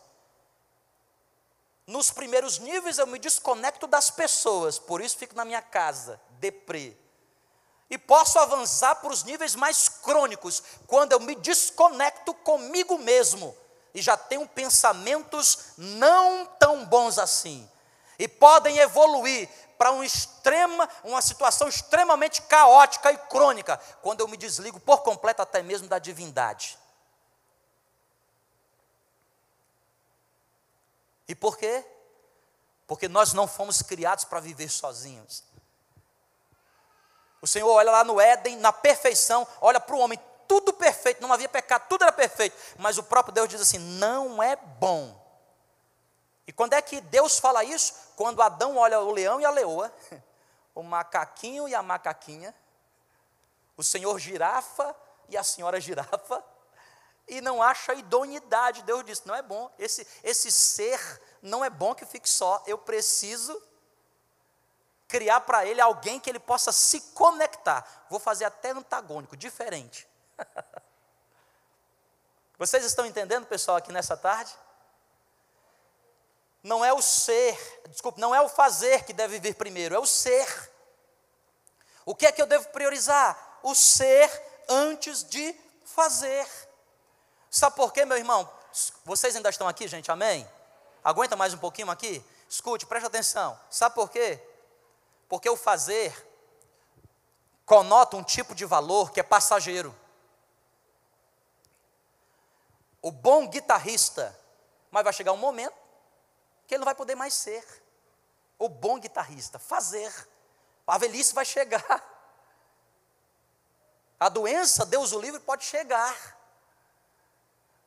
Nos 1.87 2.11
primeiros 2.11 2.59
níveis 2.59 2.99
eu 2.99 3.07
me 3.07 3.17
desconecto 3.17 3.87
das 3.87 4.11
pessoas, 4.11 4.77
por 4.77 5.01
isso 5.01 5.17
fico 5.17 5.35
na 5.35 5.43
minha 5.43 5.61
casa, 5.61 6.21
deprê. 6.33 6.95
E 7.89 7.97
posso 7.97 8.37
avançar 8.37 8.97
para 8.97 9.11
os 9.11 9.23
níveis 9.23 9.55
mais 9.55 9.89
crônicos, 9.89 10.61
quando 10.85 11.13
eu 11.13 11.19
me 11.19 11.33
desconecto 11.33 12.31
comigo 12.35 12.99
mesmo 12.99 13.57
e 13.93 14.01
já 14.01 14.15
tenho 14.15 14.47
pensamentos 14.47 15.73
não 15.77 16.45
tão 16.45 16.85
bons 16.85 17.17
assim. 17.17 17.69
E 18.17 18.27
podem 18.27 18.77
evoluir 18.79 19.49
para 19.77 19.91
um 19.91 20.03
extrema, 20.03 20.89
uma 21.03 21.21
situação 21.21 21.67
extremamente 21.67 22.41
caótica 22.41 23.11
e 23.11 23.17
crônica, 23.17 23.77
quando 24.01 24.19
eu 24.19 24.27
me 24.27 24.35
desligo 24.35 24.79
por 24.79 25.03
completo 25.03 25.41
até 25.41 25.63
mesmo 25.63 25.87
da 25.87 25.99
divindade. 25.99 26.77
E 31.27 31.35
por 31.35 31.57
quê? 31.57 31.85
Porque 32.87 33.07
nós 33.07 33.33
não 33.33 33.47
fomos 33.47 33.81
criados 33.81 34.25
para 34.25 34.39
viver 34.39 34.67
sozinhos. 34.67 35.43
O 37.41 37.47
Senhor 37.47 37.71
olha 37.71 37.91
lá 37.91 38.03
no 38.03 38.19
Éden, 38.19 38.57
na 38.57 38.73
perfeição, 38.73 39.47
olha 39.61 39.79
para 39.79 39.95
o 39.95 39.99
homem, 39.99 40.19
tudo 40.49 40.73
perfeito, 40.73 41.21
não 41.21 41.31
havia 41.31 41.47
pecado, 41.47 41.87
tudo 41.87 42.01
era 42.01 42.11
perfeito. 42.11 42.57
Mas 42.79 42.97
o 42.97 43.03
próprio 43.03 43.31
Deus 43.31 43.47
diz 43.47 43.61
assim: 43.61 43.77
não 43.77 44.41
é 44.41 44.55
bom. 44.55 45.15
E 46.47 46.51
quando 46.51 46.73
é 46.73 46.81
que 46.81 46.99
Deus 46.99 47.37
fala 47.37 47.63
isso? 47.63 47.93
Quando 48.15 48.41
Adão 48.41 48.75
olha 48.75 48.99
o 48.99 49.11
leão 49.11 49.39
e 49.39 49.45
a 49.45 49.51
leoa, 49.51 49.93
o 50.73 50.81
macaquinho 50.81 51.67
e 51.69 51.75
a 51.75 51.83
macaquinha, 51.83 52.53
o 53.77 53.83
senhor 53.83 54.17
girafa 54.17 54.95
e 55.29 55.37
a 55.37 55.43
senhora 55.43 55.79
girafa, 55.79 56.43
e 57.27 57.39
não 57.41 57.61
acha 57.61 57.93
idoneidade. 57.93 58.81
Deus 58.81 59.05
disse: 59.05 59.27
não 59.27 59.35
é 59.35 59.43
bom, 59.43 59.71
esse, 59.77 60.05
esse 60.23 60.51
ser 60.51 60.99
não 61.43 61.63
é 61.63 61.69
bom 61.69 61.93
que 61.93 62.07
fique 62.07 62.27
só, 62.27 62.63
eu 62.65 62.79
preciso 62.79 63.55
criar 65.07 65.41
para 65.41 65.63
ele 65.63 65.79
alguém 65.79 66.19
que 66.19 66.27
ele 66.27 66.39
possa 66.39 66.71
se 66.71 67.01
conectar. 67.13 68.07
Vou 68.09 68.19
fazer 68.19 68.45
até 68.45 68.71
antagônico, 68.71 69.37
diferente. 69.37 70.08
Vocês 72.57 72.83
estão 72.83 73.05
entendendo, 73.05 73.45
pessoal, 73.45 73.77
aqui 73.77 73.91
nessa 73.91 74.17
tarde? 74.17 74.53
Não 76.61 76.83
é 76.83 76.91
o 76.91 77.01
ser, 77.01 77.57
desculpe, 77.87 78.19
não 78.19 78.35
é 78.35 78.41
o 78.41 78.49
fazer 78.49 79.05
que 79.05 79.13
deve 79.13 79.39
vir 79.39 79.55
primeiro, 79.55 79.95
é 79.95 79.99
o 79.99 80.05
ser. 80.05 80.71
O 82.05 82.13
que 82.13 82.25
é 82.25 82.31
que 82.31 82.41
eu 82.41 82.47
devo 82.47 82.67
priorizar? 82.69 83.59
O 83.63 83.73
ser 83.73 84.29
antes 84.67 85.23
de 85.23 85.55
fazer. 85.85 86.45
Sabe 87.49 87.75
por 87.75 87.93
quê, 87.93 88.05
meu 88.05 88.17
irmão? 88.17 88.49
Vocês 89.05 89.35
ainda 89.35 89.49
estão 89.49 89.67
aqui, 89.67 89.87
gente? 89.87 90.11
Amém? 90.11 90.47
Aguenta 91.03 91.35
mais 91.35 91.53
um 91.53 91.57
pouquinho 91.57 91.89
aqui? 91.89 92.23
Escute, 92.49 92.85
preste 92.85 93.05
atenção. 93.05 93.57
Sabe 93.69 93.95
por 93.95 94.09
quê? 94.09 94.39
Porque 95.27 95.49
o 95.49 95.55
fazer 95.55 96.27
conota 97.65 98.17
um 98.17 98.23
tipo 98.23 98.53
de 98.53 98.65
valor 98.65 99.11
que 99.11 99.19
é 99.19 99.23
passageiro. 99.23 99.95
O 103.01 103.11
bom 103.11 103.47
guitarrista, 103.47 104.37
mas 104.91 105.03
vai 105.03 105.13
chegar 105.13 105.31
um 105.31 105.37
momento 105.37 105.75
que 106.67 106.75
ele 106.75 106.79
não 106.79 106.85
vai 106.85 106.95
poder 106.95 107.15
mais 107.15 107.33
ser. 107.33 107.65
O 108.57 108.69
bom 108.69 108.99
guitarrista, 108.99 109.57
fazer. 109.57 110.13
A 110.85 110.97
velhice 110.97 111.33
vai 111.33 111.45
chegar. 111.45 111.83
A 114.19 114.27
doença, 114.27 114.85
Deus 114.85 115.13
o 115.13 115.19
livre, 115.19 115.39
pode 115.39 115.63
chegar. 115.63 116.37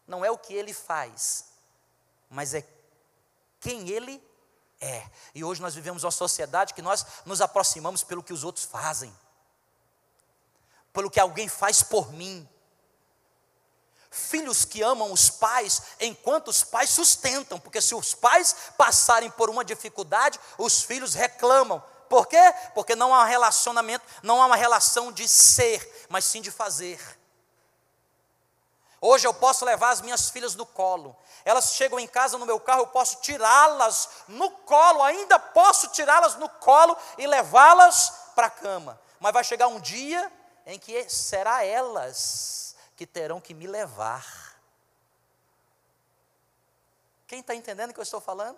Não 0.06 0.24
é 0.24 0.30
o 0.30 0.38
que 0.38 0.54
ele 0.54 0.72
faz, 0.72 1.46
mas 2.28 2.54
é 2.54 2.66
quem 3.60 3.88
ele 3.90 4.22
é. 4.80 5.08
E 5.34 5.44
hoje 5.44 5.62
nós 5.62 5.74
vivemos 5.74 6.04
uma 6.04 6.10
sociedade 6.10 6.74
que 6.74 6.82
nós 6.82 7.06
nos 7.24 7.40
aproximamos 7.40 8.02
pelo 8.02 8.22
que 8.22 8.32
os 8.32 8.42
outros 8.42 8.64
fazem, 8.64 9.16
pelo 10.92 11.10
que 11.10 11.20
alguém 11.20 11.48
faz 11.48 11.82
por 11.82 12.12
mim. 12.12 12.48
Filhos 14.12 14.66
que 14.66 14.82
amam 14.82 15.10
os 15.10 15.30
pais 15.30 15.80
enquanto 15.98 16.48
os 16.48 16.62
pais 16.62 16.90
sustentam, 16.90 17.58
porque 17.58 17.80
se 17.80 17.94
os 17.94 18.14
pais 18.14 18.54
passarem 18.76 19.30
por 19.30 19.48
uma 19.48 19.64
dificuldade, 19.64 20.38
os 20.58 20.82
filhos 20.82 21.14
reclamam. 21.14 21.82
Por 22.10 22.26
quê? 22.26 22.54
Porque 22.74 22.94
não 22.94 23.14
há 23.14 23.22
um 23.22 23.26
relacionamento, 23.26 24.04
não 24.22 24.42
há 24.42 24.44
uma 24.44 24.56
relação 24.56 25.10
de 25.10 25.26
ser, 25.26 26.06
mas 26.10 26.26
sim 26.26 26.42
de 26.42 26.50
fazer. 26.50 27.00
Hoje 29.00 29.26
eu 29.26 29.32
posso 29.32 29.64
levar 29.64 29.90
as 29.90 30.02
minhas 30.02 30.28
filhas 30.28 30.54
no 30.54 30.66
colo. 30.66 31.16
Elas 31.42 31.72
chegam 31.72 31.98
em 31.98 32.06
casa 32.06 32.36
no 32.36 32.44
meu 32.44 32.60
carro, 32.60 32.82
eu 32.82 32.86
posso 32.88 33.16
tirá-las 33.22 34.10
no 34.28 34.50
colo, 34.50 35.02
ainda 35.02 35.38
posso 35.38 35.88
tirá-las 35.88 36.36
no 36.36 36.50
colo 36.50 36.94
e 37.16 37.26
levá-las 37.26 38.12
para 38.34 38.48
a 38.48 38.50
cama. 38.50 39.00
Mas 39.18 39.32
vai 39.32 39.42
chegar 39.42 39.68
um 39.68 39.80
dia 39.80 40.30
em 40.66 40.78
que 40.78 41.08
será 41.08 41.64
elas 41.64 42.71
que 43.02 43.06
terão 43.06 43.40
que 43.40 43.52
me 43.52 43.66
levar. 43.66 44.24
Quem 47.26 47.40
está 47.40 47.52
entendendo 47.52 47.90
o 47.90 47.94
que 47.94 47.98
eu 47.98 48.04
estou 48.04 48.20
falando? 48.20 48.56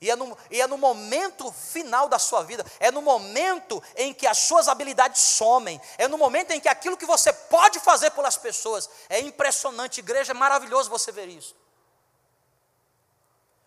E 0.00 0.10
é, 0.10 0.16
no, 0.16 0.36
e 0.50 0.60
é 0.60 0.66
no 0.66 0.78
momento 0.78 1.52
final 1.52 2.08
da 2.08 2.18
sua 2.18 2.42
vida, 2.42 2.64
é 2.80 2.90
no 2.90 3.02
momento 3.02 3.82
em 3.96 4.14
que 4.14 4.26
as 4.26 4.38
suas 4.38 4.66
habilidades 4.66 5.20
somem, 5.20 5.80
é 5.98 6.08
no 6.08 6.16
momento 6.16 6.52
em 6.52 6.60
que 6.60 6.68
aquilo 6.68 6.96
que 6.96 7.06
você 7.06 7.32
pode 7.32 7.78
fazer 7.80 8.10
pelas 8.10 8.36
pessoas 8.36 8.88
é 9.08 9.20
impressionante. 9.20 10.00
Igreja, 10.00 10.32
é 10.32 10.34
maravilhoso 10.34 10.90
você 10.90 11.12
ver 11.12 11.28
isso. 11.28 11.54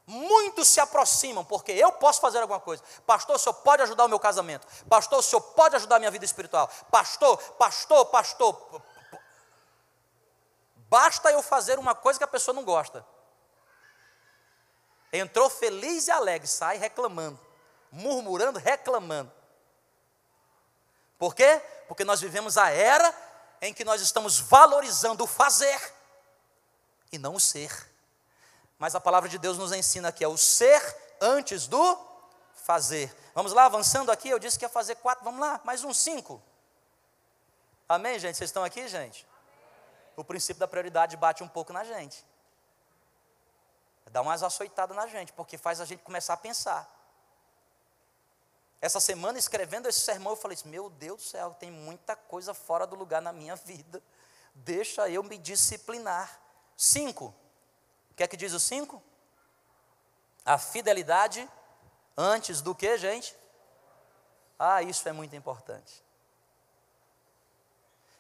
Muitos 0.08 0.70
se 0.70 0.80
aproximam, 0.80 1.44
porque 1.44 1.74
eu 1.74 1.92
posso 1.92 2.22
fazer 2.22 2.40
alguma 2.40 2.62
coisa. 2.62 2.82
Pastor, 3.06 3.36
o 3.36 3.40
senhor 3.40 3.56
pode 3.56 3.84
ajudar 3.84 4.06
o 4.06 4.08
meu 4.08 4.20
casamento. 4.20 4.66
Pastor, 4.88 5.20
o 5.20 5.22
senhor 5.22 5.42
pode 5.42 5.76
ajudar 5.76 5.98
a 5.98 6.00
minha 6.00 6.10
vida 6.10 6.24
espiritual. 6.24 6.70
Pastor, 6.90 7.38
pastor, 7.38 8.06
pastor. 8.06 8.82
Basta 10.90 11.32
eu 11.32 11.42
fazer 11.42 11.80
uma 11.80 11.94
coisa 11.94 12.20
que 12.20 12.24
a 12.24 12.28
pessoa 12.28 12.56
não 12.56 12.64
gosta. 12.64 13.06
Entrou 15.12 15.50
feliz 15.50 16.08
e 16.08 16.12
alegre, 16.12 16.48
sai 16.48 16.78
reclamando, 16.78 17.40
murmurando, 17.92 18.60
reclamando. 18.60 19.32
Por 21.18 21.34
quê? 21.34 21.62
Porque 21.88 22.04
nós 22.04 22.22
vivemos 22.22 22.58
a 22.58 22.70
era 22.70 23.14
em 23.62 23.74
que 23.74 23.84
nós 23.84 24.02
estamos 24.02 24.40
valorizando 24.40 25.24
o 25.24 25.28
fazer 25.28 25.94
e 27.12 27.18
não 27.18 27.36
o 27.36 27.40
ser. 27.40 27.72
Mas 28.78 28.94
a 28.94 29.00
palavra 29.00 29.28
de 29.28 29.38
Deus 29.38 29.58
nos 29.58 29.72
ensina 29.72 30.12
que 30.12 30.24
é 30.24 30.28
o 30.28 30.38
ser 30.38 30.82
antes 31.20 31.68
do 31.68 31.98
fazer. 32.54 33.16
Vamos 33.34 33.54
lá, 33.54 33.66
avançando 33.66 34.12
aqui, 34.12 34.30
eu 34.30 34.40
disse 34.40 34.60
que 34.60 34.66
ia 34.66 34.70
fazer 34.70 34.96
quatro, 34.96 35.24
vamos 35.24 35.40
lá, 35.40 35.60
mais 35.64 35.84
um 35.84 35.94
cinco. 35.94 36.42
Amém, 37.88 38.20
gente? 38.20 38.38
Vocês 38.38 38.50
estão 38.50 38.64
aqui, 38.64 38.88
gente? 38.88 39.26
O 40.18 40.24
princípio 40.24 40.60
da 40.60 40.68
prioridade 40.68 41.16
bate 41.16 41.44
um 41.44 41.48
pouco 41.48 41.72
na 41.72 41.84
gente. 41.84 42.26
Dá 44.08 44.22
umas 44.22 44.42
açoitadas 44.42 44.98
na 44.98 45.06
gente, 45.06 45.32
porque 45.32 45.58
faz 45.58 45.80
a 45.80 45.86
gente 45.86 46.02
começar 46.02 46.34
a 46.34 46.38
pensar. 46.38 46.92
Essa 48.82 49.00
semana, 49.00 49.38
escrevendo 49.38 49.88
esse 49.88 50.00
sermão, 50.00 50.34
eu 50.34 50.38
falei 50.38 50.56
assim, 50.56 50.70
meu 50.70 50.90
Deus 50.90 51.22
do 51.22 51.28
céu, 51.28 51.54
tem 51.54 51.70
muita 51.70 52.16
coisa 52.16 52.54
fora 52.54 52.88
do 52.88 52.96
lugar 52.96 53.22
na 53.22 53.32
minha 53.32 53.56
vida. 53.56 54.02
Deixa 54.56 55.08
eu 55.08 55.22
me 55.22 55.38
disciplinar. 55.38 56.40
Cinco. 56.76 57.34
O 58.10 58.16
que 58.16 58.24
é 58.24 58.28
que 58.28 58.38
diz 58.38 58.54
o 58.54 58.60
cinco? 58.60 59.04
A 60.44 60.58
fidelidade 60.58 61.48
antes 62.16 62.60
do 62.62 62.74
que, 62.74 62.98
gente? 62.98 63.38
Ah, 64.58 64.82
isso 64.82 65.08
é 65.08 65.12
muito 65.12 65.36
importante. 65.36 66.04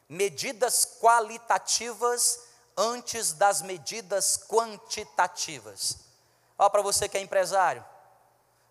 Medidas 0.09 0.85
qualitativas 0.99 2.47
antes 2.77 3.33
das 3.33 3.61
medidas 3.61 4.37
quantitativas. 4.47 5.97
Ó, 6.57 6.69
para 6.69 6.81
você 6.81 7.09
que 7.09 7.17
é 7.17 7.21
empresário, 7.21 7.83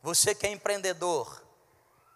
você 0.03 0.34
que 0.34 0.47
é 0.47 0.51
empreendedor, 0.51 1.43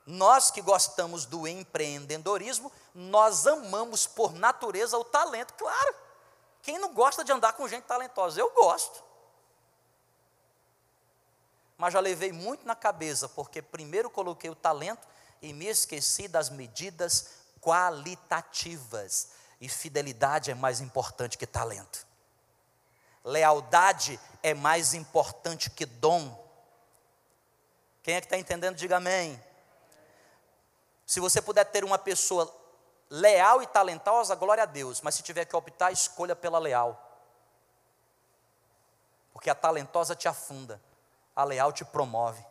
nós 0.07 0.51
que 0.51 0.63
gostamos 0.63 1.27
do 1.27 1.47
empreendedorismo, 1.47 2.73
nós 2.95 3.47
amamos 3.47 4.07
por 4.07 4.33
natureza 4.33 4.97
o 4.99 5.05
talento, 5.05 5.55
claro. 5.55 5.95
Quem 6.63 6.79
não 6.79 6.93
gosta 6.93 7.25
de 7.25 7.33
andar 7.33 7.53
com 7.55 7.69
gente 7.69 7.85
talentosa? 7.85 8.41
Eu 8.41 8.51
gosto. 8.51 9.03
Mas 11.77 11.95
já 11.95 12.01
levei 12.01 12.33
muito 12.33 12.67
na 12.67 12.75
cabeça, 12.75 13.29
porque 13.29 13.63
primeiro 13.63 14.11
coloquei 14.11 14.51
o 14.51 14.55
talento 14.55 15.07
e 15.41 15.53
me 15.53 15.67
esqueci 15.67 16.29
das 16.29 16.51
medidas 16.51 17.40
qualitativas. 17.61 19.31
E 19.61 19.69
fidelidade 19.69 20.51
é 20.51 20.55
mais 20.55 20.81
importante 20.81 21.37
que 21.37 21.47
talento. 21.47 22.07
Lealdade 23.23 24.19
é 24.43 24.55
mais 24.55 24.95
importante 24.95 25.71
que 25.71 25.85
dom. 25.85 26.39
Quem 28.03 28.15
é 28.15 28.21
que 28.21 28.27
está 28.27 28.39
entendendo, 28.39 28.77
diga 28.77 28.97
amém. 28.97 29.41
Se 31.05 31.21
você 31.21 31.43
puder 31.43 31.65
ter 31.65 31.85
uma 31.85 31.99
pessoa 31.99 32.51
leal 33.11 33.63
e 33.63 33.67
talentosa, 33.67 34.35
glória 34.35 34.63
a 34.63 34.67
Deus. 34.67 35.01
Mas 35.03 35.17
se 35.17 35.23
tiver 35.23 35.45
que 35.45 35.55
optar, 35.55 35.93
escolha 35.93 36.35
pela 36.35 36.59
leal. 36.59 37.07
Porque 39.33 39.51
a 39.51 39.55
talentosa 39.55 40.15
te 40.15 40.29
afunda, 40.29 40.81
a 41.37 41.45
leal 41.45 41.73
te 41.73 41.85
promove. 41.85 42.45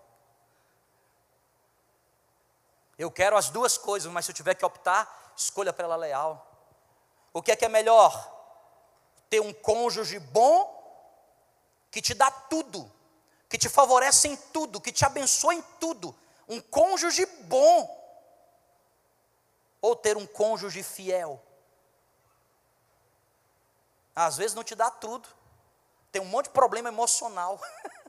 Eu 2.99 3.09
quero 3.09 3.37
as 3.37 3.49
duas 3.49 3.77
coisas, 3.77 4.11
mas 4.11 4.25
se 4.25 4.31
eu 4.31 4.35
tiver 4.35 4.55
que 4.55 4.65
optar, 4.65 5.31
escolha 5.33 5.71
pela 5.71 5.95
leal. 5.95 6.45
O 7.31 7.41
que 7.41 7.53
é 7.53 7.55
que 7.55 7.63
é 7.63 7.69
melhor? 7.69 8.11
Ter 9.29 9.39
um 9.39 9.53
cônjuge 9.53 10.19
bom, 10.19 10.75
que 11.89 12.01
te 12.01 12.13
dá 12.13 12.29
tudo, 12.29 12.91
que 13.47 13.57
te 13.57 13.69
favorece 13.69 14.27
em 14.27 14.35
tudo, 14.35 14.81
que 14.81 14.91
te 14.91 15.05
abençoa 15.05 15.55
em 15.55 15.61
tudo. 15.79 16.13
Um 16.45 16.59
cônjuge 16.59 17.25
bom. 17.43 17.97
Ou 19.81 19.95
ter 19.95 20.17
um 20.17 20.27
cônjuge 20.27 20.83
fiel. 20.83 21.41
Às 24.13 24.35
vezes 24.35 24.53
não 24.53 24.63
te 24.63 24.75
dá 24.75 24.91
tudo. 24.91 25.29
Tem 26.11 26.21
um 26.21 26.25
monte 26.25 26.47
de 26.47 26.51
problema 26.51 26.89
emocional. 26.89 27.61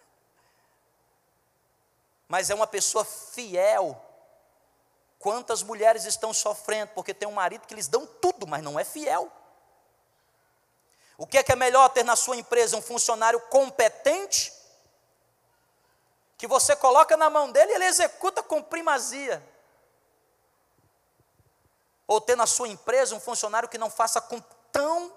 Mas 2.26 2.51
é 2.51 2.57
uma 2.57 2.66
pessoa 2.66 3.05
fiel 3.05 4.10
Quantas 5.21 5.62
mulheres 5.62 6.07
estão 6.07 6.33
sofrendo 6.33 6.93
porque 6.95 7.12
tem 7.12 7.29
um 7.29 7.33
marido 7.33 7.66
que 7.66 7.75
lhes 7.75 7.87
dão 7.87 8.07
tudo, 8.07 8.47
mas 8.47 8.62
não 8.62 8.81
é 8.81 8.85
fiel? 8.85 9.31
O 11.18 11.27
que 11.27 11.37
é 11.37 11.43
que 11.43 11.53
é 11.53 11.57
melhor 11.57 11.91
ter 11.91 12.03
na 12.03 12.16
sua 12.16 12.37
empresa 12.37 12.75
um 12.75 12.81
funcionário 12.81 13.39
competente, 13.43 14.51
que 16.39 16.47
você 16.47 16.75
coloca 16.75 17.18
na 17.18 17.29
mão 17.29 17.53
dele 17.53 17.71
e 17.71 17.75
ele 17.75 17.85
executa 17.85 18.43
com 18.43 18.62
primazia? 18.62 19.47
Ou 22.07 22.18
ter 22.18 22.35
na 22.35 22.47
sua 22.47 22.68
empresa 22.68 23.14
um 23.14 23.21
funcionário 23.21 23.68
que 23.68 23.77
não 23.77 23.91
faça 23.91 24.23
com 24.23 24.41
tão 24.73 25.12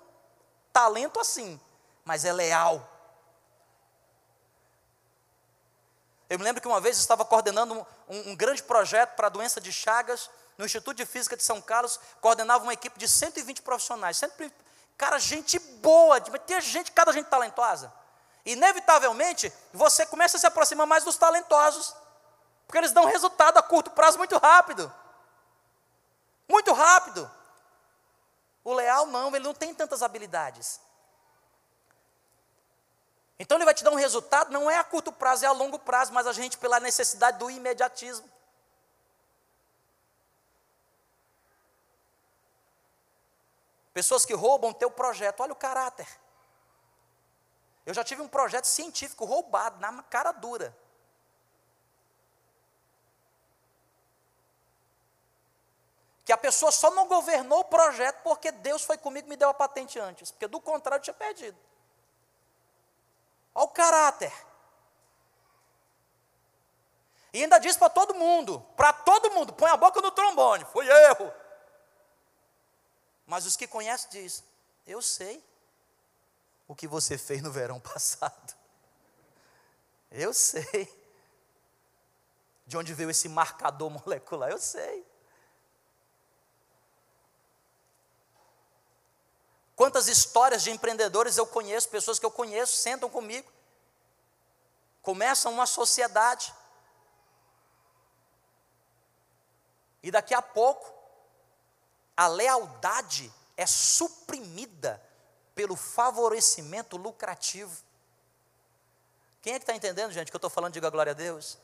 talento 0.74 1.18
assim, 1.18 1.58
mas 2.04 2.26
é 2.26 2.34
leal, 2.34 2.86
Eu 6.34 6.40
me 6.40 6.46
lembro 6.46 6.60
que 6.60 6.68
uma 6.68 6.82
vez 6.82 6.98
estava 6.98 7.24
coordenando 7.24 7.86
um, 8.10 8.32
um, 8.32 8.36
grande 8.36 8.64
projeto 8.64 9.16
para 9.16 9.28
a 9.28 9.30
doença 9.30 9.62
de 9.62 9.72
Chagas, 9.72 10.32
no 10.58 10.66
Instituto 10.66 10.98
de 10.98 11.06
Física 11.06 11.38
de 11.38 11.44
São 11.44 11.62
Carlos, 11.62 12.00
coordenava 12.20 12.64
uma 12.64 12.74
equipe 12.74 12.98
de 12.98 13.08
120 13.08 13.62
profissionais. 13.62 14.18
Sempre, 14.18 14.52
cara, 14.98 15.20
gente 15.20 15.60
boa, 15.60 16.20
tinha 16.20 16.60
gente, 16.60 16.92
cada 16.92 17.12
gente 17.12 17.28
talentosa. 17.28 17.94
inevitavelmente 18.44 19.54
você 19.72 20.08
começa 20.08 20.38
a 20.38 20.40
se 20.40 20.48
aproximar 20.48 20.88
mais 20.88 21.04
dos 21.04 21.18
talentosos, 21.18 21.94
porque 22.66 22.80
eles 22.80 22.92
dão 22.92 23.06
resultado 23.06 23.60
a 23.60 23.62
curto 23.62 23.92
prazo 23.92 24.18
muito 24.18 24.36
rápido. 24.36 24.92
Muito 26.50 26.74
rápido. 26.74 27.30
O 28.64 28.74
leal 28.74 29.06
não, 29.06 29.36
ele 29.36 29.46
não 29.46 29.54
tem 29.54 29.72
tantas 29.72 30.02
habilidades. 30.02 30.82
Então 33.40 33.58
ele 33.58 33.66
vai 33.66 33.74
te 33.74 33.84
dar 33.84 33.92
um 33.92 33.96
resultado, 33.96 34.52
não 34.52 34.70
é 34.70 34.78
a 34.78 34.84
curto 34.84 35.12
prazo, 35.12 35.46
é 35.46 35.48
a 35.48 35.52
longo 35.52 35.80
prazo, 35.80 36.14
mas 36.14 36.28
a 36.28 36.34
gente 36.34 36.58
pela 36.58 36.80
necessidade 36.80 37.40
do 37.40 37.50
imediatismo. 37.50 38.30
Pessoas 43.94 44.26
que 44.26 44.34
roubam 44.34 44.74
teu 44.74 44.90
projeto, 44.90 45.42
olha 45.42 45.54
o 45.54 45.56
caráter. 45.56 46.08
Eu 47.86 47.94
já 47.94 48.04
tive 48.04 48.22
um 48.22 48.28
projeto 48.28 48.66
científico 48.66 49.26
roubado, 49.26 49.80
na 49.80 50.02
cara 50.04 50.32
dura. 50.32 50.76
Que 56.26 56.32
a 56.32 56.38
pessoa 56.38 56.72
só 56.72 56.90
não 56.92 57.08
governou 57.08 57.60
o 57.60 57.66
projeto 57.66 58.22
porque 58.24 58.52
Deus 58.52 58.84
foi 58.84 58.98
comigo 58.98 59.28
e 59.28 59.30
me 59.30 59.36
deu 59.36 59.50
a 59.50 59.54
patente 59.54 60.00
antes. 60.00 60.32
Porque 60.32 60.48
do 60.48 60.62
contrário 60.62 61.02
eu 61.02 61.04
tinha 61.04 61.14
perdido. 61.14 61.58
Olha 63.56 63.66
o 63.66 63.70
caráter. 63.70 64.34
E 67.34 67.41
ainda 67.41 67.58
diz 67.58 67.76
para 67.76 67.89
todo 67.89 68.14
mundo, 68.14 68.60
para 68.76 68.93
todo 68.93 69.32
mundo, 69.32 69.54
põe 69.54 69.70
a 69.72 69.78
boca 69.78 69.99
no 70.01 70.12
trombone, 70.12 70.66
foi 70.66 70.88
erro. 70.88 71.34
Mas 73.26 73.45
os 73.45 73.56
que 73.56 73.68
conhecem 73.68 74.10
diz, 74.12 74.43
eu 74.86 75.01
sei 75.01 75.43
o 76.68 76.76
que 76.76 76.88
você 76.88 77.18
fez 77.18 77.41
no 77.41 77.51
verão 77.51 77.80
passado. 77.82 78.54
Eu 80.12 80.34
sei. 80.34 80.88
De 82.68 82.78
onde 82.78 82.93
veio 82.93 83.10
esse 83.10 83.28
marcador 83.28 83.89
molecular? 83.89 84.51
Eu 84.51 84.60
sei. 84.60 85.06
Quantas 89.84 90.08
histórias 90.08 90.64
de 90.64 90.72
empreendedores 90.72 91.36
eu 91.36 91.46
conheço, 91.46 91.90
pessoas 91.90 92.18
que 92.18 92.26
eu 92.26 92.32
conheço, 92.32 92.72
sentam 92.72 93.10
comigo, 93.10 93.52
começam 95.02 95.52
uma 95.52 95.66
sociedade, 95.66 96.56
e 100.02 100.10
daqui 100.10 100.34
a 100.34 100.42
pouco, 100.42 100.90
a 102.16 102.28
lealdade 102.28 103.30
é 103.58 103.66
suprimida 103.66 105.04
pelo 105.54 105.76
favorecimento 105.76 106.96
lucrativo. 106.96 107.84
Quem 109.42 109.56
é 109.56 109.60
que 109.60 109.64
está 109.64 109.76
entendendo, 109.76 110.14
gente, 110.14 110.32
que 110.32 110.36
eu 110.36 110.38
estou 110.38 110.50
falando? 110.50 110.72
Diga 110.72 110.90
glória 110.90 111.12
a 111.12 111.14
Deus. 111.14 111.58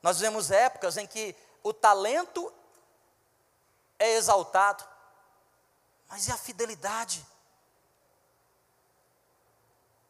Nós 0.00 0.18
vivemos 0.20 0.52
épocas 0.52 0.96
em 0.96 1.08
que 1.08 1.34
o 1.60 1.72
talento 1.72 2.54
é 3.98 4.14
exaltado, 4.14 4.84
mas 6.08 6.28
e 6.28 6.32
a 6.32 6.36
fidelidade? 6.36 7.24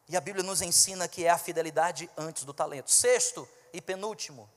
E 0.08 0.16
a 0.16 0.20
Bíblia 0.20 0.44
nos 0.44 0.62
ensina 0.62 1.06
que 1.06 1.24
é 1.24 1.30
a 1.30 1.38
fidelidade 1.38 2.10
antes 2.16 2.44
do 2.44 2.54
talento. 2.54 2.90
Sexto 2.90 3.48
e 3.72 3.80
penúltimo. 3.80 4.48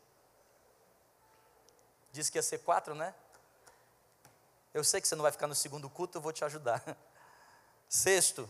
Disse 2.11 2.31
que 2.31 2.37
ia 2.37 2.43
ser 2.43 2.59
quatro, 2.59 2.95
né? 2.95 3.13
Eu 4.73 4.83
sei 4.83 5.01
que 5.01 5.07
você 5.07 5.15
não 5.15 5.23
vai 5.23 5.31
ficar 5.31 5.47
no 5.47 5.55
segundo 5.55 5.89
culto, 5.89 6.17
eu 6.17 6.21
vou 6.21 6.31
te 6.31 6.45
ajudar. 6.45 6.81
Sexto, 7.89 8.49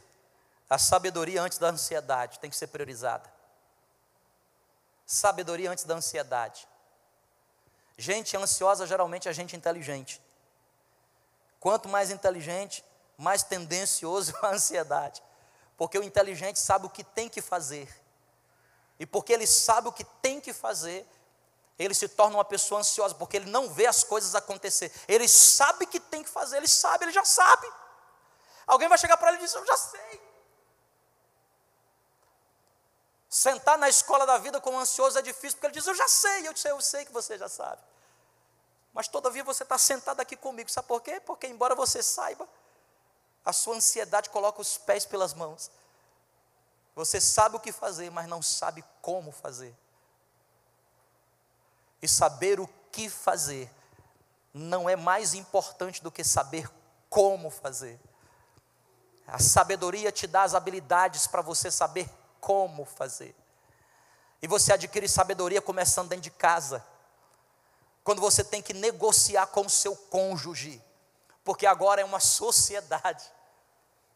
a 0.69 0.77
sabedoria 0.77 1.41
antes 1.41 1.57
da 1.57 1.69
ansiedade 1.69 2.39
tem 2.39 2.49
que 2.49 2.55
ser 2.55 2.67
priorizada. 2.67 3.31
Sabedoria 5.05 5.71
antes 5.71 5.83
da 5.83 5.95
ansiedade. 5.95 6.67
Gente 7.97 8.37
ansiosa 8.37 8.85
geralmente 8.85 9.27
é 9.27 9.33
gente 9.33 9.55
inteligente. 9.55 10.21
Quanto 11.61 11.87
mais 11.87 12.09
inteligente, 12.09 12.83
mais 13.15 13.43
tendencioso 13.43 14.33
a 14.41 14.47
ansiedade. 14.47 15.23
Porque 15.77 15.97
o 15.97 16.03
inteligente 16.03 16.59
sabe 16.59 16.87
o 16.87 16.89
que 16.89 17.03
tem 17.03 17.29
que 17.29 17.41
fazer. 17.41 17.87
E 18.99 19.05
porque 19.05 19.31
ele 19.31 19.45
sabe 19.47 19.87
o 19.87 19.91
que 19.91 20.03
tem 20.03 20.41
que 20.41 20.53
fazer, 20.53 21.07
ele 21.77 21.93
se 21.93 22.07
torna 22.07 22.37
uma 22.37 22.45
pessoa 22.45 22.81
ansiosa, 22.81 23.13
porque 23.15 23.37
ele 23.37 23.49
não 23.49 23.69
vê 23.69 23.85
as 23.85 24.03
coisas 24.03 24.33
acontecer. 24.33 24.91
Ele 25.07 25.27
sabe 25.27 25.85
que 25.85 25.99
tem 25.99 26.23
que 26.23 26.29
fazer, 26.29 26.57
ele 26.57 26.67
sabe, 26.67 27.05
ele 27.05 27.11
já 27.11 27.23
sabe. 27.23 27.71
Alguém 28.65 28.89
vai 28.89 28.97
chegar 28.97 29.17
para 29.17 29.29
ele 29.29 29.37
e 29.37 29.45
dizer: 29.45 29.57
Eu 29.57 29.65
já 29.65 29.77
sei. 29.77 30.21
Sentar 33.29 33.77
na 33.77 33.87
escola 33.87 34.25
da 34.25 34.37
vida 34.39 34.59
como 34.59 34.79
ansioso 34.79 35.17
é 35.17 35.21
difícil, 35.21 35.57
porque 35.57 35.67
ele 35.67 35.73
diz: 35.73 35.85
Eu 35.85 35.95
já 35.95 36.07
sei. 36.07 36.47
Eu 36.47 36.53
disse: 36.53 36.67
Eu 36.67 36.81
sei 36.81 37.05
que 37.05 37.11
você 37.11 37.37
já 37.37 37.47
sabe. 37.47 37.81
Mas 38.93 39.07
todavia 39.07 39.43
você 39.43 39.63
está 39.63 39.77
sentado 39.77 40.19
aqui 40.19 40.35
comigo. 40.35 40.69
Sabe 40.69 40.87
por 40.87 41.01
quê? 41.01 41.19
Porque, 41.19 41.47
embora 41.47 41.75
você 41.75 42.03
saiba, 42.03 42.47
a 43.43 43.53
sua 43.53 43.75
ansiedade 43.75 44.29
coloca 44.29 44.61
os 44.61 44.77
pés 44.77 45.05
pelas 45.05 45.33
mãos. 45.33 45.71
Você 46.95 47.21
sabe 47.21 47.55
o 47.55 47.59
que 47.59 47.71
fazer, 47.71 48.09
mas 48.11 48.27
não 48.27 48.41
sabe 48.41 48.83
como 49.01 49.31
fazer 49.31 49.75
e 52.01 52.07
saber 52.07 52.59
o 52.59 52.67
que 52.91 53.09
fazer 53.09 53.71
não 54.53 54.89
é 54.89 54.95
mais 54.95 55.33
importante 55.33 56.03
do 56.03 56.11
que 56.11 56.23
saber 56.23 56.69
como 57.09 57.49
fazer. 57.49 57.99
A 59.27 59.39
sabedoria 59.39 60.11
te 60.11 60.27
dá 60.27 60.43
as 60.43 60.55
habilidades 60.55 61.27
para 61.27 61.41
você 61.41 61.69
saber 61.71 62.09
como 62.41 62.83
fazer. 62.83 63.35
E 64.41 64.47
você 64.47 64.73
adquire 64.73 65.07
sabedoria 65.07 65.61
começando 65.61 66.09
dentro 66.09 66.23
de 66.23 66.31
casa. 66.31 66.85
Quando 68.11 68.19
você 68.19 68.43
tem 68.43 68.61
que 68.61 68.73
negociar 68.73 69.47
com 69.47 69.61
o 69.61 69.69
seu 69.69 69.95
cônjuge, 69.95 70.83
porque 71.45 71.65
agora 71.65 72.01
é 72.01 72.03
uma 72.03 72.19
sociedade. 72.19 73.23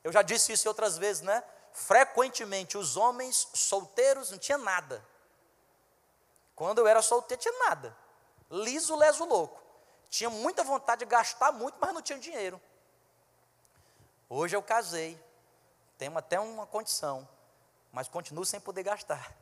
Eu 0.04 0.12
já 0.12 0.22
disse 0.22 0.52
isso 0.52 0.68
outras 0.68 0.98
vezes, 0.98 1.22
né? 1.22 1.42
Frequentemente 1.72 2.78
os 2.78 2.98
homens 2.98 3.48
solteiros 3.54 4.32
não 4.32 4.38
tinha 4.38 4.58
nada. 4.58 5.02
Quando 6.58 6.80
eu 6.80 6.88
era 6.88 7.02
solteiro, 7.02 7.42
tinha 7.42 7.58
nada. 7.70 7.98
Liso, 8.52 8.98
leso, 8.98 9.24
louco. 9.24 9.64
Tinha 10.10 10.30
muita 10.30 10.62
vontade 10.62 11.00
de 11.00 11.06
gastar 11.06 11.54
muito, 11.54 11.78
mas 11.80 11.94
não 11.94 12.02
tinha 12.02 12.20
dinheiro. 12.20 12.62
Hoje 14.28 14.58
eu 14.58 14.62
casei. 14.62 15.18
Tenho 15.98 16.18
até 16.18 16.38
uma 16.38 16.68
condição. 16.68 17.26
Mas 17.94 18.10
continuo 18.10 18.44
sem 18.44 18.60
poder 18.60 18.84
gastar. 18.84 19.34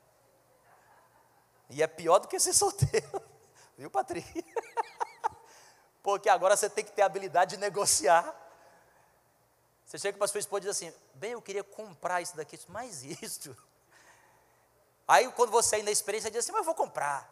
E 1.72 1.82
é 1.82 1.88
pior 1.88 2.20
do 2.20 2.28
que 2.28 2.40
ser 2.40 2.54
solteiro. 2.54 3.33
Viu, 3.78 3.90
Patrick? 3.90 4.46
Porque 6.02 6.30
agora 6.30 6.56
você 6.56 6.70
tem 6.70 6.84
que 6.84 6.92
ter 6.92 7.02
a 7.02 7.06
habilidade 7.06 7.56
de 7.56 7.62
negociar. 7.62 8.36
Você 9.86 9.98
chega 9.98 10.18
para 10.18 10.26
a 10.26 10.28
sua 10.28 10.40
esposa 10.40 10.60
e 10.60 10.68
diz 10.68 10.78
assim: 10.78 10.94
Bem, 11.16 11.32
eu 11.32 11.42
queria 11.42 11.64
comprar 11.64 12.22
isso 12.22 12.36
daqui. 12.36 12.60
Mas 12.68 13.04
isso 13.04 13.56
Aí 15.08 15.30
quando 15.32 15.52
você 15.52 15.78
ainda 15.78 15.92
experiência 15.92 16.32
diz 16.32 16.40
assim, 16.40 16.52
mas 16.52 16.60
eu 16.60 16.66
vou 16.66 16.76
comprar. 16.76 17.30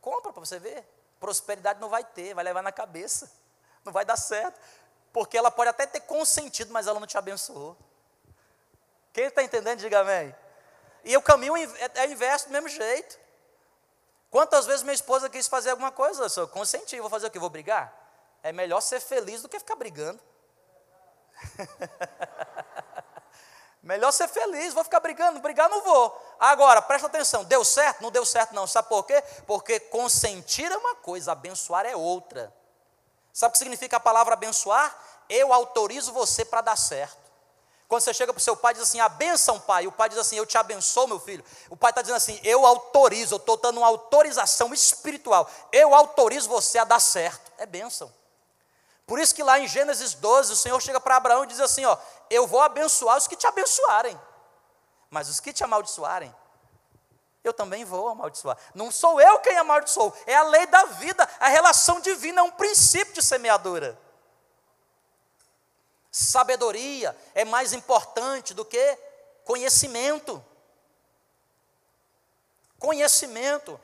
Compra 0.00 0.32
para 0.32 0.40
você 0.40 0.58
ver. 0.58 0.84
Prosperidade 1.18 1.80
não 1.80 1.88
vai 1.88 2.02
ter, 2.02 2.34
vai 2.34 2.44
levar 2.44 2.62
na 2.62 2.72
cabeça. 2.72 3.30
Não 3.82 3.94
vai 3.94 4.04
dar 4.04 4.18
certo. 4.18 4.60
Porque 5.10 5.38
ela 5.38 5.50
pode 5.50 5.70
até 5.70 5.86
ter 5.86 6.00
consentido, 6.00 6.70
mas 6.70 6.86
ela 6.86 7.00
não 7.00 7.06
te 7.06 7.16
abençoou. 7.16 7.74
Quem 9.10 9.24
está 9.24 9.42
entendendo, 9.42 9.78
diga 9.78 10.00
amém. 10.00 10.36
E 11.02 11.16
o 11.16 11.22
caminho 11.22 11.56
é, 11.56 11.90
é 11.94 12.06
inverso 12.06 12.48
do 12.48 12.52
mesmo 12.52 12.68
jeito. 12.68 13.18
Quantas 14.30 14.64
vezes 14.64 14.82
minha 14.82 14.94
esposa 14.94 15.28
quis 15.28 15.48
fazer 15.48 15.70
alguma 15.70 15.90
coisa, 15.90 16.26
eu 16.40 16.48
consenti, 16.48 17.00
vou 17.00 17.10
fazer 17.10 17.26
o 17.26 17.30
que? 17.30 17.38
Vou 17.38 17.50
brigar? 17.50 17.92
É 18.42 18.52
melhor 18.52 18.80
ser 18.80 19.00
feliz 19.00 19.42
do 19.42 19.48
que 19.48 19.58
ficar 19.58 19.74
brigando. 19.74 20.20
Melhor 23.82 24.12
ser 24.12 24.28
feliz, 24.28 24.74
vou 24.74 24.84
ficar 24.84 25.00
brigando, 25.00 25.40
brigar 25.40 25.68
não 25.70 25.82
vou. 25.82 26.36
Agora, 26.38 26.82
presta 26.82 27.06
atenção, 27.06 27.44
deu 27.44 27.64
certo? 27.64 28.02
Não 28.02 28.10
deu 28.10 28.26
certo 28.26 28.54
não. 28.54 28.66
Sabe 28.66 28.88
por 28.88 29.04
quê? 29.04 29.22
Porque 29.46 29.80
consentir 29.80 30.70
é 30.70 30.76
uma 30.76 30.94
coisa, 30.96 31.32
abençoar 31.32 31.86
é 31.86 31.96
outra. 31.96 32.54
Sabe 33.32 33.50
o 33.50 33.52
que 33.52 33.58
significa 33.58 33.96
a 33.96 34.00
palavra 34.00 34.34
abençoar? 34.34 34.94
Eu 35.30 35.50
autorizo 35.52 36.12
você 36.12 36.44
para 36.44 36.60
dar 36.60 36.76
certo. 36.76 37.29
Quando 37.90 38.02
você 38.02 38.14
chega 38.14 38.32
para 38.32 38.38
o 38.38 38.42
seu 38.42 38.56
pai 38.56 38.70
e 38.70 38.74
diz 38.74 38.84
assim, 38.84 39.00
a 39.00 39.08
benção, 39.08 39.58
pai, 39.58 39.84
o 39.84 39.90
pai 39.90 40.08
diz 40.08 40.16
assim, 40.16 40.36
eu 40.36 40.46
te 40.46 40.56
abençoo, 40.56 41.08
meu 41.08 41.18
filho. 41.18 41.44
O 41.68 41.76
pai 41.76 41.90
está 41.90 42.00
dizendo 42.00 42.18
assim, 42.18 42.40
eu 42.44 42.64
autorizo, 42.64 43.34
eu 43.34 43.38
estou 43.38 43.56
dando 43.56 43.78
uma 43.78 43.88
autorização 43.88 44.72
espiritual. 44.72 45.50
Eu 45.72 45.92
autorizo 45.92 46.48
você 46.48 46.78
a 46.78 46.84
dar 46.84 47.00
certo. 47.00 47.50
É 47.58 47.66
bênção. 47.66 48.14
Por 49.08 49.18
isso 49.18 49.34
que 49.34 49.42
lá 49.42 49.58
em 49.58 49.66
Gênesis 49.66 50.14
12, 50.14 50.52
o 50.52 50.56
Senhor 50.56 50.80
chega 50.80 51.00
para 51.00 51.16
Abraão 51.16 51.42
e 51.42 51.48
diz 51.48 51.58
assim: 51.58 51.84
ó, 51.84 51.98
eu 52.30 52.46
vou 52.46 52.60
abençoar 52.60 53.16
os 53.16 53.26
que 53.26 53.34
te 53.34 53.48
abençoarem, 53.48 54.16
mas 55.10 55.28
os 55.28 55.40
que 55.40 55.52
te 55.52 55.64
amaldiçoarem, 55.64 56.32
eu 57.42 57.52
também 57.52 57.84
vou 57.84 58.06
amaldiçoar. 58.06 58.56
Não 58.72 58.92
sou 58.92 59.20
eu 59.20 59.40
quem 59.40 59.58
amaldiçoou, 59.58 60.16
é 60.28 60.36
a 60.36 60.44
lei 60.44 60.64
da 60.66 60.84
vida, 60.84 61.28
a 61.40 61.48
relação 61.48 61.98
divina 62.00 62.40
é 62.40 62.44
um 62.44 62.52
princípio 62.52 63.14
de 63.14 63.20
semeadura. 63.20 63.98
Sabedoria 66.10 67.16
é 67.34 67.44
mais 67.44 67.72
importante 67.72 68.52
do 68.52 68.64
que 68.64 68.98
conhecimento. 69.44 70.44
Conhecimento. 72.78 73.80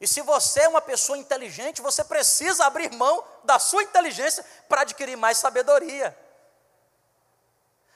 E 0.00 0.06
se 0.06 0.20
você 0.20 0.60
é 0.60 0.68
uma 0.68 0.80
pessoa 0.80 1.18
inteligente, 1.18 1.82
você 1.82 2.04
precisa 2.04 2.66
abrir 2.66 2.92
mão 2.92 3.24
da 3.44 3.58
sua 3.58 3.82
inteligência 3.82 4.44
para 4.68 4.82
adquirir 4.82 5.16
mais 5.16 5.38
sabedoria. 5.38 6.16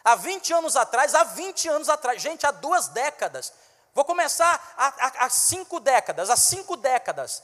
Há 0.03 0.15
20 0.15 0.53
anos 0.55 0.77
atrás, 0.77 1.15
há 1.15 1.25
20 1.25 1.69
anos 1.69 1.89
atrás, 1.89 2.21
gente, 2.23 2.47
há 2.47 2.51
duas 2.51 2.89
décadas. 2.89 3.53
Vou 3.95 4.05
começar 4.05 4.75
há, 4.77 5.29
cinco 5.29 5.79
décadas, 5.79 6.31
há 6.31 6.37
cinco 6.37 6.77
décadas. 6.77 7.43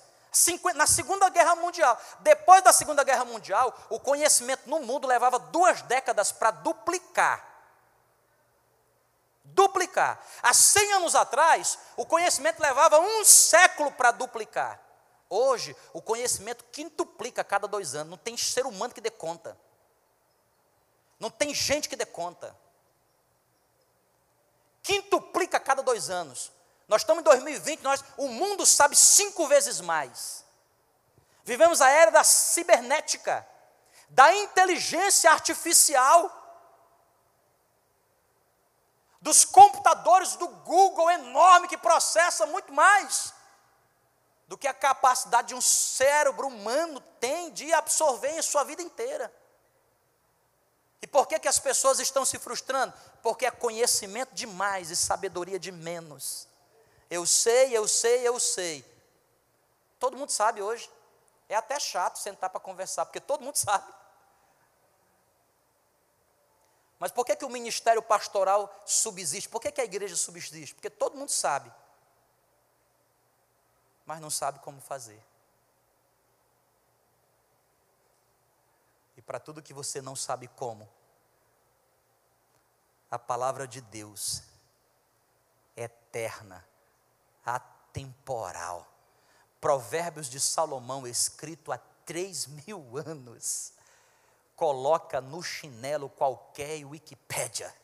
Na 0.74 0.87
Segunda 0.87 1.28
Guerra 1.28 1.57
Mundial. 1.57 2.01
Depois 2.20 2.62
da 2.62 2.72
Segunda 2.72 3.03
Guerra 3.03 3.24
Mundial, 3.24 3.74
o 3.89 3.99
conhecimento 3.99 4.68
no 4.68 4.80
mundo 4.80 5.07
levava 5.07 5.39
duas 5.39 5.82
décadas 5.82 6.32
para 6.32 6.51
duplicar. 6.51 7.45
Duplicar. 9.45 10.20
Há 10.43 10.53
100 10.53 10.93
anos 10.95 11.14
atrás, 11.14 11.78
o 11.97 12.05
conhecimento 12.05 12.61
levava 12.61 12.99
um 12.99 13.24
século 13.24 13.91
para 13.93 14.11
duplicar. 14.11 14.80
Hoje, 15.28 15.74
o 15.93 16.01
conhecimento 16.01 16.64
quintuplica 16.64 17.41
a 17.41 17.45
cada 17.45 17.66
dois 17.66 17.95
anos. 17.95 18.11
Não 18.11 18.18
tem 18.18 18.37
ser 18.37 18.66
humano 18.66 18.95
que 18.95 19.01
dê 19.01 19.11
conta. 19.11 19.57
Não 21.18 21.30
tem 21.30 21.55
gente 21.55 21.89
que 21.89 21.97
dê 21.97 22.07
conta. 22.07 22.55
Quintuplica 24.82 25.57
a 25.57 25.61
cada 25.61 25.82
dois 25.82 26.11
anos. 26.11 26.53
Nós 26.89 27.03
estamos 27.03 27.20
em 27.20 27.24
2020, 27.24 27.82
nós, 27.82 28.05
o 28.16 28.28
mundo 28.28 28.64
sabe 28.64 28.95
cinco 28.95 29.47
vezes 29.49 29.80
mais. 29.80 30.45
Vivemos 31.45 31.80
a 31.80 31.89
era 31.89 32.11
da 32.11 32.24
cibernética, 32.24 33.47
da 34.09 34.34
inteligência 34.34 35.30
artificial, 35.30 36.30
dos 39.20 39.45
computadores 39.45 40.37
do 40.37 40.47
Google 40.47 41.11
enorme 41.11 41.66
que 41.66 41.76
processa 41.76 42.47
muito 42.47 42.72
mais 42.72 43.34
do 44.47 44.57
que 44.57 44.68
a 44.68 44.74
capacidade 44.74 45.49
de 45.49 45.55
um 45.55 45.61
cérebro 45.61 46.47
humano 46.47 47.01
tem 47.20 47.51
de 47.51 47.72
absorver 47.72 48.30
em 48.30 48.43
sua 48.43 48.62
vida 48.62 48.80
inteira. 48.80 49.32
E 51.03 51.07
por 51.07 51.26
que, 51.26 51.39
que 51.39 51.49
as 51.49 51.59
pessoas 51.59 51.99
estão 51.99 52.24
se 52.24 52.39
frustrando? 52.39 52.95
Porque 53.22 53.47
é 53.47 53.51
conhecimento 53.51 54.32
demais 54.34 54.91
e 54.91 54.97
sabedoria 54.97 55.59
de 55.59 55.72
menos. 55.72 56.45
Eu 57.11 57.25
sei, 57.25 57.77
eu 57.77 57.87
sei, 57.87 58.27
eu 58.27 58.39
sei. 58.41 58.85
Todo 59.99 60.17
mundo 60.17 60.31
sabe 60.31 60.63
hoje. 60.63 60.91
É 61.49 61.55
até 61.55 61.79
chato 61.79 62.19
sentar 62.19 62.51
para 62.51 62.61
conversar, 62.61 63.07
porque 63.07 63.21
todo 63.21 63.45
mundo 63.45 63.57
sabe. 63.57 63.93
Mas 66.99 67.13
por 67.13 67.25
que, 67.27 67.37
que 67.37 67.45
o 67.45 67.51
ministério 67.51 68.03
pastoral 68.03 68.75
subsiste? 68.87 69.49
Por 69.49 69.61
que, 69.61 69.71
que 69.71 69.81
a 69.81 69.85
igreja 69.85 70.17
subsiste? 70.17 70.75
Porque 70.75 70.89
todo 70.89 71.17
mundo 71.17 71.29
sabe, 71.29 71.71
mas 74.07 74.21
não 74.21 74.31
sabe 74.31 74.61
como 74.61 74.81
fazer. 74.81 75.23
E 79.17 79.23
para 79.23 79.39
tudo 79.39 79.63
que 79.63 79.75
você 79.75 80.01
não 80.01 80.17
sabe 80.17 80.49
como, 80.49 80.89
a 83.11 83.19
palavra 83.19 83.69
de 83.69 83.81
Deus 83.81 84.43
é 85.77 85.85
eterna, 85.85 86.67
atemporal. 87.47 88.86
Provérbios 89.61 90.28
de 90.28 90.38
Salomão, 90.40 91.07
escrito 91.07 91.72
há 91.72 91.78
três 92.05 92.47
mil 92.47 92.99
anos, 92.99 93.72
coloca 94.55 95.20
no 95.20 95.42
chinelo 95.42 96.09
qualquer 96.09 96.84
Wikipédia. 96.84 97.74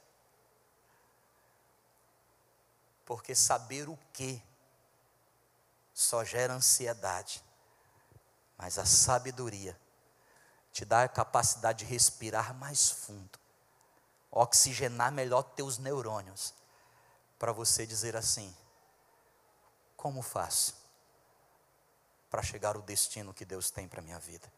Porque 3.04 3.34
saber 3.34 3.88
o 3.88 3.98
que 4.12 4.42
só 5.92 6.24
gera 6.24 6.54
ansiedade, 6.54 7.44
mas 8.56 8.78
a 8.78 8.86
sabedoria 8.86 9.78
te 10.72 10.84
dá 10.84 11.02
a 11.02 11.08
capacidade 11.08 11.84
de 11.84 11.90
respirar 11.90 12.54
mais 12.54 12.90
fundo, 12.90 13.38
oxigenar 14.30 15.12
melhor 15.12 15.42
teus 15.42 15.76
neurônios, 15.78 16.54
para 17.38 17.52
você 17.52 17.84
dizer 17.84 18.16
assim: 18.16 18.54
como 20.02 20.20
faço 20.20 20.74
para 22.28 22.42
chegar 22.42 22.74
ao 22.74 22.82
destino 22.82 23.32
que 23.32 23.44
Deus 23.44 23.70
tem 23.70 23.86
para 23.86 24.00
a 24.00 24.02
minha 24.02 24.18
vida? 24.18 24.52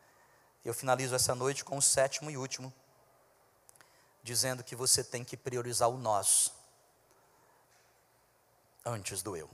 Eu 0.64 0.72
finalizo 0.72 1.14
essa 1.14 1.34
noite 1.34 1.62
com 1.62 1.76
o 1.76 1.82
sétimo 1.82 2.30
e 2.30 2.36
último, 2.38 2.72
dizendo 4.22 4.64
que 4.64 4.74
você 4.74 5.05
tem 5.05 5.22
que 5.22 5.36
priorizar 5.36 5.90
o 5.90 5.99
nós 5.99 6.51
antes 8.86 9.22
do 9.22 9.36
eu. 9.36 9.51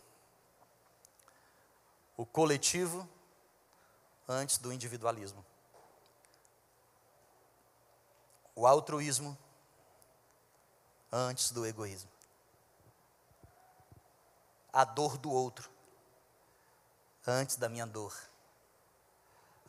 O 2.17 2.25
coletivo 2.25 3.09
antes 4.29 4.59
do 4.59 4.73
individualismo. 4.73 5.45
O 8.55 8.65
altruísmo 8.65 9.37
antes 11.11 11.51
do 11.51 11.67
egoísmo. 11.67 12.11
A 14.73 14.85
dor 14.85 15.19
do 15.19 15.33
outro 15.33 15.69
antes 17.31 17.57
da 17.57 17.69
minha 17.69 17.87
dor. 17.87 18.15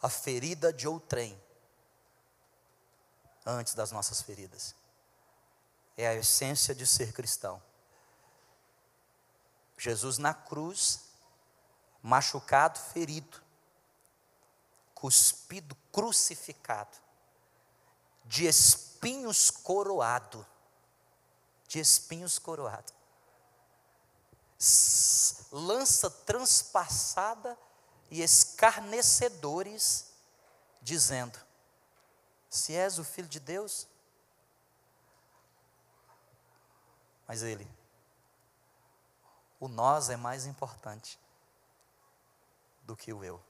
A 0.01 0.09
ferida 0.09 0.73
de 0.73 0.87
outrem 0.87 1.39
antes 3.45 3.73
das 3.73 3.91
nossas 3.91 4.21
feridas. 4.21 4.75
É 5.97 6.07
a 6.07 6.13
essência 6.15 6.73
de 6.73 6.85
ser 6.85 7.13
cristão. 7.13 7.61
Jesus 9.77 10.17
na 10.17 10.33
cruz, 10.33 11.01
machucado, 12.01 12.79
ferido, 12.79 13.41
cuspido, 14.93 15.75
crucificado 15.91 16.97
de 18.25 18.45
espinhos 18.45 19.51
coroado. 19.51 20.45
De 21.67 21.79
espinhos 21.79 22.37
coroado. 22.39 22.93
Lança 25.51 26.09
transpassada 26.09 27.57
e 28.09 28.21
escarnecedores, 28.21 30.11
dizendo: 30.81 31.39
Se 32.49 32.75
és 32.75 32.99
o 32.99 33.03
filho 33.03 33.27
de 33.27 33.39
Deus. 33.39 33.87
Mas 37.27 37.43
ele, 37.43 37.67
o 39.59 39.67
nós 39.67 40.09
é 40.09 40.17
mais 40.17 40.45
importante 40.45 41.19
do 42.83 42.95
que 42.95 43.13
o 43.13 43.23
eu. 43.23 43.41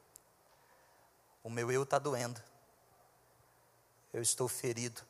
O 1.43 1.49
meu 1.49 1.72
eu 1.72 1.84
está 1.84 1.97
doendo 1.97 2.41
eu 4.14 4.22
estou 4.22 4.47
ferido, 4.47 5.01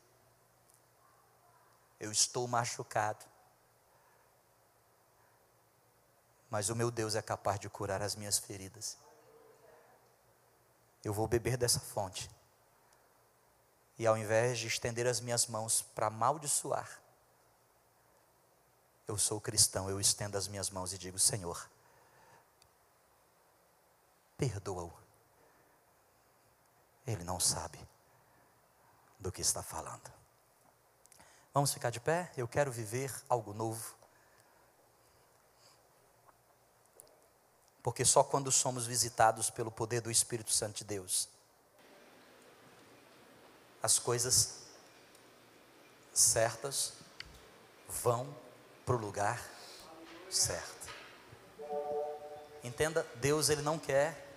eu 1.99 2.11
estou 2.11 2.47
machucado. 2.47 3.25
Mas 6.51 6.69
o 6.69 6.75
meu 6.75 6.91
Deus 6.91 7.15
é 7.15 7.21
capaz 7.21 7.59
de 7.59 7.69
curar 7.69 8.01
as 8.01 8.13
minhas 8.13 8.37
feridas. 8.37 8.97
Eu 11.01 11.13
vou 11.13 11.25
beber 11.25 11.55
dessa 11.55 11.79
fonte. 11.79 12.29
E 13.97 14.05
ao 14.05 14.17
invés 14.17 14.59
de 14.59 14.67
estender 14.67 15.07
as 15.07 15.21
minhas 15.21 15.47
mãos 15.47 15.81
para 15.81 16.07
amaldiçoar, 16.07 16.99
eu 19.07 19.17
sou 19.17 19.39
cristão, 19.39 19.89
eu 19.89 19.99
estendo 19.99 20.37
as 20.37 20.47
minhas 20.47 20.69
mãos 20.69 20.91
e 20.91 20.97
digo: 20.97 21.17
Senhor, 21.17 21.69
perdoa-o. 24.37 24.93
Ele 27.07 27.23
não 27.23 27.39
sabe 27.39 27.79
do 29.19 29.31
que 29.31 29.41
está 29.41 29.63
falando. 29.63 30.11
Vamos 31.53 31.73
ficar 31.73 31.89
de 31.89 31.99
pé? 31.99 32.31
Eu 32.35 32.47
quero 32.47 32.71
viver 32.71 33.13
algo 33.29 33.53
novo. 33.53 34.00
Porque 37.83 38.05
só 38.05 38.23
quando 38.23 38.51
somos 38.51 38.85
visitados 38.85 39.49
pelo 39.49 39.71
poder 39.71 40.01
do 40.01 40.11
Espírito 40.11 40.51
Santo 40.51 40.77
de 40.77 40.83
Deus, 40.83 41.27
as 43.81 43.97
coisas 43.97 44.59
certas 46.13 46.93
vão 47.87 48.27
para 48.85 48.95
o 48.95 48.99
lugar 48.99 49.41
certo. 50.29 50.89
Entenda, 52.63 53.05
Deus 53.15 53.49
ele 53.49 53.61
não 53.61 53.79
quer 53.79 54.27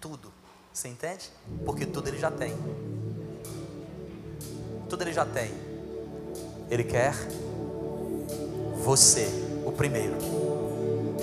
tudo 0.00 0.40
você 0.72 0.88
entende? 0.88 1.30
Porque 1.64 1.84
tudo 1.84 2.08
ele 2.08 2.18
já 2.18 2.30
tem. 2.30 2.54
Tudo 4.88 5.02
ele 5.02 5.12
já 5.12 5.26
tem. 5.26 5.52
Ele 6.70 6.84
quer 6.84 7.12
você, 8.82 9.28
o 9.66 9.72
primeiro. 9.72 10.14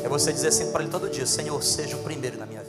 É 0.08 0.10
você 0.10 0.32
dizer 0.32 0.48
assim 0.48 0.72
para 0.72 0.84
ele 0.84 0.90
todo 0.90 1.10
dia: 1.10 1.26
Senhor, 1.26 1.62
seja 1.62 1.98
o 1.98 2.00
primeiro 2.00 2.38
na 2.38 2.46
minha 2.46 2.64
vida. 2.64 2.67